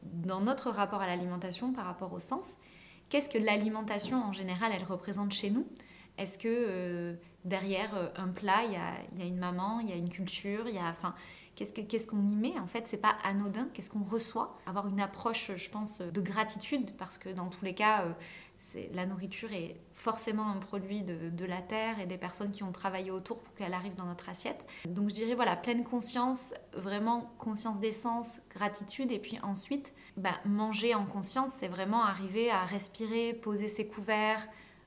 dans 0.02 0.40
notre 0.40 0.70
rapport 0.70 1.02
à 1.02 1.08
l'alimentation 1.08 1.72
par 1.72 1.84
rapport 1.84 2.12
au 2.12 2.20
sens? 2.20 2.58
Qu'est-ce 3.08 3.28
que 3.28 3.38
l'alimentation 3.38 4.22
en 4.22 4.32
général, 4.32 4.70
elle 4.72 4.84
représente 4.84 5.32
chez 5.32 5.50
nous? 5.50 5.66
Est-ce 6.18 6.38
que 6.38 6.48
euh, 6.48 7.14
derrière 7.44 7.94
euh, 7.94 8.08
un 8.16 8.28
plat, 8.28 8.64
il 8.64 8.72
y 8.72 9.22
a, 9.22 9.26
une 9.26 9.38
maman, 9.38 9.80
il 9.80 9.88
y 9.88 9.92
a 9.92 9.96
une 9.96 10.08
culture, 10.08 10.68
il 10.68 10.74
y 10.74 10.78
a, 10.78 10.88
enfin, 10.88 11.14
qu'est-ce 11.54 12.06
qu'on 12.06 12.26
y 12.26 12.34
met 12.34 12.58
En 12.58 12.66
fait, 12.66 12.86
c'est 12.86 12.96
pas 12.96 13.16
anodin. 13.24 13.68
Qu'est-ce 13.72 13.90
qu'on 13.90 14.04
reçoit? 14.04 14.58
Avoir 14.66 14.88
une 14.88 15.00
approche, 15.00 15.50
je 15.54 15.70
pense, 15.70 16.00
de 16.00 16.20
gratitude, 16.20 16.96
parce 16.96 17.18
que 17.18 17.28
dans 17.28 17.48
tous 17.48 17.64
les 17.64 17.74
cas, 17.74 18.04
euh, 18.04 18.12
la 18.92 19.06
nourriture 19.06 19.52
est 19.52 19.76
forcément 19.94 20.48
un 20.48 20.58
produit 20.58 21.02
de, 21.02 21.44
la 21.44 21.62
terre 21.62 22.00
et 22.00 22.06
des 22.06 22.18
personnes 22.18 22.50
qui 22.50 22.62
ont 22.62 22.72
travaillé 22.72 23.10
autour 23.10 23.38
pour 23.38 23.54
qu'elle 23.54 23.72
arrive 23.72 23.94
dans 23.94 24.04
notre 24.04 24.28
assiette. 24.28 24.66
Donc 24.86 25.08
je 25.10 25.14
dirais 25.14 25.34
voilà, 25.34 25.56
pleine 25.56 25.84
conscience, 25.84 26.52
vraiment 26.74 27.32
conscience 27.38 27.80
d'essence, 27.80 28.40
gratitude 28.50 29.12
et 29.12 29.18
puis 29.18 29.38
ensuite 29.42 29.94
bah, 30.16 30.34
manger 30.44 30.94
en 30.94 31.06
conscience, 31.06 31.52
c'est 31.52 31.68
vraiment 31.68 32.02
arriver 32.02 32.50
à 32.50 32.64
respirer, 32.64 33.32
poser 33.32 33.68
ses 33.68 33.86
couverts, 33.86 34.46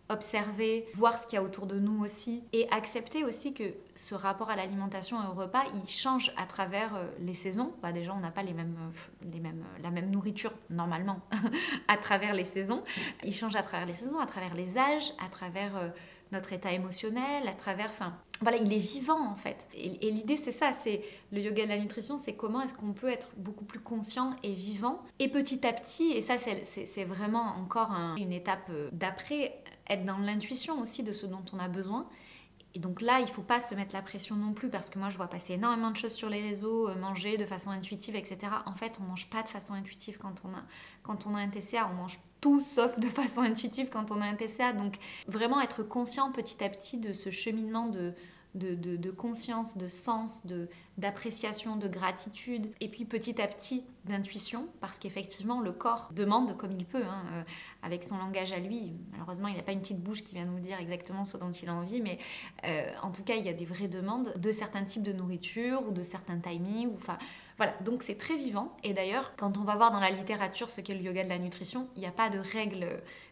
observer, 0.10 0.86
voir 0.94 1.18
ce 1.18 1.28
qu'il 1.28 1.36
y 1.36 1.40
a 1.40 1.44
autour 1.44 1.68
de 1.68 1.80
nous 1.80 2.04
aussi 2.04 2.44
et 2.52 2.70
accepter 2.72 3.24
aussi 3.24 3.54
que 3.54 3.64
ce 3.96 4.16
rapport 4.16 4.50
à 4.50 4.56
l'alimentation 4.56 5.18
et 5.18 5.28
au 5.28 5.34
repas, 5.34 5.64
il 5.76 5.90
change 5.90 6.34
à 6.38 6.46
travers 6.46 6.96
euh, 6.96 7.06
les 7.20 7.34
saisons. 7.34 7.74
Bah 7.82 7.92
déjà, 7.92 8.14
on 8.14 8.20
n'a 8.20 8.32
pas 8.32 8.44
les 8.44 8.54
mêmes, 8.54 8.76
euh, 9.24 9.26
euh, 9.26 9.82
la 9.84 9.92
même 9.92 10.10
nourriture 10.10 10.54
normalement 10.70 11.20
à 11.88 11.98
travers 11.98 12.34
les 12.34 12.44
saisons. 12.44 12.84
Il 13.24 13.34
change 13.34 13.56
à 13.56 13.62
travers 13.62 13.86
les 13.86 13.94
saisons, 13.94 14.20
à 14.20 14.26
travers 14.26 14.56
les 14.56 14.78
âges, 14.78 15.14
à 15.24 15.30
travers 15.30 15.92
notre 16.32 16.54
état 16.54 16.72
émotionnel, 16.72 17.48
à 17.48 17.54
travers, 17.54 17.90
enfin, 17.90 18.14
voilà, 18.42 18.58
il 18.58 18.72
est 18.72 18.78
vivant 18.78 19.30
en 19.30 19.36
fait. 19.36 19.68
Et, 19.74 20.08
et 20.08 20.12
l'idée 20.12 20.38
c'est 20.38 20.52
ça, 20.52 20.72
c'est 20.72 21.04
le 21.32 21.42
yoga 21.42 21.64
de 21.64 21.70
la 21.70 21.78
nutrition, 21.78 22.18
c'est 22.18 22.34
comment 22.34 22.62
est-ce 22.62 22.74
qu'on 22.74 22.94
peut 22.94 23.10
être 23.10 23.30
beaucoup 23.38 23.66
plus 23.66 23.80
conscient 23.80 24.36
et 24.44 24.54
vivant. 24.54 25.04
Et 25.20 25.28
petit 25.28 25.66
à 25.68 25.74
petit, 25.74 26.12
et 26.12 26.22
ça 26.22 26.36
c'est 26.38 27.06
vraiment 27.06 27.56
encore 27.58 27.92
une 28.18 28.32
étape 28.32 28.72
d'après, 28.92 29.62
être 29.90 30.06
dans 30.06 30.18
l'intuition 30.18 30.80
aussi 30.82 31.04
de 31.04 31.12
ce 31.12 31.26
dont 31.26 31.44
on 31.54 31.60
a 31.60 31.68
besoin. 31.68 32.08
Et 32.76 32.80
donc 32.80 33.02
là, 33.02 33.20
il 33.20 33.26
ne 33.26 33.32
faut 33.32 33.42
pas 33.42 33.60
se 33.60 33.74
mettre 33.74 33.96
la 33.96 34.04
pression 34.04 34.36
non 34.36 34.54
plus 34.54 34.70
parce 34.70 34.90
que 34.90 35.00
moi, 35.00 35.10
je 35.10 35.18
vois 35.18 35.28
passer 35.28 35.54
énormément 35.54 35.90
de 35.90 35.98
choses 35.98 36.14
sur 36.14 36.30
les 36.30 36.42
réseaux, 36.42 36.88
euh, 36.88 36.96
manger 36.96 37.38
de 37.38 37.46
façon 37.46 37.72
intuitive, 37.72 38.16
etc. 38.16 38.38
En 38.66 38.74
fait, 38.74 39.00
on 39.02 39.04
mange 39.04 39.28
pas 39.30 39.42
de 39.42 39.48
façon 39.48 39.74
intuitive 39.74 40.18
quand 40.20 40.44
on 40.46 40.50
a, 40.50 40.62
quand 41.02 41.26
on 41.26 41.34
a 41.34 41.40
un 41.40 41.50
TCA. 41.50 41.90
On 41.92 41.96
mange 41.96 42.20
tout 42.42 42.62
sauf 42.62 43.00
de 43.00 43.08
façon 43.08 43.42
intuitive 43.44 43.90
quand 43.90 44.12
on 44.12 44.22
a 44.22 44.26
un 44.26 44.36
TCA. 44.36 44.74
Donc 44.74 44.98
vraiment 45.28 45.60
être 45.62 45.82
conscient 45.82 46.32
petit 46.32 46.64
à 46.64 46.70
petit 46.70 47.00
de 47.00 47.12
ce 47.12 47.32
cheminement 47.32 47.88
de, 47.88 48.14
de, 48.56 49.12
conscience, 49.12 49.78
de 49.78 49.88
sens, 49.88 50.44
d'appréciation, 50.98 51.76
de, 51.76 51.88
gratitude, 51.88 52.68
et 52.82 52.90
puis 52.90 53.06
petit 53.06 53.42
à 53.42 53.48
petit 53.48 53.84
d'intuition, 54.06 54.68
parce 54.82 54.98
qu'effectivement 54.98 55.62
le 55.62 55.72
corps 55.72 56.10
demande 56.16 56.58
comme 56.58 56.72
il 56.72 56.86
peut, 56.86 57.04
hein, 57.04 57.24
euh, 57.34 57.44
avec 57.84 58.04
son 58.04 58.18
langage 58.18 58.52
à 58.52 58.60
lui. 58.60 58.94
Malheureusement, 59.12 59.50
il 59.50 59.56
n'a 59.56 59.62
pas 59.62 59.72
une 59.72 59.82
petite 59.82 60.02
bouche 60.02 60.24
qui 60.24 60.36
vient 60.36 60.46
nous 60.46 60.60
dire 60.60 60.80
exactement 60.80 61.26
ce 61.26 61.38
dont 61.38 61.52
il 61.52 61.70
a 61.70 61.74
envie, 61.74 62.02
mais 62.02 62.18
euh, 62.66 62.88
en 63.04 63.12
tout 63.12 63.24
cas, 63.24 63.36
il 63.36 63.46
y 63.46 63.50
a 63.50 63.54
des 63.54 63.66
vraies 63.66 63.88
demandes 63.88 64.34
de 64.36 64.52
certains 64.52 64.84
types 64.84 65.04
de 65.04 65.14
nourriture 65.14 65.88
ou 65.88 65.92
de 65.92 66.02
certains 66.02 66.40
timings. 66.40 66.92
Enfin, 66.96 67.18
voilà, 67.58 67.74
donc 67.82 68.04
c'est 68.04 68.18
très 68.18 68.38
vivant. 68.38 68.76
Et 68.84 68.94
d'ailleurs, 68.94 69.34
quand 69.38 69.58
on 69.58 69.64
va 69.64 69.76
voir 69.76 69.92
dans 69.92 70.00
la 70.00 70.10
littérature 70.10 70.70
ce 70.70 70.82
qu'est 70.82 70.96
le 70.96 71.02
yoga 71.02 71.24
de 71.24 71.30
la 71.30 71.40
nutrition, 71.40 71.88
il 71.96 72.00
n'y 72.00 72.08
a 72.08 72.12
pas 72.12 72.30
de 72.30 72.40
règles 72.40 72.88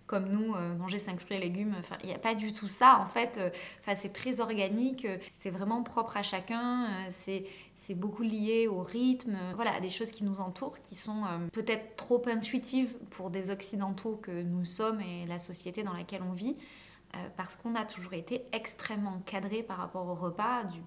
comme 0.07 0.29
nous, 0.29 0.55
euh, 0.55 0.73
manger 0.75 0.97
5 0.97 1.19
fruits 1.19 1.35
et 1.35 1.39
légumes. 1.39 1.75
Enfin, 1.77 1.97
il 2.01 2.07
n'y 2.07 2.15
a 2.15 2.19
pas 2.19 2.33
du 2.33 2.53
tout 2.53 2.69
ça, 2.69 2.99
en 2.99 3.05
fait. 3.05 3.37
Euh, 3.37 3.49
enfin, 3.81 3.93
c'est 3.93 4.13
très 4.13 4.39
organique, 4.39 5.05
euh, 5.05 5.17
c'est 5.41 5.49
vraiment 5.49 5.83
propre 5.83 6.17
à 6.17 6.23
chacun. 6.23 6.87
c'est 7.11 7.45
c'est 7.85 7.95
beaucoup 7.95 8.23
lié 8.23 8.67
au 8.67 8.81
rythme, 8.81 9.37
voilà, 9.55 9.73
à 9.73 9.79
des 9.79 9.89
choses 9.89 10.11
qui 10.11 10.25
nous 10.25 10.41
entourent, 10.41 10.77
qui 10.81 10.93
sont 10.93 11.21
peut-être 11.53 11.95
trop 11.95 12.21
intuitives 12.27 12.93
pour 13.11 13.29
des 13.29 13.49
occidentaux 13.49 14.17
que 14.21 14.41
nous 14.43 14.65
sommes 14.65 14.99
et 14.99 15.25
la 15.25 15.39
société 15.39 15.83
dans 15.83 15.93
laquelle 15.93 16.21
on 16.21 16.33
vit, 16.33 16.57
parce 17.37 17.55
qu'on 17.55 17.75
a 17.75 17.85
toujours 17.85 18.11
été 18.11 18.43
extrêmement 18.51 19.21
cadré 19.25 19.63
par 19.63 19.77
rapport 19.77 20.05
au 20.05 20.15
repas, 20.15 20.65
du 20.65 20.81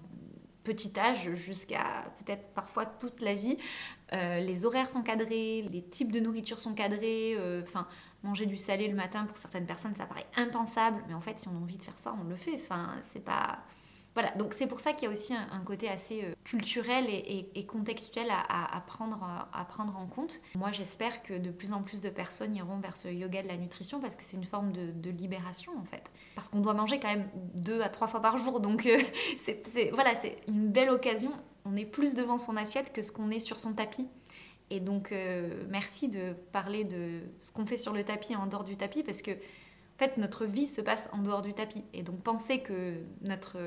petit 0.63 0.93
âge 0.99 1.33
jusqu'à 1.33 2.13
peut-être 2.19 2.53
parfois 2.53 2.85
toute 2.85 3.19
la 3.21 3.33
vie. 3.33 3.57
les 4.11 4.65
horaires 4.67 4.91
sont 4.91 5.01
cadrés, 5.01 5.67
les 5.71 5.81
types 5.81 6.11
de 6.11 6.19
nourriture 6.19 6.59
sont 6.59 6.75
cadrés, 6.75 7.35
enfin 7.63 7.87
manger 8.23 8.45
du 8.45 8.57
salé 8.57 8.87
le 8.87 8.95
matin 8.95 9.25
pour 9.25 9.37
certaines 9.37 9.65
personnes 9.65 9.95
ça 9.95 10.05
paraît 10.05 10.27
impensable 10.35 11.03
mais 11.07 11.13
en 11.13 11.21
fait 11.21 11.39
si 11.39 11.47
on 11.47 11.51
a 11.51 11.59
envie 11.59 11.77
de 11.77 11.83
faire 11.83 11.97
ça 11.97 12.15
on 12.19 12.27
le 12.27 12.35
fait. 12.35 12.55
Enfin 12.55 12.89
c'est 13.01 13.23
pas 13.23 13.59
voilà. 14.13 14.31
Donc 14.31 14.53
c'est 14.53 14.67
pour 14.67 14.79
ça 14.79 14.93
qu'il 14.93 15.07
y 15.07 15.11
a 15.11 15.13
aussi 15.13 15.33
un, 15.33 15.59
côté 15.63 15.89
assez 15.89 16.23
euh, 16.23 16.33
culturel 16.43 17.05
et, 17.09 17.65
contextuel 17.65 18.27
à, 18.29 18.83
prendre, 18.85 19.23
à 19.53 19.65
prendre 19.65 19.95
en 19.97 20.05
compte. 20.05 20.41
Moi 20.55 20.71
j'espère 20.71 21.23
que 21.23 21.37
de 21.37 21.49
plus 21.49 21.71
en 21.71 21.81
plus 21.81 22.01
de 22.01 22.09
personnes 22.09 22.55
iront 22.55 22.79
vers 22.79 22.97
ce 22.97 23.07
yoga 23.07 23.41
de 23.41 23.47
la 23.47 23.57
nutrition 23.57 23.99
parce 23.99 24.15
que 24.15 24.23
c'est 24.23 24.37
une 24.37 24.43
forme 24.43 24.71
de, 24.71 25.09
libération 25.11 25.71
en 25.79 25.85
fait. 25.85 26.11
Parce 26.35 26.49
qu'on 26.49 26.59
doit 26.59 26.73
manger 26.73 26.99
quand 26.99 27.09
même 27.09 27.29
deux 27.55 27.81
à 27.81 27.89
trois 27.89 28.07
fois 28.07 28.21
par 28.21 28.37
jour 28.37 28.59
donc 28.59 28.85
euh, 28.85 28.97
c'est 29.37 29.91
voilà 29.93 30.15
c'est 30.15 30.37
une 30.47 30.69
belle 30.69 30.89
occasion. 30.89 31.31
On 31.63 31.75
est 31.75 31.85
plus 31.85 32.15
devant 32.15 32.37
son 32.37 32.57
assiette 32.57 32.91
que 32.91 33.03
ce 33.03 33.11
qu'on 33.11 33.29
est 33.29 33.39
sur 33.39 33.59
son 33.59 33.73
tapis 33.73 34.07
et 34.71 34.79
donc, 34.79 35.11
euh, 35.11 35.63
merci 35.69 36.07
de 36.07 36.33
parler 36.53 36.85
de 36.85 37.19
ce 37.41 37.51
qu'on 37.51 37.65
fait 37.65 37.75
sur 37.75 37.91
le 37.91 38.05
tapis 38.05 38.31
et 38.31 38.35
en 38.37 38.47
dehors 38.47 38.63
du 38.63 38.77
tapis, 38.77 39.03
parce 39.03 39.21
que, 39.21 39.31
en 39.31 39.97
fait, 39.97 40.17
notre 40.17 40.45
vie 40.45 40.65
se 40.65 40.79
passe 40.79 41.09
en 41.11 41.17
dehors 41.17 41.41
du 41.41 41.53
tapis. 41.53 41.83
Et 41.93 42.03
donc, 42.03 42.23
penser 42.23 42.61
que 42.61 42.95
notre 43.21 43.57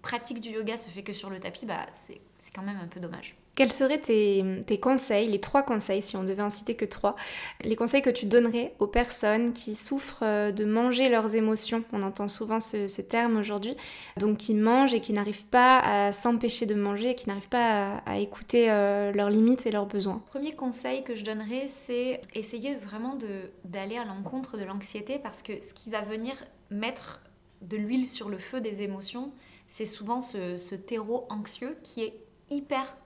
pratique 0.00 0.40
du 0.40 0.48
yoga 0.48 0.78
se 0.78 0.88
fait 0.88 1.02
que 1.02 1.12
sur 1.12 1.28
le 1.28 1.38
tapis, 1.38 1.66
bah, 1.66 1.86
c'est 1.92 2.20
quand 2.54 2.62
même 2.62 2.78
un 2.82 2.88
peu 2.88 2.98
dommage. 2.98 3.36
Quels 3.54 3.70
seraient 3.70 4.00
tes, 4.00 4.80
conseils, 4.80 5.28
les 5.28 5.40
trois 5.40 5.62
conseils, 5.62 6.02
si 6.02 6.16
on 6.16 6.24
devait 6.24 6.42
en 6.42 6.50
citer 6.50 6.74
que 6.74 6.84
trois, 6.84 7.14
les 7.62 7.76
conseils 7.76 8.02
que 8.02 8.10
tu 8.10 8.26
donnerais 8.26 8.74
aux 8.80 8.88
personnes 8.88 9.52
qui 9.52 9.76
souffrent 9.76 10.24
euh, 10.24 10.50
de 10.50 10.64
manger 10.64 11.08
leurs 11.08 11.36
émotions? 11.36 11.84
On 11.92 12.02
entend 12.02 12.26
souvent 12.26 12.58
ce, 12.58 13.00
terme 13.00 13.36
aujourd'hui. 13.36 13.76
Donc 14.16 14.38
qui 14.38 14.54
mangent 14.54 14.94
et 14.94 15.00
qui 15.00 15.12
n'arrivent 15.12 15.46
pas 15.46 15.78
à 15.78 16.12
s'empêcher 16.12 16.66
de 16.66 16.74
manger 16.74 17.14
qui 17.14 17.28
n'arrivent 17.28 17.48
pas 17.48 17.98
à, 18.06 18.18
écouter 18.18 18.70
euh, 18.70 19.12
leurs 19.12 19.30
limites 19.30 19.66
et 19.66 19.70
leurs 19.70 19.86
besoins. 19.86 20.22
Premier 20.26 20.52
conseil 20.52 21.04
que 21.04 21.14
je 21.14 21.24
donnerais, 21.24 21.66
c'est 21.68 22.20
essayer 22.34 22.74
vraiment 22.74 23.16
d'aller 23.64 23.98
à 23.98 24.04
l'encontre 24.04 24.56
de 24.56 24.64
l'anxiété 24.64 25.18
parce 25.18 25.42
que 25.42 25.62
ce 25.62 25.74
qui 25.74 25.90
va 25.90 26.00
venir 26.00 26.34
mettre 26.70 27.20
de 27.62 27.76
l'huile 27.76 28.08
sur 28.08 28.28
le 28.28 28.38
feu 28.38 28.60
des 28.60 28.82
émotions, 28.82 29.32
c'est 29.68 29.84
souvent 29.84 30.20
ce, 30.20 30.56
ce 30.56 30.74
terreau 30.74 31.26
anxieux 31.30 31.76
qui 31.82 32.02
est 32.02 32.14
hyper 32.50 32.96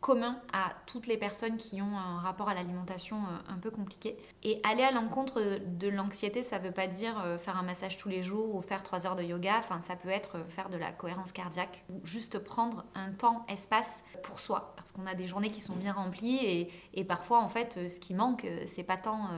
commun 0.00 0.40
à 0.52 0.70
toutes 0.86 1.06
les 1.06 1.16
personnes 1.16 1.56
qui 1.56 1.82
ont 1.82 1.96
un 1.96 2.18
rapport 2.18 2.48
à 2.48 2.54
l'alimentation 2.54 3.16
euh, 3.16 3.52
un 3.52 3.58
peu 3.58 3.70
compliqué. 3.70 4.16
Et 4.44 4.60
aller 4.62 4.82
à 4.82 4.92
l'encontre 4.92 5.58
de 5.64 5.88
l'anxiété, 5.88 6.42
ça 6.42 6.58
ne 6.58 6.64
veut 6.64 6.72
pas 6.72 6.86
dire 6.86 7.20
euh, 7.24 7.36
faire 7.36 7.56
un 7.56 7.62
massage 7.62 7.96
tous 7.96 8.08
les 8.08 8.22
jours 8.22 8.54
ou 8.54 8.62
faire 8.62 8.82
trois 8.82 9.06
heures 9.06 9.16
de 9.16 9.24
yoga, 9.24 9.56
enfin 9.58 9.80
ça 9.80 9.96
peut 9.96 10.08
être 10.08 10.38
faire 10.48 10.68
de 10.68 10.76
la 10.76 10.92
cohérence 10.92 11.32
cardiaque 11.32 11.84
ou 11.90 12.00
juste 12.04 12.38
prendre 12.38 12.84
un 12.94 13.10
temps, 13.10 13.44
espace 13.48 14.04
pour 14.22 14.40
soi, 14.40 14.72
parce 14.76 14.92
qu'on 14.92 15.06
a 15.06 15.14
des 15.14 15.26
journées 15.26 15.50
qui 15.50 15.60
sont 15.60 15.76
bien 15.76 15.92
remplies 15.92 16.38
et, 16.44 16.70
et 16.94 17.04
parfois 17.04 17.40
en 17.40 17.48
fait 17.48 17.88
ce 17.88 17.98
qui 17.98 18.14
manque, 18.14 18.46
c'est 18.66 18.84
pas 18.84 18.96
tant 18.96 19.28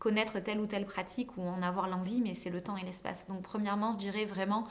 connaître 0.00 0.40
telle 0.40 0.58
ou 0.58 0.66
telle 0.66 0.86
pratique 0.86 1.36
ou 1.36 1.42
en 1.42 1.62
avoir 1.62 1.88
l'envie, 1.88 2.20
mais 2.20 2.34
c'est 2.34 2.50
le 2.50 2.60
temps 2.60 2.76
et 2.76 2.84
l'espace. 2.84 3.28
Donc 3.28 3.42
premièrement, 3.42 3.92
je 3.92 3.98
dirais 3.98 4.24
vraiment 4.24 4.66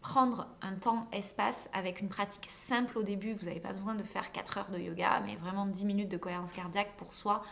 prendre 0.00 0.48
un 0.62 0.74
temps 0.74 1.06
espace 1.12 1.68
avec 1.72 2.00
une 2.00 2.08
pratique 2.08 2.46
simple 2.46 2.98
au 2.98 3.02
début. 3.02 3.34
Vous 3.34 3.46
n'avez 3.46 3.60
pas 3.60 3.72
besoin 3.72 3.94
de 3.94 4.02
faire 4.02 4.32
4 4.32 4.58
heures 4.58 4.70
de 4.70 4.78
yoga, 4.78 5.20
mais 5.26 5.36
vraiment 5.36 5.66
10 5.66 5.84
minutes 5.84 6.08
de 6.08 6.16
cohérence 6.16 6.52
cardiaque 6.52 6.96
pour 6.96 7.12
soi, 7.12 7.42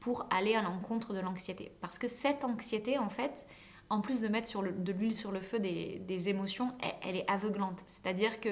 pour 0.00 0.26
aller 0.30 0.54
à 0.54 0.62
l'encontre 0.62 1.14
de 1.14 1.20
l'anxiété. 1.20 1.72
Parce 1.80 1.98
que 1.98 2.08
cette 2.08 2.44
anxiété, 2.44 2.98
en 2.98 3.08
fait, 3.08 3.46
en 3.88 4.00
plus 4.00 4.20
de 4.20 4.28
mettre 4.28 4.62
de 4.62 4.92
l'huile 4.92 5.14
sur 5.14 5.32
le 5.32 5.40
feu 5.40 5.58
des, 5.58 6.28
émotions, 6.28 6.72
elle, 7.02 7.16
est 7.16 7.30
aveuglante. 7.30 7.82
C'est-à-dire 7.86 8.40
que 8.40 8.50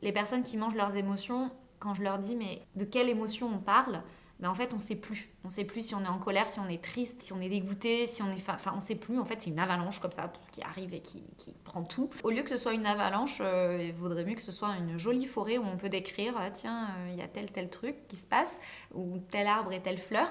les 0.00 0.12
personnes 0.12 0.42
qui 0.42 0.56
mangent 0.56 0.74
leurs 0.74 0.96
émotions, 0.96 1.50
quand 1.78 1.94
je 1.94 2.02
leur 2.02 2.18
dis 2.18 2.36
mais 2.36 2.62
de 2.74 2.84
quelle 2.84 3.08
émotion 3.08 3.50
on 3.54 3.58
parle, 3.58 4.02
mais 4.40 4.48
en 4.48 4.54
fait 4.54 4.72
on 4.74 4.78
sait 4.78 4.96
plus. 4.96 5.28
On 5.44 5.48
sait 5.48 5.64
plus 5.64 5.86
si 5.86 5.94
on 5.94 6.02
est 6.02 6.08
en 6.08 6.18
colère, 6.18 6.48
si 6.48 6.60
on 6.60 6.68
est 6.68 6.82
triste, 6.82 7.22
si 7.22 7.32
on 7.32 7.40
est 7.40 7.48
dégoûté, 7.48 8.06
si 8.06 8.22
on 8.22 8.30
est... 8.30 8.48
Enfin 8.48 8.72
on 8.74 8.80
sait 8.80 8.94
plus, 8.94 9.18
en 9.18 9.24
fait 9.24 9.42
c'est 9.42 9.50
une 9.50 9.58
avalanche 9.58 10.00
comme 10.00 10.12
ça 10.12 10.32
qui 10.52 10.62
arrive 10.62 10.94
et 10.94 11.00
qui, 11.00 11.22
qui, 11.36 11.54
prend 11.64 11.82
tout. 11.82 12.10
Au 12.22 12.30
lieu 12.30 12.42
que 12.42 12.50
ce 12.50 12.56
soit 12.56 12.74
une 12.74 12.86
avalanche, 12.86 13.38
euh, 13.40 13.78
il 13.80 13.94
vaudrait 13.94 14.24
mieux 14.24 14.34
que 14.34 14.42
ce 14.42 14.52
soit 14.52 14.76
une 14.76 14.98
jolie 14.98 15.26
forêt 15.26 15.58
où 15.58 15.64
on 15.64 15.76
peut 15.76 15.88
décrire, 15.88 16.34
ah, 16.36 16.50
tiens, 16.50 16.88
euh, 16.98 17.10
il 17.12 17.18
y 17.18 17.22
a 17.22 17.28
tel 17.28 17.50
tel 17.50 17.70
truc 17.70 18.06
qui 18.08 18.16
se 18.16 18.26
passe, 18.26 18.60
ou 18.92 19.18
tel 19.30 19.46
arbre 19.46 19.72
et 19.72 19.80
telle 19.80 19.98
fleur, 19.98 20.28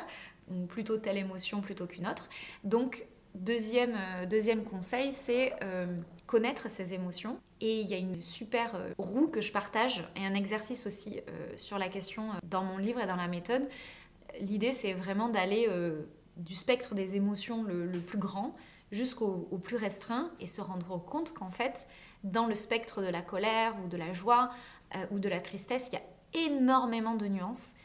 ou 0.49 0.65
plutôt 0.65 0.97
telle 0.97 1.17
émotion 1.17 1.61
plutôt 1.61 1.87
qu'une 1.87 2.07
autre. 2.07 2.29
Donc 2.63 3.07
Deuxième, 3.35 3.95
euh, 3.95 4.27
deuxième 4.27 4.63
conseil, 4.63 5.11
c'est 5.11 5.53
connaître 6.33 6.67
ses 6.67 6.93
émotions. 6.93 7.39
Et 7.61 7.81
il 7.81 7.87
y 7.87 7.93
a 7.93 7.97
une 7.99 8.23
super 8.23 8.73
euh, 8.73 8.89
roue 8.97 9.27
que 9.27 9.39
je 9.39 9.51
partage 9.51 10.03
et 10.15 10.25
un 10.25 10.33
exercice 10.33 10.87
aussi 10.87 11.19
sur 11.57 11.77
la 11.77 11.89
question 11.89 12.29
dans 12.43 12.63
mon 12.63 12.79
livre 12.79 12.99
et 12.99 13.05
dans 13.05 13.15
la 13.15 13.27
méthode. 13.27 13.69
L'idée, 14.39 14.71
c'est 14.71 14.93
vraiment 14.93 15.29
d'aller 15.29 15.69
du 16.37 16.55
spectre 16.55 16.95
des 16.95 17.15
émotions 17.15 17.61
le, 17.61 17.85
le 17.85 17.99
plus 17.99 18.17
grand 18.17 18.55
jusqu'au 18.91 19.59
plus 19.61 19.77
restreint 19.77 20.31
et 20.39 20.47
se 20.47 20.59
rendre 20.59 20.97
compte 20.97 21.33
qu'en 21.33 21.51
fait, 21.51 21.87
dans 22.23 22.47
le 22.47 22.55
spectre 22.55 23.03
de 23.03 23.09
la 23.09 23.21
colère 23.21 23.75
ou 23.83 23.87
de 23.87 23.97
la 23.97 24.11
joie 24.11 24.49
ou 25.11 25.19
de 25.19 25.29
la 25.29 25.39
tristesse, 25.39 25.89
il 25.91 25.95
y 25.95 25.97
a 25.97 26.47
énormément 26.47 27.13
de 27.13 27.27
nuances. 27.27 27.75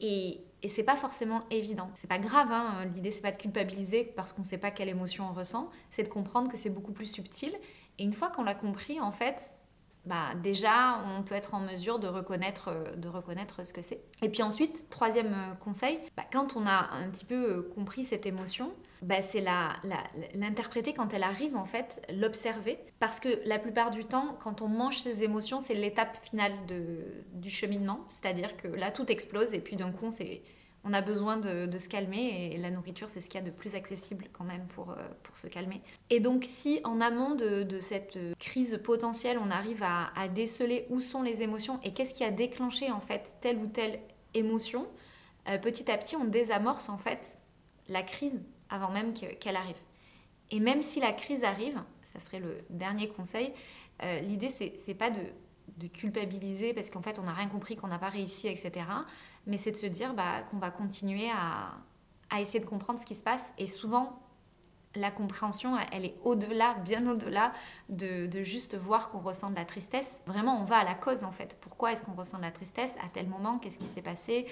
Et, 0.00 0.40
et 0.62 0.68
c'est 0.68 0.84
pas 0.84 0.96
forcément 0.96 1.42
évident. 1.50 1.90
C'est 1.94 2.06
pas 2.06 2.18
grave, 2.18 2.50
hein. 2.50 2.84
l'idée 2.94 3.10
c'est 3.10 3.20
pas 3.20 3.32
de 3.32 3.36
culpabiliser 3.36 4.04
parce 4.04 4.32
qu'on 4.32 4.44
sait 4.44 4.58
pas 4.58 4.70
quelle 4.70 4.88
émotion 4.88 5.28
on 5.28 5.32
ressent, 5.32 5.70
c'est 5.90 6.04
de 6.04 6.08
comprendre 6.08 6.50
que 6.50 6.56
c'est 6.56 6.70
beaucoup 6.70 6.92
plus 6.92 7.06
subtil. 7.06 7.52
Et 7.98 8.04
une 8.04 8.12
fois 8.12 8.30
qu'on 8.30 8.42
l'a 8.42 8.54
compris, 8.54 9.00
en 9.00 9.12
fait, 9.12 9.58
bah, 10.04 10.34
déjà, 10.42 11.00
on 11.16 11.22
peut 11.22 11.34
être 11.36 11.54
en 11.54 11.60
mesure 11.60 12.00
de 12.00 12.08
reconnaître, 12.08 12.68
euh, 12.68 12.96
de 12.96 13.08
reconnaître 13.08 13.64
ce 13.64 13.72
que 13.72 13.82
c'est. 13.82 14.02
Et 14.20 14.28
puis 14.28 14.42
ensuite, 14.42 14.88
troisième 14.90 15.32
euh, 15.32 15.54
conseil, 15.60 16.00
bah, 16.16 16.24
quand 16.32 16.56
on 16.56 16.66
a 16.66 16.90
un 16.92 17.08
petit 17.08 17.24
peu 17.24 17.34
euh, 17.34 17.72
compris 17.74 18.04
cette 18.04 18.26
émotion, 18.26 18.72
bah, 19.02 19.22
c'est 19.22 19.44
l'interpréter 20.34 20.92
quand 20.92 21.14
elle 21.14 21.22
arrive, 21.22 21.56
en 21.56 21.64
fait, 21.64 22.04
l'observer. 22.12 22.78
Parce 22.98 23.20
que 23.20 23.28
la 23.46 23.60
plupart 23.60 23.90
du 23.90 24.04
temps, 24.04 24.36
quand 24.40 24.60
on 24.60 24.68
mange 24.68 24.98
ses 24.98 25.22
émotions, 25.22 25.60
c'est 25.60 25.74
l'étape 25.74 26.16
finale 26.24 26.52
du 27.32 27.50
cheminement. 27.50 28.00
C'est-à-dire 28.08 28.56
que 28.56 28.68
là, 28.68 28.90
tout 28.90 29.10
explose 29.10 29.54
et 29.54 29.60
puis 29.60 29.74
d'un 29.76 29.90
coup, 29.90 30.10
c'est 30.10 30.42
on 30.84 30.92
a 30.92 31.00
besoin 31.00 31.36
de, 31.36 31.78
se 31.78 31.88
calmer 31.88 32.50
et 32.52 32.56
la 32.56 32.70
nourriture, 32.70 33.08
c'est 33.08 33.20
ce 33.20 33.28
qu'il 33.28 33.40
y 33.40 33.42
a 33.42 33.46
de 33.46 33.54
plus 33.54 33.74
accessible 33.74 34.26
quand 34.32 34.44
même 34.44 34.66
pour, 34.68 34.90
euh, 34.90 34.96
se 35.34 35.46
calmer. 35.46 35.80
Et 36.10 36.20
donc 36.20 36.44
si 36.44 36.80
en 36.84 37.00
amont 37.00 37.34
de, 37.34 37.80
cette 37.80 38.18
crise 38.38 38.80
potentielle, 38.82 39.38
on 39.38 39.50
arrive 39.50 39.82
à, 39.82 40.28
déceler 40.28 40.86
où 40.90 41.00
sont 41.00 41.22
les 41.22 41.42
émotions 41.42 41.80
et 41.82 41.92
qu'est-ce 41.92 42.14
qui 42.14 42.24
a 42.24 42.30
déclenché 42.30 42.90
en 42.90 43.00
fait 43.00 43.36
telle 43.40 43.58
ou 43.58 43.66
telle 43.66 44.00
émotion, 44.34 44.86
euh, 45.48 45.58
petit 45.58 45.90
à 45.90 45.98
petit, 45.98 46.16
on 46.16 46.24
désamorce 46.24 46.88
en 46.88 46.98
fait 46.98 47.40
la 47.88 48.02
crise 48.02 48.40
avant 48.68 48.90
même 48.90 49.12
qu'elle 49.12 49.56
arrive. 49.56 49.80
Et 50.50 50.60
même 50.60 50.82
si 50.82 51.00
la 51.00 51.12
crise 51.12 51.44
arrive, 51.44 51.80
ça 52.12 52.20
serait 52.20 52.40
le 52.40 52.58
dernier 52.70 53.08
conseil, 53.08 53.52
euh, 54.02 54.20
l'idée 54.20 54.50
c'est 54.50 54.94
pas 54.94 55.10
de 55.10 55.86
culpabiliser 55.88 56.74
parce 56.74 56.90
qu'en 56.90 57.02
fait 57.02 57.18
on 57.18 57.22
n'a 57.22 57.32
rien 57.32 57.48
compris, 57.48 57.76
qu'on 57.76 57.88
n'a 57.88 57.98
pas 57.98 58.10
réussi, 58.10 58.48
etc 58.48 58.84
mais 59.46 59.56
c'est 59.56 59.72
de 59.72 59.76
se 59.76 59.86
dire 59.86 60.14
bah, 60.14 60.42
qu'on 60.50 60.58
va 60.58 60.70
continuer 60.70 61.30
à, 61.30 62.40
essayer 62.40 62.60
de 62.60 62.66
comprendre 62.66 62.98
ce 62.98 63.06
qui 63.06 63.14
se 63.14 63.22
passe. 63.22 63.52
Et 63.58 63.66
souvent, 63.66 64.18
la 64.94 65.10
compréhension, 65.10 65.76
elle 65.90 66.04
est 66.04 66.14
au-delà, 66.24 66.74
bien 66.84 67.06
au-delà 67.06 67.52
de, 67.88 68.28
juste 68.42 68.76
voir 68.76 69.10
qu'on 69.10 69.20
ressent 69.20 69.50
de 69.50 69.56
la 69.56 69.64
tristesse. 69.64 70.20
Vraiment, 70.26 70.60
on 70.60 70.64
va 70.64 70.78
à 70.78 70.84
la 70.84 70.94
cause 70.94 71.24
en 71.24 71.32
fait. 71.32 71.56
Pourquoi 71.60 71.92
est-ce 71.92 72.02
qu'on 72.02 72.14
ressent 72.14 72.38
de 72.38 72.42
la 72.42 72.50
tristesse 72.50 72.94
À 73.04 73.08
tel 73.08 73.28
moment, 73.28 73.58
qu'est-ce 73.58 73.78
qui 73.78 73.86
s'est 73.86 74.02
passé? 74.02 74.46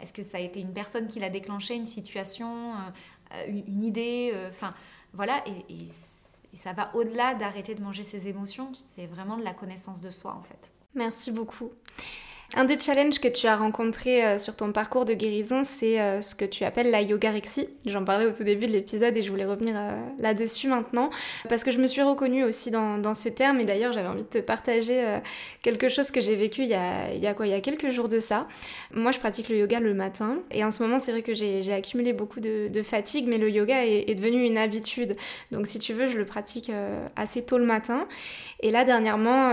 Est-ce 0.00 0.12
que 0.12 0.22
ça 0.22 0.38
a 0.38 0.40
été 0.40 0.60
une 0.60 0.74
personne 0.74 1.06
qui 1.06 1.20
l'a 1.20 1.30
déclenché, 1.30 1.74
une 1.74 1.86
situation, 1.86 2.74
euh, 3.32 3.46
une, 3.48 3.82
idée 3.82 4.32
euh, 4.34 4.50
Enfin, 4.50 4.74
voilà. 5.14 5.42
Et 5.46 5.88
ça 6.56 6.72
va 6.72 6.94
au-delà 6.94 7.34
d'arrêter 7.34 7.74
de 7.74 7.82
manger 7.82 8.04
ses 8.04 8.28
émotions. 8.28 8.72
C'est 8.94 9.06
vraiment 9.06 9.36
de 9.36 9.44
la 9.44 9.54
connaissance 9.54 10.00
de 10.00 10.10
soi 10.10 10.34
en 10.34 10.42
fait. 10.42 10.72
Merci 10.94 11.30
beaucoup. 11.30 11.70
Un 12.54 12.64
des 12.64 12.78
challenges 12.78 13.18
que 13.18 13.26
tu 13.26 13.48
as 13.48 13.56
rencontré 13.56 14.24
euh, 14.24 14.38
sur 14.38 14.54
ton 14.54 14.70
parcours 14.70 15.04
de 15.04 15.14
guérison, 15.14 15.64
c'est 15.64 16.00
euh, 16.00 16.20
ce 16.20 16.36
que 16.36 16.44
tu 16.44 16.62
appelles 16.62 16.92
la 16.92 17.02
yogarexie. 17.02 17.68
J'en 17.86 18.04
parlais 18.04 18.26
au 18.26 18.32
tout 18.32 18.44
début 18.44 18.68
de 18.68 18.72
l'épisode 18.72 19.16
et 19.16 19.22
je 19.22 19.30
voulais 19.30 19.44
revenir 19.44 19.74
euh, 19.76 19.96
là-dessus 20.20 20.68
maintenant 20.68 21.10
parce 21.48 21.64
que 21.64 21.72
je 21.72 21.80
me 21.80 21.88
suis 21.88 22.02
reconnue 22.02 22.44
aussi 22.44 22.70
dans, 22.70 23.14
ce 23.14 23.28
terme 23.28 23.60
et 23.60 23.64
d'ailleurs 23.64 23.92
j'avais 23.92 24.08
envie 24.08 24.22
de 24.22 24.28
te 24.28 24.38
partager 24.38 25.02
quelque 25.62 25.88
chose 25.88 26.10
que 26.10 26.20
j'ai 26.20 26.34
vécu 26.34 26.62
il 26.62 26.68
y, 26.68 26.74
a, 26.74 27.60
quelques 27.60 27.90
jours 27.90 28.08
de 28.08 28.18
ça. 28.18 28.46
Moi 28.92 29.10
je 29.12 29.18
pratique 29.18 29.48
le 29.48 29.56
yoga 29.56 29.80
le 29.80 29.94
matin 29.94 30.38
et 30.50 30.64
en 30.64 30.70
ce 30.70 30.82
moment 30.82 30.98
c'est 30.98 31.12
vrai 31.12 31.22
que 31.22 31.34
j'ai 31.34 31.72
accumulé 31.72 32.12
beaucoup 32.12 32.40
de, 32.40 32.68
de, 32.68 32.82
fatigue 32.82 33.26
mais 33.26 33.38
le 33.38 33.48
yoga 33.50 33.86
est, 33.86 34.10
est, 34.10 34.14
devenu 34.14 34.44
une 34.44 34.58
habitude. 34.58 35.16
Donc 35.50 35.66
si 35.66 35.78
tu 35.78 35.94
veux 35.94 36.08
je 36.08 36.18
le 36.18 36.26
pratique 36.26 36.70
assez 37.16 37.42
tôt 37.42 37.58
le 37.58 37.64
matin 37.64 38.06
et 38.60 38.70
là 38.70 38.84
dernièrement 38.84 39.52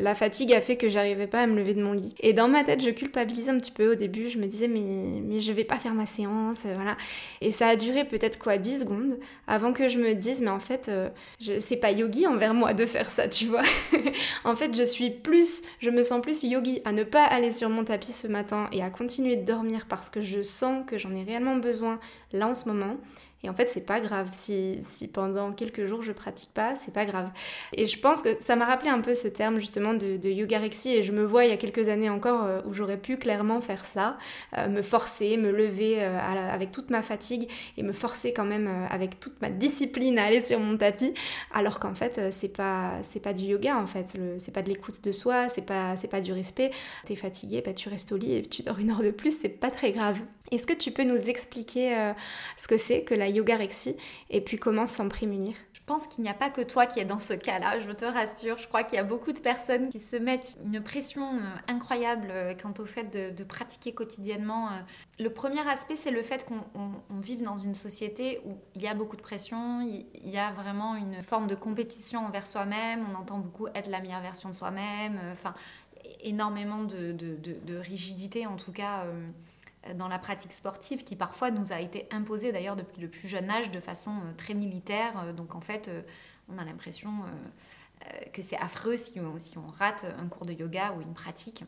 la 0.00 0.14
fatigue 0.14 0.52
a 0.52 0.60
fait 0.60 0.76
que 0.76 0.88
j'arrivais 0.88 1.28
pas 1.28 1.42
à 1.42 1.46
me 1.46 1.56
lever 1.56 1.74
de 1.74 1.82
mon 1.82 1.92
lit. 1.92 2.14
Et 2.20 2.32
dans 2.34 2.48
ma 2.48 2.62
tête, 2.64 2.82
je 2.82 2.90
culpabilisais 2.90 3.50
un 3.50 3.58
petit 3.58 3.72
peu 3.72 3.92
au 3.92 3.94
début. 3.94 4.28
Je 4.28 4.38
me 4.38 4.46
disais, 4.46 4.68
mais, 4.68 5.20
mais 5.24 5.40
je 5.40 5.52
vais 5.52 5.64
pas 5.64 5.78
faire 5.78 5.94
ma 5.94 6.06
séance, 6.06 6.64
euh, 6.66 6.74
voilà. 6.74 6.96
Et 7.40 7.50
ça 7.50 7.68
a 7.68 7.76
duré 7.76 8.04
peut-être 8.04 8.38
quoi, 8.38 8.58
10 8.58 8.80
secondes 8.80 9.18
avant 9.46 9.72
que 9.72 9.88
je 9.88 9.98
me 9.98 10.14
dise, 10.14 10.42
mais 10.42 10.50
en 10.50 10.60
fait, 10.60 10.88
euh, 10.88 11.08
je, 11.40 11.58
c'est 11.58 11.76
pas 11.76 11.90
yogi 11.90 12.26
envers 12.26 12.52
moi 12.52 12.74
de 12.74 12.84
faire 12.84 13.08
ça, 13.08 13.26
tu 13.26 13.46
vois. 13.46 13.62
en 14.44 14.54
fait, 14.54 14.76
je 14.76 14.82
suis 14.82 15.10
plus, 15.10 15.62
je 15.80 15.90
me 15.90 16.02
sens 16.02 16.20
plus 16.20 16.42
yogi 16.42 16.82
à 16.84 16.92
ne 16.92 17.04
pas 17.04 17.24
aller 17.24 17.52
sur 17.52 17.70
mon 17.70 17.84
tapis 17.84 18.12
ce 18.12 18.26
matin 18.26 18.68
et 18.72 18.82
à 18.82 18.90
continuer 18.90 19.36
de 19.36 19.44
dormir 19.44 19.86
parce 19.88 20.10
que 20.10 20.20
je 20.20 20.42
sens 20.42 20.84
que 20.86 20.98
j'en 20.98 21.14
ai 21.14 21.22
réellement 21.22 21.56
besoin 21.56 21.98
là 22.32 22.48
en 22.48 22.54
ce 22.54 22.68
moment 22.68 22.96
et 23.42 23.48
en 23.48 23.54
fait, 23.54 23.66
c'est 23.66 23.80
pas 23.80 24.00
grave. 24.00 24.28
Si, 24.32 24.80
si, 24.86 25.08
pendant 25.08 25.52
quelques 25.52 25.86
jours 25.86 26.02
je 26.02 26.12
pratique 26.12 26.50
pas, 26.52 26.74
c'est 26.76 26.92
pas 26.92 27.06
grave. 27.06 27.30
Et 27.72 27.86
je 27.86 27.98
pense 27.98 28.20
que 28.20 28.36
ça 28.38 28.54
m'a 28.54 28.66
rappelé 28.66 28.90
un 28.90 29.00
peu 29.00 29.14
ce 29.14 29.28
terme 29.28 29.58
justement 29.60 29.94
de, 29.94 30.16
de 30.18 30.28
yogarexie. 30.28 30.90
Et 30.90 31.02
je 31.02 31.12
me 31.12 31.24
vois 31.24 31.44
il 31.44 31.50
y 31.50 31.52
a 31.52 31.56
quelques 31.56 31.88
années 31.88 32.10
encore 32.10 32.44
euh, 32.44 32.60
où 32.66 32.74
j'aurais 32.74 32.98
pu 32.98 33.16
clairement 33.16 33.60
faire 33.60 33.86
ça, 33.86 34.18
euh, 34.58 34.68
me 34.68 34.82
forcer, 34.82 35.38
me 35.38 35.50
lever 35.50 35.96
euh, 36.00 36.18
avec 36.18 36.70
toute 36.70 36.90
ma 36.90 37.02
fatigue 37.02 37.48
et 37.78 37.82
me 37.82 37.92
forcer 37.92 38.32
quand 38.34 38.44
même 38.44 38.68
avec 38.90 39.20
toute 39.20 39.40
ma 39.40 39.48
discipline 39.48 40.18
à 40.18 40.24
aller 40.24 40.44
sur 40.44 40.60
mon 40.60 40.76
tapis. 40.76 41.14
Alors 41.52 41.80
qu'en 41.80 41.94
fait, 41.94 42.20
c'est 42.30 42.48
pas, 42.48 42.92
c'est 43.02 43.20
pas 43.20 43.32
du 43.32 43.44
yoga 43.44 43.78
en 43.78 43.86
fait. 43.86 44.18
C'est 44.38 44.52
pas 44.52 44.62
de 44.62 44.68
l'écoute 44.68 45.02
de 45.02 45.12
soi, 45.12 45.48
c'est 45.48 45.64
pas, 45.64 45.96
c'est 45.96 46.08
pas 46.08 46.20
du 46.20 46.32
respect. 46.32 46.72
T'es 47.06 47.16
fatigué, 47.16 47.62
bah, 47.64 47.72
tu 47.72 47.88
restes 47.88 48.12
au 48.12 48.16
lit 48.16 48.34
et 48.34 48.42
tu 48.42 48.62
dors 48.62 48.78
une 48.78 48.90
heure 48.90 49.02
de 49.02 49.10
plus, 49.10 49.38
c'est 49.38 49.48
pas 49.48 49.70
très 49.70 49.92
grave. 49.92 50.20
Est-ce 50.50 50.66
que 50.66 50.72
tu 50.72 50.90
peux 50.90 51.04
nous 51.04 51.16
expliquer 51.16 52.12
ce 52.56 52.66
que 52.66 52.76
c'est 52.76 53.02
que 53.02 53.14
la 53.14 53.29
yogarexie 53.30 53.96
et 54.28 54.40
puis 54.40 54.58
comment 54.58 54.86
s'en 54.86 55.08
prémunir 55.08 55.54
Je 55.72 55.80
pense 55.86 56.06
qu'il 56.06 56.22
n'y 56.22 56.30
a 56.30 56.34
pas 56.34 56.50
que 56.50 56.60
toi 56.60 56.86
qui 56.86 57.00
es 57.00 57.04
dans 57.04 57.18
ce 57.18 57.34
cas-là, 57.34 57.80
je 57.80 57.90
te 57.90 58.04
rassure. 58.04 58.58
Je 58.58 58.68
crois 58.68 58.82
qu'il 58.82 58.96
y 58.96 59.00
a 59.00 59.04
beaucoup 59.04 59.32
de 59.32 59.40
personnes 59.40 59.88
qui 59.88 59.98
se 59.98 60.16
mettent 60.16 60.56
une 60.64 60.82
pression 60.82 61.34
euh, 61.34 61.40
incroyable 61.68 62.28
euh, 62.30 62.54
quant 62.54 62.74
au 62.78 62.86
fait 62.86 63.04
de, 63.34 63.44
pratiquer 63.44 63.92
quotidiennement. 63.92 64.68
Euh. 64.68 64.80
Le 65.18 65.30
premier 65.30 65.66
aspect, 65.68 65.96
c'est 65.96 66.10
le 66.10 66.22
fait 66.22 66.46
qu'on 66.46 67.20
vive 67.20 67.42
dans 67.42 67.58
une 67.58 67.74
société 67.74 68.40
où 68.44 68.56
il 68.74 68.82
y 68.82 68.86
a 68.86 68.94
beaucoup 68.94 69.16
de 69.16 69.22
pression, 69.22 69.80
il 69.80 70.28
y 70.28 70.38
a 70.38 70.52
vraiment 70.52 70.94
une 70.94 71.22
forme 71.22 71.46
de 71.46 71.54
compétition 71.54 72.24
envers 72.26 72.46
soi-même, 72.46 73.04
on 73.10 73.18
entend 73.18 73.38
beaucoup 73.38 73.66
être 73.74 73.88
la 73.88 74.00
meilleure 74.00 74.22
version 74.22 74.48
de 74.48 74.54
soi-même, 74.54 75.20
enfin 75.32 75.54
énormément 76.22 76.84
de, 76.84 77.12
de, 77.12 77.76
rigidité 77.76 78.46
en 78.46 78.56
tout 78.56 78.72
cas 78.72 79.04
dans 79.94 80.08
la 80.08 80.18
pratique 80.18 80.52
sportive 80.52 81.04
qui 81.04 81.16
parfois 81.16 81.50
nous 81.50 81.72
a 81.72 81.80
été 81.80 82.06
imposée 82.10 82.52
d'ailleurs 82.52 82.76
depuis 82.76 83.00
le 83.00 83.08
plus 83.08 83.28
jeune 83.28 83.48
âge 83.50 83.70
de 83.70 83.80
façon 83.80 84.10
euh, 84.10 84.32
très 84.36 84.54
militaire. 84.54 85.12
Euh, 85.24 85.32
donc 85.32 85.54
en 85.54 85.60
fait, 85.60 85.88
euh, 85.88 86.02
on 86.48 86.58
a 86.58 86.64
l'impression 86.64 87.10
que 88.32 88.40
c'est 88.40 88.56
affreux 88.56 88.96
si 88.96 89.20
on, 89.20 89.38
si 89.38 89.56
on, 89.58 89.66
rate 89.66 90.06
un 90.18 90.26
cours 90.26 90.46
de 90.46 90.52
yoga 90.52 90.94
ou 90.96 91.02
une 91.02 91.12
pratique. 91.12 91.64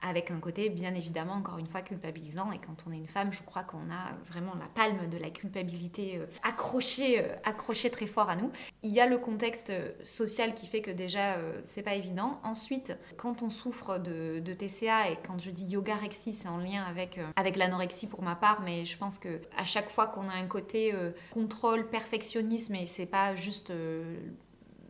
Avec 0.00 0.30
un 0.30 0.38
côté 0.38 0.68
bien 0.68 0.94
évidemment 0.94 1.34
encore 1.34 1.58
une 1.58 1.66
fois 1.66 1.82
culpabilisant 1.82 2.52
et 2.52 2.58
quand 2.58 2.84
on 2.86 2.92
est 2.92 2.96
une 2.96 3.08
femme 3.08 3.32
je 3.32 3.42
crois 3.42 3.64
qu'on 3.64 3.90
a 3.90 4.12
vraiment 4.28 4.54
la 4.54 4.66
palme 4.66 5.08
de 5.08 5.18
la 5.18 5.30
culpabilité 5.30 6.18
euh, 6.18 6.26
accrochée, 6.42 7.20
euh, 7.20 7.34
accrochée 7.44 7.90
très 7.90 8.06
fort 8.06 8.30
à 8.30 8.36
nous. 8.36 8.50
Il 8.82 8.92
y 8.92 9.00
a 9.00 9.06
le 9.06 9.18
contexte 9.18 9.72
social 10.02 10.54
qui 10.54 10.66
fait 10.66 10.82
que 10.82 10.90
déjà 10.90 11.36
c'est 11.64 11.82
pas 11.82 11.94
évident. 11.94 12.40
Ensuite 12.44 12.96
quand 13.16 13.42
on 13.42 13.50
souffre 13.50 13.98
de, 13.98 14.40
de, 14.40 14.52
TCA 14.52 15.10
et 15.10 15.18
quand 15.26 15.38
je 15.38 15.50
dis 15.50 15.64
yoga 15.64 15.96
rexie 15.96 16.32
c'est 16.32 16.48
en 16.48 16.58
lien 16.58 16.84
avec, 16.84 17.18
avec 17.36 17.56
l'anorexie 17.56 18.06
pour 18.06 18.22
ma 18.22 18.36
part 18.36 18.60
mais 18.62 18.84
je 18.84 18.96
pense 18.96 19.18
que 19.18 19.40
à 19.56 19.64
chaque 19.64 19.90
fois 19.90 20.06
qu'on 20.06 20.28
a 20.28 20.34
un 20.34 20.46
côté 20.46 20.94
contrôle, 21.30 21.88
perfectionnisme 21.88 22.74
et 22.74 22.86
c'est 22.86 23.06
pas 23.06 23.34
juste 23.34 23.72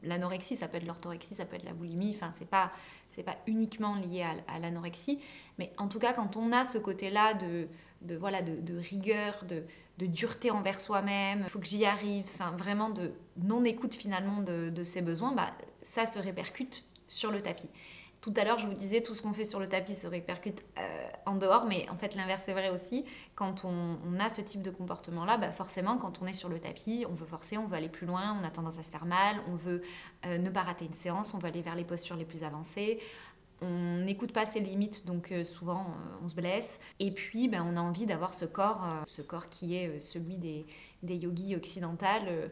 l'anorexie, 0.03 0.57
ça 0.57 0.69
peut 0.69 0.77
être 0.77 0.87
l'orthorexie, 0.87 1.35
ça 1.35 1.45
peut 1.45 1.57
être 1.57 1.65
la 1.65 1.73
boulimie, 1.73 2.13
enfin 2.15 2.33
c'est 2.39 2.49
pas 2.49 2.73
c'est 3.11 3.23
pas 3.23 3.37
uniquement 3.47 3.95
lié 3.97 4.25
à, 4.47 4.59
l'anorexie, 4.59 5.21
mais 5.59 5.73
en 5.79 5.89
tout 5.89 5.99
cas 5.99 6.13
quand 6.13 6.37
on 6.37 6.53
a 6.53 6.65
ce 6.65 6.79
côté-là 6.79 7.35
de, 7.35 7.69
voilà 8.17 8.43
de, 8.43 8.79
rigueur, 8.79 9.45
de, 9.49 10.07
dureté 10.07 10.51
envers 10.51 10.81
soi-même, 10.81 11.45
faut 11.49 11.59
que 11.59 11.67
j'y 11.67 11.85
arrive, 11.85 12.27
vraiment 12.57 12.91
de 12.91 13.13
non 13.37 13.65
écoute 13.65 13.95
finalement 13.95 14.43
de, 14.43 14.83
ses 14.85 15.03
besoins, 15.03 15.33
bah, 15.33 15.51
ça 15.83 16.07
se 16.07 16.19
répercute 16.19 16.85
sur 17.09 17.31
le 17.31 17.41
tapis. 17.41 17.69
Tout 18.21 18.35
à 18.37 18.45
l'heure, 18.45 18.59
je 18.59 18.67
vous 18.67 18.75
disais, 18.75 19.01
tout 19.01 19.15
ce 19.15 19.23
qu'on 19.23 19.33
fait 19.33 19.45
sur 19.45 19.61
le 19.61 19.69
tapis 19.69 19.95
se 19.95 20.09
répercute 20.09 20.65
euh, 20.77 21.09
en 21.25 21.37
dehors, 21.37 21.67
mais 21.67 21.89
en 21.89 21.97
fait, 21.97 22.17
l'inverse 22.17 22.49
est 22.49 22.53
vrai 22.53 22.69
aussi. 22.69 23.05
Quand 23.37 23.65
on, 23.65 24.19
a 24.19 24.29
ce 24.29 24.41
type 24.41 24.63
de 24.63 24.71
comportement-là, 24.71 25.37
bah 25.37 25.53
forcément, 25.53 25.99
quand 25.99 26.21
on 26.21 26.27
est 26.27 26.33
sur 26.33 26.49
le 26.49 26.59
tapis, 26.59 27.07
on 27.09 27.15
veut 27.15 27.27
forcer, 27.27 27.59
on 27.59 27.67
veut 27.67 27.77
aller 27.77 27.89
plus 27.89 28.09
loin, 28.09 28.37
on 28.41 28.45
a 28.45 28.51
tendance 28.51 28.77
à 28.79 28.83
se 28.83 28.91
faire 28.91 29.05
mal, 29.05 29.37
on 29.49 29.55
veut 29.55 29.83
euh, 30.27 30.39
ne 30.39 30.51
pas 30.51 30.63
rater 30.63 30.85
une 30.85 30.95
séance, 30.95 31.33
on 31.33 31.39
veut 31.39 31.47
aller 31.47 31.63
vers 31.63 31.77
les 31.77 31.85
postures 31.85 32.17
les 32.17 32.25
plus 32.25 32.43
avancées. 32.43 32.99
On 33.61 33.99
n'écoute 33.99 34.33
pas 34.33 34.47
ses 34.47 34.61
limites, 34.61 35.07
donc 35.07 35.31
euh, 35.31 35.45
souvent 35.45 35.87
on 36.25 36.27
se 36.27 36.35
blesse. 36.35 36.81
Et 36.99 37.13
puis, 37.13 37.47
ben, 37.47 37.65
on 37.65 37.77
a 37.77 37.81
envie 37.81 38.07
d'avoir 38.07 38.35
ce 38.35 38.47
corps, 38.47 38.85
ce 39.07 39.23
corps 39.23 39.49
qui 39.49 39.77
est 39.77 40.01
celui 40.01 40.37
des, 40.37 40.67
des 41.05 41.17
yogis 41.17 41.55
occidentales, 41.55 42.51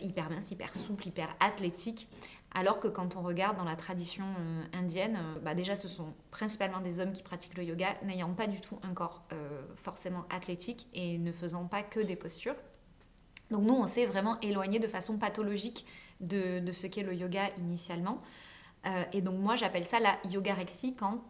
hyper 0.00 0.30
mince, 0.30 0.50
hyper 0.50 0.74
souple, 0.74 1.08
hyper 1.08 1.34
athlétique. 1.40 2.08
Alors 2.54 2.80
que 2.80 2.88
quand 2.88 3.16
on 3.16 3.22
regarde 3.22 3.56
dans 3.56 3.64
la 3.64 3.76
tradition 3.76 4.24
euh, 4.24 4.78
indienne, 4.78 5.16
euh, 5.16 5.38
bah 5.40 5.54
déjà 5.54 5.74
ce 5.74 5.88
sont 5.88 6.12
principalement 6.30 6.80
des 6.80 7.00
hommes 7.00 7.12
qui 7.12 7.22
pratiquent 7.22 7.56
le 7.56 7.64
yoga, 7.64 7.96
n'ayant 8.04 8.34
pas 8.34 8.46
du 8.46 8.60
tout 8.60 8.78
un 8.82 8.92
corps 8.92 9.24
euh, 9.32 9.62
forcément 9.76 10.24
athlétique 10.28 10.86
et 10.92 11.18
ne 11.18 11.32
faisant 11.32 11.64
pas 11.64 11.82
que 11.82 12.00
des 12.00 12.16
postures. 12.16 12.56
Donc 13.50 13.64
nous, 13.64 13.74
on 13.74 13.86
s'est 13.86 14.06
vraiment 14.06 14.38
éloigné 14.40 14.80
de 14.80 14.86
façon 14.86 15.16
pathologique 15.16 15.86
de, 16.20 16.58
de 16.60 16.72
ce 16.72 16.86
qu'est 16.86 17.02
le 17.02 17.14
yoga 17.14 17.50
initialement. 17.58 18.22
et 19.12 19.20
donc 19.20 19.38
moi, 19.38 19.56
j'appelle 19.56 19.84
ça 19.84 20.00
la 20.00 20.16
yogarexie 20.30 20.94
quand 20.94 21.22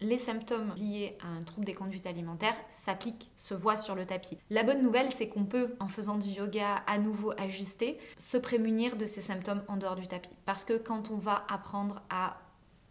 les 0.00 0.18
symptômes 0.18 0.72
liés 0.76 1.16
à 1.22 1.28
un 1.28 1.42
trouble 1.42 1.66
des 1.66 1.74
conduites 1.74 2.06
alimentaires 2.06 2.56
s'appliquent, 2.84 3.30
se 3.36 3.54
voient 3.54 3.76
sur 3.76 3.94
le 3.94 4.06
tapis. 4.06 4.38
La 4.50 4.62
bonne 4.62 4.82
nouvelle, 4.82 5.10
c'est 5.10 5.28
qu'on 5.28 5.44
peut, 5.44 5.74
en 5.80 5.88
faisant 5.88 6.16
du 6.16 6.28
yoga 6.30 6.76
à 6.86 6.98
nouveau 6.98 7.32
ajusté, 7.36 7.98
se 8.16 8.36
prémunir 8.36 8.96
de 8.96 9.06
ces 9.06 9.20
symptômes 9.20 9.62
en 9.68 9.76
dehors 9.76 9.96
du 9.96 10.06
tapis. 10.06 10.30
Parce 10.46 10.64
que 10.64 10.78
quand 10.78 11.10
on 11.10 11.16
va 11.16 11.44
apprendre 11.48 12.02
à 12.10 12.38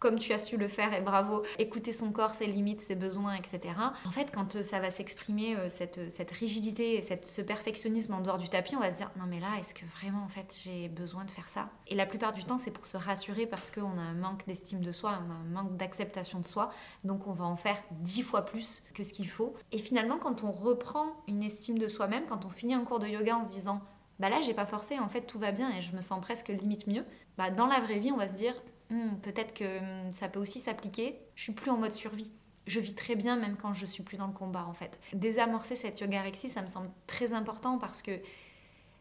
comme 0.00 0.18
tu 0.18 0.32
as 0.32 0.38
su 0.38 0.56
le 0.56 0.66
faire 0.66 0.92
et 0.94 1.02
bravo, 1.02 1.42
écouter 1.58 1.92
son 1.92 2.10
corps, 2.10 2.34
ses 2.34 2.46
limites, 2.46 2.80
ses 2.80 2.94
besoins, 2.94 3.34
etc. 3.34 3.74
En 4.06 4.10
fait, 4.10 4.32
quand 4.34 4.56
euh, 4.56 4.62
ça 4.62 4.80
va 4.80 4.90
s'exprimer, 4.90 5.54
euh, 5.56 5.68
cette, 5.68 6.10
cette, 6.10 6.30
rigidité 6.30 6.94
et 6.94 7.02
cette, 7.02 7.26
ce 7.26 7.42
perfectionnisme 7.42 8.14
en 8.14 8.20
dehors 8.20 8.38
du 8.38 8.48
tapis, 8.48 8.74
on 8.74 8.80
va 8.80 8.90
se 8.92 8.96
dire 8.96 9.10
non 9.18 9.24
mais 9.28 9.38
là, 9.38 9.48
est-ce 9.58 9.74
que 9.74 9.84
vraiment 9.84 10.24
en 10.24 10.28
fait 10.28 10.58
j'ai 10.64 10.88
besoin 10.88 11.24
de 11.24 11.30
faire 11.30 11.48
ça? 11.48 11.68
Et 11.86 11.94
la 11.94 12.06
plupart 12.06 12.32
du 12.32 12.42
temps, 12.42 12.56
c'est 12.56 12.70
pour 12.70 12.86
se 12.86 12.96
rassurer 12.96 13.46
parce 13.46 13.70
qu'on 13.70 13.98
a 13.98 14.00
un 14.00 14.14
manque 14.14 14.46
d'estime 14.46 14.82
de 14.82 14.90
soi, 14.90 15.18
on 15.26 15.30
a 15.30 15.34
un 15.34 15.62
manque 15.62 15.76
d'acceptation 15.76 16.40
de 16.40 16.46
soi, 16.46 16.72
donc 17.04 17.26
on 17.26 17.32
va 17.32 17.44
en 17.44 17.56
faire 17.56 17.76
dix 17.90 18.22
fois 18.22 18.46
plus 18.46 18.84
que 18.94 19.04
ce 19.04 19.12
qu'il 19.12 19.28
faut. 19.28 19.54
Et 19.70 19.78
finalement, 19.78 20.16
quand 20.16 20.44
on 20.44 20.50
reprend 20.50 21.08
une 21.28 21.42
estime 21.42 21.78
de 21.78 21.88
soi-même, 21.88 22.24
quand 22.26 22.46
on 22.46 22.50
finit 22.50 22.74
un 22.74 22.84
cours 22.84 23.00
de 23.00 23.06
yoga 23.06 23.36
en 23.36 23.44
se 23.44 23.50
disant 23.50 23.82
bah 24.18 24.28
là 24.28 24.40
j'ai 24.40 24.54
pas 24.54 24.66
forcé, 24.66 24.98
en 24.98 25.08
fait 25.08 25.22
tout 25.22 25.38
va 25.38 25.52
bien 25.52 25.70
et 25.70 25.80
je 25.80 25.94
me 25.94 26.00
sens 26.00 26.20
presque 26.20 26.48
limite 26.48 26.86
mieux, 26.86 27.04
bah 27.36 27.50
dans 27.50 27.66
la 27.66 27.80
vraie 27.80 27.98
vie 27.98 28.12
on 28.12 28.16
va 28.16 28.28
se 28.28 28.36
dire 28.36 28.54
Hmm, 28.90 29.16
peut-être 29.22 29.54
que 29.54 29.78
hmm, 29.78 30.10
ça 30.10 30.28
peut 30.28 30.40
aussi 30.40 30.58
s'appliquer. 30.60 31.18
Je 31.34 31.44
suis 31.44 31.52
plus 31.52 31.70
en 31.70 31.76
mode 31.76 31.92
survie. 31.92 32.32
Je 32.66 32.78
vis 32.78 32.94
très 32.94 33.16
bien 33.16 33.36
même 33.36 33.56
quand 33.56 33.72
je 33.72 33.86
suis 33.86 34.02
plus 34.02 34.16
dans 34.16 34.26
le 34.26 34.32
combat 34.32 34.66
en 34.66 34.74
fait. 34.74 35.00
Désamorcer 35.12 35.76
cette 35.76 36.00
yogarexie, 36.00 36.50
ça 36.50 36.62
me 36.62 36.66
semble 36.66 36.90
très 37.06 37.32
important 37.32 37.78
parce 37.78 38.02
que 38.02 38.12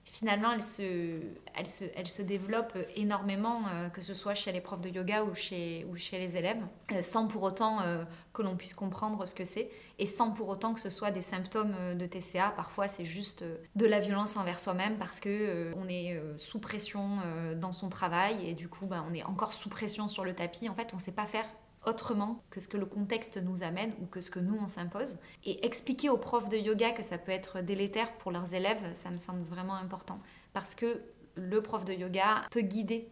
finalement, 0.05 0.51
elle 0.51 0.63
se, 0.63 1.19
elle 1.55 1.67
se, 1.67 1.85
elle 1.95 2.07
se 2.07 2.21
développe 2.21 2.77
énormément, 2.95 3.61
euh, 3.67 3.89
que 3.89 4.01
ce 4.01 4.13
soit 4.13 4.35
chez 4.35 4.51
les 4.51 4.61
profs 4.61 4.81
de 4.81 4.89
yoga 4.89 5.23
ou 5.23 5.35
chez, 5.35 5.85
ou 5.89 5.95
chez 5.95 6.17
les 6.17 6.37
élèves, 6.37 6.61
euh, 6.91 7.01
sans 7.01 7.27
pour 7.27 7.43
autant 7.43 7.81
euh, 7.81 8.03
que 8.33 8.41
l'on 8.41 8.55
puisse 8.55 8.73
comprendre 8.73 9.25
ce 9.25 9.35
que 9.35 9.45
c'est, 9.45 9.69
et 9.97 10.05
sans 10.05 10.31
pour 10.31 10.49
autant 10.49 10.73
que 10.73 10.79
ce 10.79 10.89
soit 10.89 11.11
des 11.11 11.21
symptômes 11.21 11.75
de 11.95 12.05
TCA. 12.05 12.51
Parfois, 12.55 12.87
c'est 12.87 13.05
juste 13.05 13.43
de 13.75 13.85
la 13.85 13.99
violence 13.99 14.37
envers 14.37 14.59
soi-même 14.59 14.97
parce 14.97 15.19
que 15.19 15.73
on 15.77 15.89
est 15.89 16.19
sous 16.37 16.59
pression 16.59 17.17
dans 17.57 17.73
son 17.73 17.89
travail, 17.89 18.47
et 18.47 18.53
du 18.53 18.69
coup, 18.69 18.85
bah, 18.85 19.05
on 19.09 19.13
est 19.13 19.23
encore 19.23 19.51
sous 19.51 19.69
pression 19.69 20.07
sur 20.07 20.23
le 20.23 20.33
tapis. 20.33 20.69
En 20.69 20.75
fait, 20.75 20.89
on 20.93 20.97
ne 20.97 21.01
sait 21.01 21.11
pas 21.11 21.25
faire 21.25 21.45
autrement 21.85 22.43
que 22.49 22.59
ce 22.59 22.67
que 22.67 22.77
le 22.77 22.85
contexte 22.85 23.37
nous 23.37 23.63
amène 23.63 23.93
ou 24.01 24.05
que 24.05 24.21
ce 24.21 24.29
que 24.29 24.39
nous 24.39 24.57
on 24.61 24.67
s'impose. 24.67 25.17
Et 25.45 25.65
expliquer 25.65 26.09
aux 26.09 26.17
profs 26.17 26.49
de 26.49 26.57
yoga 26.57 26.91
que 26.91 27.03
ça 27.03 27.17
peut 27.17 27.31
être 27.31 27.61
délétère 27.61 28.13
pour 28.17 28.31
leurs 28.31 28.53
élèves, 28.53 28.83
ça 28.93 29.11
me 29.11 29.17
semble 29.17 29.43
vraiment 29.43 29.75
important. 29.75 30.19
Parce 30.53 30.75
que 30.75 31.01
le 31.35 31.61
prof 31.61 31.85
de 31.85 31.93
yoga 31.93 32.43
peut 32.51 32.61
guider 32.61 33.09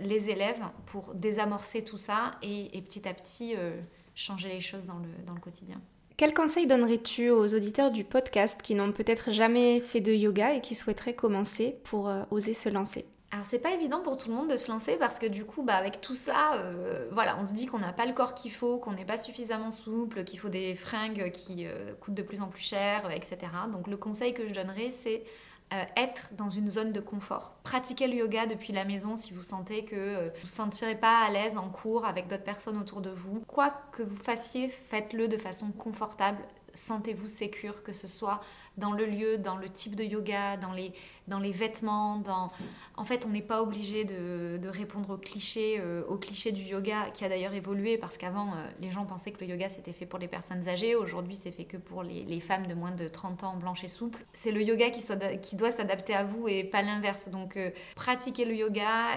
les 0.00 0.30
élèves 0.30 0.62
pour 0.86 1.14
désamorcer 1.14 1.84
tout 1.84 1.98
ça 1.98 2.32
et, 2.42 2.80
petit 2.82 3.06
à 3.08 3.14
petit 3.14 3.54
euh, 3.56 3.78
changer 4.14 4.48
les 4.48 4.60
choses 4.60 4.86
dans 4.86 4.98
le, 4.98 5.08
dans 5.26 5.34
le 5.34 5.40
quotidien. 5.40 5.80
Quel 6.16 6.34
conseil 6.34 6.66
donnerais-tu 6.66 7.30
aux 7.30 7.54
auditeurs 7.54 7.90
du 7.90 8.04
podcast 8.04 8.60
qui 8.62 8.74
n'ont 8.74 8.92
peut-être 8.92 9.32
jamais 9.32 9.80
fait 9.80 10.00
de 10.00 10.12
yoga 10.12 10.54
et 10.54 10.60
qui 10.60 10.74
souhaiteraient 10.74 11.14
commencer 11.14 11.76
pour 11.84 12.08
euh, 12.08 12.22
oser 12.30 12.54
se 12.54 12.68
lancer? 12.68 13.06
Alors 13.32 13.46
c'est 13.46 13.58
pas 13.58 13.72
évident 13.72 14.00
pour 14.00 14.18
tout 14.18 14.28
le 14.28 14.34
monde 14.34 14.50
de 14.50 14.58
se 14.58 14.70
lancer 14.70 14.96
parce 14.96 15.18
que 15.18 15.24
du 15.24 15.46
coup 15.46 15.62
bah, 15.62 15.74
avec 15.74 16.02
tout 16.02 16.14
ça 16.14 16.52
euh, 16.54 17.08
voilà 17.12 17.36
on 17.40 17.46
se 17.46 17.54
dit 17.54 17.64
qu'on 17.64 17.78
n'a 17.78 17.94
pas 17.94 18.04
le 18.04 18.12
corps 18.12 18.34
qu'il 18.34 18.52
faut, 18.52 18.76
qu'on 18.76 18.92
n'est 18.92 19.06
pas 19.06 19.16
suffisamment 19.16 19.70
souple, 19.70 20.24
qu'il 20.24 20.38
faut 20.38 20.50
des 20.50 20.74
fringues 20.74 21.30
qui 21.30 21.66
euh, 21.66 21.94
coûtent 21.98 22.14
de 22.14 22.22
plus 22.22 22.42
en 22.42 22.48
plus 22.48 22.62
cher, 22.62 23.10
etc. 23.10 23.38
Donc 23.72 23.88
le 23.88 23.96
conseil 23.96 24.34
que 24.34 24.46
je 24.46 24.52
donnerais 24.52 24.90
c'est 24.90 25.24
euh, 25.72 25.82
être 25.96 26.28
dans 26.32 26.50
une 26.50 26.68
zone 26.68 26.92
de 26.92 27.00
confort. 27.00 27.54
Pratiquer 27.62 28.06
le 28.06 28.16
yoga 28.16 28.44
depuis 28.44 28.74
la 28.74 28.84
maison 28.84 29.16
si 29.16 29.32
vous 29.32 29.42
sentez 29.42 29.86
que 29.86 30.16
vous 30.16 30.24
ne 30.24 30.40
vous 30.42 30.46
sentirez 30.46 30.96
pas 30.96 31.20
à 31.20 31.30
l'aise 31.30 31.56
en 31.56 31.70
cours 31.70 32.04
avec 32.04 32.28
d'autres 32.28 32.44
personnes 32.44 32.76
autour 32.76 33.00
de 33.00 33.08
vous. 33.08 33.42
Quoi 33.48 33.72
que 33.92 34.02
vous 34.02 34.16
fassiez, 34.16 34.68
faites-le 34.68 35.28
de 35.28 35.38
façon 35.38 35.72
confortable. 35.72 36.44
Sentez-vous 36.74 37.26
sécure, 37.26 37.82
que 37.82 37.92
ce 37.92 38.06
soit 38.06 38.40
dans 38.78 38.92
le 38.92 39.04
lieu, 39.04 39.38
dans 39.38 39.56
le 39.56 39.68
type 39.68 39.96
de 39.96 40.04
yoga, 40.04 40.56
dans 40.56 40.72
les, 40.72 40.92
dans 41.28 41.38
les 41.38 41.52
vêtements. 41.52 42.16
Dans... 42.18 42.50
En 42.96 43.04
fait, 43.04 43.26
on 43.26 43.28
n'est 43.28 43.42
pas 43.42 43.62
obligé 43.62 44.04
de, 44.04 44.56
de, 44.56 44.68
répondre 44.68 45.10
aux 45.10 45.18
clichés, 45.18 45.78
euh, 45.78 46.04
aux 46.08 46.16
clichés 46.16 46.52
du 46.52 46.62
yoga, 46.62 47.10
qui 47.10 47.24
a 47.24 47.28
d'ailleurs 47.28 47.52
évolué 47.52 47.98
parce 47.98 48.16
qu'avant, 48.16 48.48
euh, 48.48 48.66
les 48.80 48.90
gens 48.90 49.04
pensaient 49.04 49.32
que 49.32 49.44
le 49.44 49.50
yoga 49.50 49.68
c'était 49.68 49.92
fait 49.92 50.06
pour 50.06 50.18
les 50.18 50.28
personnes 50.28 50.68
âgées. 50.68 50.94
Aujourd'hui, 50.94 51.34
c'est 51.34 51.50
fait 51.50 51.64
que 51.64 51.76
pour 51.76 52.02
les, 52.02 52.24
les, 52.24 52.40
femmes 52.40 52.66
de 52.66 52.74
moins 52.74 52.92
de 52.92 53.08
30 53.08 53.44
ans, 53.44 53.56
blanches 53.56 53.84
et 53.84 53.88
souples. 53.88 54.24
C'est 54.32 54.52
le 54.52 54.62
yoga 54.62 54.90
qui, 54.90 55.02
soit, 55.02 55.36
qui 55.36 55.56
doit 55.56 55.70
s'adapter 55.70 56.14
à 56.14 56.24
vous 56.24 56.48
et 56.48 56.64
pas 56.64 56.82
l'inverse. 56.82 57.28
Donc, 57.28 57.56
euh, 57.56 57.70
pratiquer 57.94 58.44
le 58.44 58.54
yoga 58.54 59.16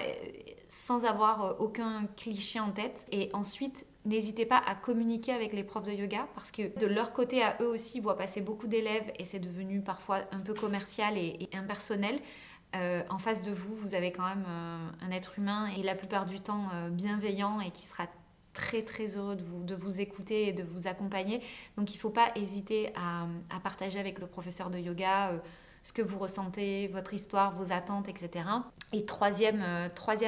sans 0.68 1.06
avoir 1.06 1.62
aucun 1.62 2.08
cliché 2.18 2.60
en 2.60 2.72
tête. 2.72 3.06
Et 3.12 3.30
ensuite, 3.34 3.86
N'hésitez 4.06 4.46
pas 4.46 4.62
à 4.68 4.76
communiquer 4.76 5.32
avec 5.32 5.52
les 5.52 5.64
profs 5.64 5.86
de 5.86 5.92
yoga 5.92 6.28
parce 6.36 6.52
que 6.52 6.78
de 6.80 6.86
leur 6.86 7.12
côté, 7.12 7.42
à 7.42 7.58
eux 7.60 7.68
aussi, 7.68 7.98
ils 7.98 8.02
voient 8.02 8.18
passer 8.18 8.40
beaucoup 8.40 8.68
d'élèves 8.68 9.12
et 9.18 9.26
c'est 9.26 9.40
devenu 9.40 9.82
parfois 9.82 10.22
un 10.32 10.40
peu 10.40 10.54
commercial 10.54 11.18
et, 11.18 11.50
impersonnel. 11.54 12.20
Euh, 12.76 13.02
en 13.10 13.18
face 13.18 13.44
de 13.44 13.52
vous, 13.52 13.74
vous 13.74 13.96
avez 13.96 14.12
quand 14.12 14.28
même 14.28 14.46
euh, 14.48 14.90
un 15.02 15.12
être 15.12 15.40
humain 15.40 15.70
et 15.76 15.82
la 15.82 15.96
plupart 15.96 16.28
du 16.28 16.40
temps 16.40 16.68
euh, 16.74 16.90
bienveillant 16.90 17.60
et 17.62 17.72
qui 17.72 17.84
sera 17.84 18.06
très 18.54 18.84
très 18.84 19.18
heureux 19.18 19.36
de 19.36 19.76
vous, 19.76 20.00
écouter 20.00 20.50
et 20.50 20.54
de 20.54 20.62
vous 20.62 20.88
accompagner. 20.88 21.42
Donc 21.76 21.92
il 21.92 21.98
ne 21.98 22.00
faut 22.00 22.12
pas 22.12 22.30
hésiter 22.36 22.94
à, 22.96 23.28
partager 23.60 24.00
avec 24.00 24.20
le 24.20 24.28
professeur 24.28 24.70
de 24.70 24.78
yoga 24.78 25.42
ce 25.82 25.94
que 25.94 26.02
vous 26.02 26.18
ressentez, 26.18 26.88
votre 26.88 27.14
histoire, 27.14 27.54
vos 27.56 27.72
attentes, 27.72 28.08
etc. 28.08 28.46
Et 28.94 29.04
troisième 29.04 29.62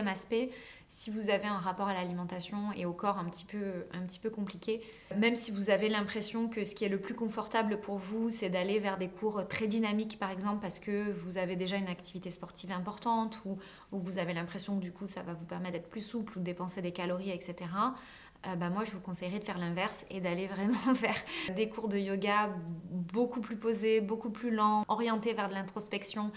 aspect, 0.07 0.51
si 0.87 1.11
vous 1.11 1.29
avez 1.29 1.47
un 1.47 1.57
rapport 1.57 1.89
à 1.89 1.93
l'alimentation 1.93 2.71
et 2.75 2.85
au 2.85 2.93
corps 2.93 3.17
un 3.17 3.25
petit, 3.25 3.45
peu, 3.45 4.29
compliqué, 4.29 4.81
même 5.17 5.35
si 5.35 5.51
vous 5.51 5.69
avez 5.69 5.89
l'impression 5.89 6.47
que 6.47 6.63
ce 6.63 6.73
qui 6.73 6.85
est 6.85 6.89
le 6.89 6.99
plus 6.99 7.13
confortable 7.13 7.79
pour 7.81 7.97
vous, 7.97 8.31
c'est 8.31 8.49
d'aller 8.49 8.79
vers 8.79 8.97
des 8.97 9.09
cours 9.09 9.47
très 9.47 9.67
dynamiques, 9.67 10.17
par 10.17 10.31
exemple, 10.31 10.59
parce 10.61 10.79
que 10.79 11.11
vous 11.11 11.37
avez 11.37 11.57
déjà 11.57 11.75
une 11.75 11.89
activité 11.89 12.29
sportive 12.29 12.71
importante 12.71 13.41
ou, 13.45 13.57
ou 13.91 13.99
vous 13.99 14.17
avez 14.17 14.33
l'impression 14.33 14.77
que 14.77 14.81
du 14.81 14.93
coup 14.93 15.07
ça 15.07 15.23
va 15.23 15.33
vous 15.33 15.45
permettre 15.45 15.73
d'être 15.73 15.89
plus 15.89 16.01
souple 16.01 16.37
ou 16.37 16.39
de 16.39 16.45
dépenser 16.45 16.81
des 16.81 16.91
calories, 16.91 17.31
etc. 17.31 17.65
Euh, 18.45 18.55
bah 18.55 18.69
moi 18.69 18.83
je 18.83 18.91
vous 18.91 18.99
conseillerais 18.99 19.39
de 19.39 19.43
faire 19.43 19.57
l'inverse 19.57 20.05
et 20.11 20.21
d'aller 20.21 20.45
vraiment 20.55 20.93
vers 20.93 21.15
des 21.55 21.69
cours 21.69 21.87
de 21.87 21.97
yoga 21.97 22.49
beaucoup 22.91 23.41
plus 23.41 23.57
posés, 23.57 23.99
beaucoup 23.99 24.29
plus 24.29 24.51
lents, 24.51 24.83
orientés 24.87 25.33
vers 25.33 25.49
de 25.49 25.53
l'introspection 25.53 26.31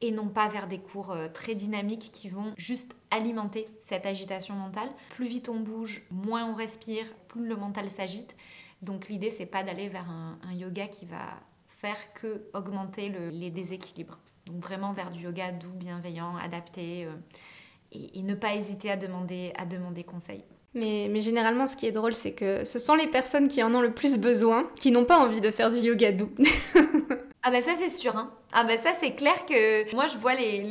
et 0.00 0.10
non 0.10 0.28
pas 0.28 0.48
vers 0.48 0.66
des 0.66 0.78
cours 0.78 1.12
euh, 1.12 1.28
très 1.32 1.54
dynamiques 1.54 2.10
qui 2.12 2.28
vont 2.28 2.52
juste 2.56 2.94
alimenter 3.10 3.68
cette 3.86 4.06
agitation 4.06 4.54
mentale. 4.54 4.88
Plus 5.10 5.26
vite 5.26 5.48
on 5.48 5.60
bouge, 5.60 6.02
moins 6.10 6.44
on 6.44 6.54
respire, 6.54 7.06
plus 7.28 7.46
le 7.46 7.56
mental 7.56 7.90
s'agite. 7.90 8.36
Donc 8.82 9.08
l'idée 9.08 9.30
c'est 9.30 9.46
pas 9.46 9.62
d'aller 9.62 9.88
vers 9.88 10.08
un, 10.08 10.38
yoga 10.54 10.86
qui 10.86 11.06
va 11.06 11.40
faire 11.68 12.12
que 12.14 12.42
augmenter 12.54 13.12
les 13.30 13.50
déséquilibres. 13.50 14.18
Donc 14.46 14.62
vraiment 14.62 14.92
vers 14.92 15.10
du 15.10 15.24
yoga 15.24 15.50
doux, 15.52 15.72
bienveillant, 15.74 16.36
adapté 16.36 17.04
euh, 17.04 17.12
et, 17.92 18.22
ne 18.22 18.34
pas 18.34 18.54
hésiter 18.54 18.90
à 18.90 18.96
demander, 18.96 19.52
à 19.56 19.66
demander 19.66 20.04
conseil. 20.04 20.44
Mais, 20.74 21.08
mais, 21.10 21.22
généralement, 21.22 21.66
ce 21.66 21.74
qui 21.74 21.86
est 21.86 21.92
drôle, 21.92 22.14
c'est 22.14 22.32
que 22.32 22.64
ce 22.64 22.78
sont 22.78 22.94
les 22.94 23.06
personnes 23.06 23.48
qui 23.48 23.62
en 23.62 23.74
ont 23.74 23.80
le 23.80 23.94
plus 23.94 24.18
besoin, 24.18 24.68
qui 24.78 24.90
n'ont 24.90 25.06
pas 25.06 25.18
envie 25.18 25.40
de 25.40 25.50
faire 25.50 25.70
du 25.70 25.78
yoga 25.78 26.12
doux. 26.12 26.30
ah 27.42 27.50
bah 27.50 27.62
ça 27.62 27.74
c'est 27.74 27.88
sûr, 27.88 28.14
hein. 28.16 28.30
Ah 28.52 28.62
ben 28.62 28.78
ça 28.78 28.92
c'est 28.98 29.14
clair 29.14 29.44
que 29.44 29.92
moi 29.94 30.06
je 30.06 30.16
vois 30.18 30.34
les, 30.34 30.62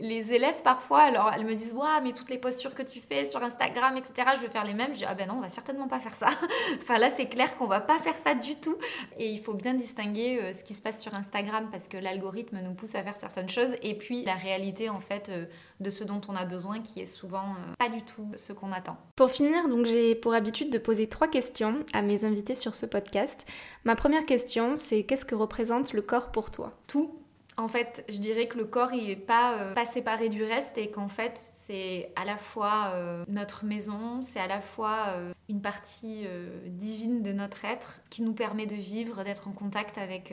les, 0.00 0.32
élèves 0.32 0.62
parfois, 0.64 1.00
alors 1.02 1.30
elles 1.34 1.44
me 1.44 1.54
disent 1.54 1.74
Waouh 1.74 2.02
mais 2.02 2.12
toutes 2.12 2.30
les 2.30 2.38
postures 2.38 2.74
que 2.74 2.82
tu 2.82 3.00
fais 3.00 3.26
sur 3.26 3.42
Instagram 3.42 3.96
etc 3.96 4.30
je 4.36 4.40
vais 4.40 4.48
faire 4.48 4.64
les 4.64 4.74
mêmes. 4.74 4.92
Je 4.92 4.98
dis 4.98 5.04
ah 5.06 5.14
ben 5.14 5.28
non 5.28 5.34
on 5.36 5.40
va 5.40 5.50
certainement 5.50 5.88
pas 5.88 6.00
faire 6.00 6.16
ça. 6.16 6.28
enfin 6.82 6.98
là 6.98 7.10
c'est 7.10 7.26
clair 7.26 7.56
qu'on 7.56 7.66
va 7.66 7.80
pas 7.80 7.98
faire 7.98 8.16
ça 8.16 8.34
du 8.34 8.56
tout. 8.56 8.76
Et 9.18 9.30
il 9.30 9.40
faut 9.40 9.52
bien 9.52 9.74
distinguer 9.74 10.40
euh, 10.42 10.52
ce 10.54 10.64
qui 10.64 10.72
se 10.72 10.80
passe 10.80 11.02
sur 11.02 11.14
Instagram 11.14 11.68
parce 11.70 11.86
que 11.86 11.98
l'algorithme 11.98 12.60
nous 12.64 12.72
pousse 12.72 12.94
à 12.94 13.02
faire 13.02 13.16
certaines 13.18 13.50
choses 13.50 13.74
et 13.82 13.94
puis 13.96 14.24
la 14.24 14.34
réalité 14.34 14.88
en 14.88 15.00
fait 15.00 15.28
euh, 15.28 15.44
de 15.80 15.90
ce 15.90 16.04
dont 16.04 16.20
on 16.28 16.34
a 16.34 16.46
besoin 16.46 16.80
qui 16.80 17.00
est 17.00 17.06
souvent 17.06 17.44
euh, 17.44 17.74
pas 17.78 17.90
du 17.90 18.02
tout 18.02 18.26
ce 18.36 18.54
qu'on 18.54 18.72
attend. 18.72 18.96
Pour 19.16 19.30
finir 19.30 19.68
donc 19.68 19.84
j'ai 19.84 20.14
pour 20.14 20.32
habitude 20.32 20.70
de 20.70 20.78
poser 20.78 21.08
trois 21.08 21.28
questions 21.28 21.84
à 21.92 22.00
mes 22.00 22.24
invités 22.24 22.54
sur 22.54 22.74
ce 22.74 22.86
podcast. 22.86 23.46
Ma 23.84 23.96
première 23.96 24.24
question 24.24 24.76
c'est 24.76 25.04
qu'est-ce 25.04 25.26
que 25.26 25.34
représente 25.34 25.92
le 25.92 26.02
corps 26.02 26.32
pour 26.32 26.50
toi? 26.50 26.72
Tout 26.86 27.18
en 27.58 27.66
fait, 27.66 28.04
je 28.08 28.18
dirais 28.18 28.46
que 28.46 28.56
le 28.56 28.64
corps, 28.64 28.92
il 28.92 29.08
n'est 29.08 29.16
pas, 29.16 29.58
euh, 29.58 29.74
pas 29.74 29.84
séparé 29.84 30.28
du 30.28 30.44
reste 30.44 30.78
et 30.78 30.90
qu'en 30.90 31.08
fait, 31.08 31.32
c'est 31.36 32.12
à 32.14 32.24
la 32.24 32.38
fois 32.38 32.92
euh, 32.94 33.24
notre 33.26 33.64
maison, 33.64 34.22
c'est 34.22 34.38
à 34.38 34.46
la 34.46 34.60
fois 34.60 35.06
euh, 35.08 35.32
une 35.48 35.60
partie 35.60 36.24
divine 36.66 37.22
de 37.22 37.32
notre 37.32 37.64
être 37.64 38.00
qui 38.10 38.22
nous 38.22 38.32
permet 38.32 38.66
de 38.66 38.74
vivre, 38.74 39.24
d'être 39.24 39.48
en 39.48 39.52
contact 39.52 39.98
avec, 39.98 40.32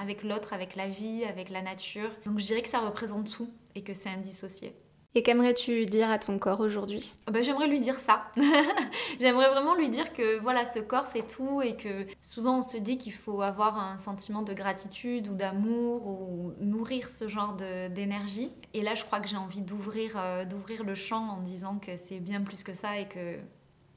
avec 0.00 0.22
l'autre, 0.22 0.52
avec 0.52 0.76
la 0.76 0.86
vie, 0.86 1.24
avec 1.24 1.50
la 1.50 1.62
nature. 1.62 2.10
Donc 2.24 2.38
je 2.38 2.44
dirais 2.44 2.62
que 2.62 2.68
ça 2.68 2.80
représente 2.80 3.30
tout 3.30 3.50
et 3.74 3.82
que 3.82 3.92
c'est 3.92 4.08
indissocié. 4.08 4.74
Et 5.14 5.22
qu'aimerais-tu 5.22 5.84
dire 5.84 6.10
à 6.10 6.18
ton 6.18 6.38
corps 6.38 6.60
aujourd'hui? 6.60 7.14
Bah, 7.30 7.42
J'aimerais 7.42 7.68
lui 7.68 7.80
dire 7.80 8.00
ça. 8.00 8.30
J'aimerais 9.20 9.50
vraiment 9.50 9.74
lui 9.74 9.90
dire 9.90 10.12
que 10.14 10.38
voilà, 10.40 10.64
ce 10.64 10.78
corps 10.78 11.06
c'est 11.06 11.26
tout 11.26 11.60
et 11.60 11.76
que 11.76 12.06
souvent 12.20 12.58
on 12.58 12.62
se 12.62 12.78
dit 12.78 12.96
qu'il 12.96 13.12
faut 13.12 13.42
avoir 13.42 13.78
un 13.78 13.98
sentiment 13.98 14.42
de 14.42 14.54
gratitude 14.54 15.28
ou 15.28 15.34
d'amour 15.34 16.06
ou 16.06 16.52
nourrir 16.60 17.08
ce 17.08 17.28
genre 17.28 17.54
d'énergie. 17.54 18.50
Et 18.72 18.80
là, 18.80 18.94
je 18.94 19.04
crois 19.04 19.20
que 19.20 19.28
j'ai 19.28 19.36
envie 19.36 19.60
d'ouvrir 19.60 20.14
euh, 20.16 20.44
d'ouvrir 20.46 20.82
le 20.82 20.94
champ 20.94 21.28
en 21.28 21.40
disant 21.40 21.78
que 21.78 21.96
c'est 21.96 22.18
bien 22.18 22.40
plus 22.40 22.62
que 22.62 22.72
ça 22.72 22.98
et 22.98 23.06
que 23.06 23.36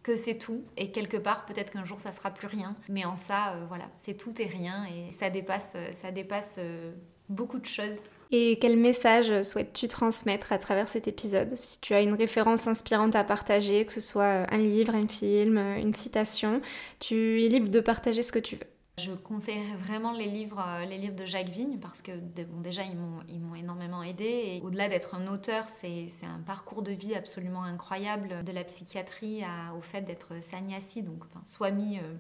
que 0.03 0.16
c'est 0.16 0.38
tout 0.38 0.63
et 0.78 0.91
quelque 0.91 1.18
part 1.18 1.47
peut-être 1.47 1.72
qu'un 1.72 1.84
jour 1.84 1.99
ça 1.99 2.11
sera 2.11 2.30
plus 2.30 2.45
rien 2.45 2.76
mais 2.89 3.05
en 3.05 3.16
ça 3.16 3.53
euh, 3.53 3.66
voilà 3.68 3.86
c'est 3.97 4.13
tout 4.13 4.39
et 4.39 4.45
rien 4.45 4.86
et 4.86 5.11
ça 5.11 5.32
dépasse 5.32 5.74
euh, 5.76 5.89
ça 5.99 6.11
dépasse 6.11 6.59
beaucoup 7.30 7.59
de 7.59 7.65
choses 7.65 8.09
et 8.32 8.57
quel 8.59 8.78
message 8.78 9.43
souhaites-tu 9.43 9.88
transmettre 9.88 10.51
à 10.51 10.57
travers 10.57 10.88
cet 10.88 11.07
épisode 11.07 11.55
Si 11.61 11.80
tu 11.80 11.93
as 11.93 12.01
une 12.01 12.15
référence 12.15 12.67
inspirante 12.67 13.15
à 13.15 13.23
partager, 13.23 13.86
que 13.86 13.93
ce 13.93 14.01
soit 14.01 14.51
un 14.51 14.57
livre, 14.57 14.95
un 14.95 15.07
film, 15.07 15.57
une 15.57 15.93
citation, 15.93 16.61
tu 16.99 17.43
es 17.43 17.47
libre 17.47 17.69
de 17.69 17.80
partager 17.80 18.21
ce 18.23 18.32
que 18.32 18.39
tu 18.39 18.55
veux. 18.55 18.67
Je 18.97 19.11
conseillerais 19.11 19.76
vraiment 19.78 20.13
les 20.13 20.28
livres, 20.28 20.63
euh, 20.65 20.86
les 20.86 20.97
livres 20.97 21.17
de 21.17 21.26
Jacques 21.26 21.49
Vigne 21.49 21.80
parce 21.80 22.01
que 22.01 22.13
bon, 22.13 22.61
déjà 22.61 22.82
ils 22.84 22.95
m'ont 22.95 23.55
énormément 23.55 24.01
aidé 24.01 24.23
et 24.23 24.61
au-delà 24.63 24.88
d'être 24.88 25.15
un 25.15 25.28
auteur, 25.28 25.67
c'est 25.67 26.07
un 26.23 26.39
parcours 26.39 26.82
de 26.82 26.93
vie 26.93 27.13
absolument 27.13 27.63
incroyable 27.63 28.45
de 28.45 28.51
la 28.53 28.63
psychiatrie 28.63 29.43
au 29.78 29.82
fait 29.82 30.01
d'être 30.01 30.41
sanyasi, 30.41 31.03
donc 31.03 31.23
enfin, 31.26 31.41
swami. 31.43 31.99
Euh, 31.99 32.13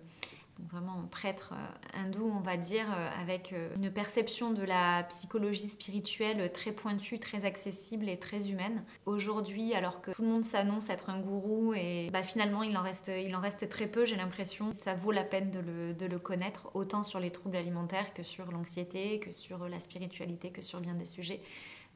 vraiment 0.59 1.03
prêtre 1.11 1.53
euh, 1.53 1.99
hindou, 1.99 2.31
on 2.33 2.39
va 2.39 2.57
dire, 2.57 2.85
euh, 2.89 3.09
avec 3.21 3.53
euh, 3.53 3.73
une 3.75 3.91
perception 3.91 4.51
de 4.51 4.63
la 4.63 5.03
psychologie 5.03 5.67
spirituelle 5.67 6.51
très 6.51 6.71
pointue, 6.71 7.19
très 7.19 7.45
accessible 7.45 8.09
et 8.09 8.17
très 8.17 8.49
humaine. 8.49 8.83
Aujourd'hui, 9.05 9.73
alors 9.73 10.01
que 10.01 10.11
tout 10.11 10.21
le 10.21 10.29
monde 10.29 10.43
s'annonce 10.43 10.89
être 10.89 11.09
un 11.09 11.19
gourou 11.19 11.73
et 11.73 12.09
bah, 12.11 12.23
finalement 12.23 12.63
il 12.63 12.77
en 12.77 12.81
reste, 12.81 13.69
très 13.69 13.87
peu, 13.87 14.05
j'ai 14.05 14.15
l'impression 14.15 14.71
ça 14.71 14.95
vaut 14.95 15.11
la 15.11 15.23
peine 15.23 15.51
de 15.51 15.59
le, 16.05 16.19
connaître, 16.19 16.69
autant 16.73 17.03
sur 17.03 17.19
les 17.19 17.31
troubles 17.31 17.57
alimentaires 17.57 18.13
que 18.13 18.23
sur 18.23 18.51
l'anxiété, 18.51 19.19
que 19.19 19.31
sur 19.31 19.67
la 19.67 19.79
spiritualité, 19.79 20.51
que 20.51 20.61
sur 20.61 20.79
bien 20.79 20.93
des 20.93 21.05
sujets. 21.05 21.41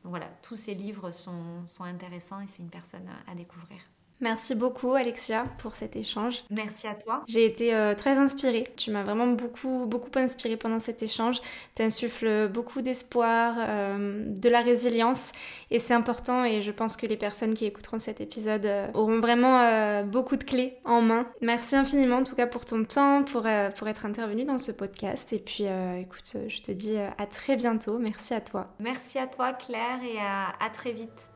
Donc 0.03 0.11
voilà, 0.11 0.27
tous 0.41 0.55
ces 0.55 0.73
livres 0.73 1.11
sont 1.11 1.83
intéressants 1.83 2.41
et 2.41 2.47
c'est 2.47 2.61
une 2.61 2.69
personne 2.69 3.07
à 3.27 3.35
découvrir. 3.35 3.79
Merci 4.21 4.53
beaucoup 4.53 4.93
Alexia 4.93 5.45
pour 5.59 5.75
cet 5.75 5.95
échange. 5.95 6.43
Merci 6.49 6.87
à 6.87 6.95
toi. 6.95 7.23
J'ai 7.27 7.45
été 7.45 7.73
euh, 7.73 7.95
très 7.95 8.17
inspirée. 8.17 8.65
Tu 8.75 8.91
m'as 8.91 9.03
vraiment 9.03 9.27
beaucoup 9.27 9.85
beaucoup 9.87 10.09
inspirée 10.15 10.57
pendant 10.57 10.79
cet 10.79 11.01
échange. 11.01 11.39
Tu 11.75 11.83
insuffles 11.83 12.49
beaucoup 12.49 12.81
d'espoir, 12.81 13.55
euh, 13.57 14.25
de 14.25 14.49
la 14.49 14.61
résilience 14.61 15.31
et 15.71 15.79
c'est 15.79 15.93
important 15.93 16.43
et 16.43 16.61
je 16.61 16.71
pense 16.71 16.97
que 16.97 17.05
les 17.05 17.15
personnes 17.15 17.53
qui 17.53 17.65
écouteront 17.65 17.99
cet 17.99 18.19
épisode 18.19 18.65
euh, 18.65 18.87
auront 18.93 19.19
vraiment 19.19 20.03
beaucoup 20.03 20.35
de 20.35 20.43
clés 20.43 20.77
en 20.83 21.01
main. 21.01 21.25
Merci 21.41 21.75
infiniment 21.75 22.17
en 22.17 22.23
tout 22.23 22.35
cas 22.35 22.47
pour 22.47 22.65
ton 22.65 22.83
temps, 22.83 23.23
pour, 23.23 23.47
pour 23.75 23.87
être 23.87 24.05
intervenu 24.05 24.43
dans 24.43 24.57
ce 24.57 24.71
podcast 24.71 25.31
et 25.33 25.39
puis 25.39 25.65
écoute, 25.99 26.35
je 26.47 26.61
te 26.61 26.71
dis 26.71 26.97
à 26.97 27.25
très 27.25 27.55
bientôt. 27.55 27.99
Merci 27.99 28.33
à 28.33 28.41
toi. 28.41 28.67
Merci 28.79 29.17
à 29.17 29.27
toi 29.27 29.53
Claire 29.53 29.99
et 30.03 30.17
à 30.19 30.69
très 30.69 30.91
vite. 30.91 31.31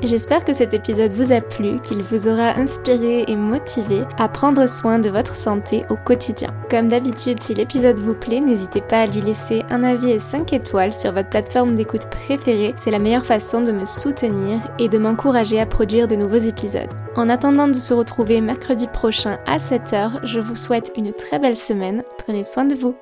J'espère 0.00 0.44
que 0.44 0.52
cet 0.52 0.74
épisode 0.74 1.12
vous 1.12 1.32
a 1.32 1.40
plu, 1.40 1.78
qu'il 1.80 2.02
vous 2.02 2.28
aura 2.28 2.58
inspiré 2.58 3.24
et 3.28 3.36
motivé 3.36 4.02
à 4.18 4.28
prendre 4.28 4.66
soin 4.66 4.98
de 4.98 5.10
votre 5.10 5.36
santé 5.36 5.84
au 5.90 5.96
quotidien. 5.96 6.52
Comme 6.68 6.88
d'habitude, 6.88 7.40
si 7.40 7.54
l'épisode 7.54 8.00
vous 8.00 8.14
plaît, 8.14 8.40
n'hésitez 8.40 8.80
pas 8.80 9.02
à 9.02 9.06
lui 9.06 9.20
laisser 9.20 9.62
un 9.70 9.84
avis 9.84 10.10
et 10.10 10.18
5 10.18 10.52
étoiles 10.54 10.92
sur 10.92 11.12
votre 11.12 11.28
plateforme 11.28 11.76
d'écoute 11.76 12.10
préférée. 12.10 12.74
C'est 12.78 12.90
la 12.90 12.98
meilleure 12.98 13.24
façon 13.24 13.60
de 13.60 13.70
me 13.70 13.84
soutenir 13.84 14.58
et 14.80 14.88
de 14.88 14.98
m'encourager 14.98 15.60
à 15.60 15.66
produire 15.66 16.08
de 16.08 16.16
nouveaux 16.16 16.36
épisodes. 16.36 16.92
En 17.14 17.28
attendant 17.28 17.68
de 17.68 17.74
se 17.74 17.94
retrouver 17.94 18.40
mercredi 18.40 18.88
prochain 18.88 19.38
à 19.46 19.58
7h, 19.58 20.24
je 20.24 20.40
vous 20.40 20.56
souhaite 20.56 20.92
une 20.96 21.12
très 21.12 21.38
belle 21.38 21.56
semaine. 21.56 22.02
Prenez 22.18 22.42
soin 22.44 22.64
de 22.64 22.74
vous. 22.74 22.96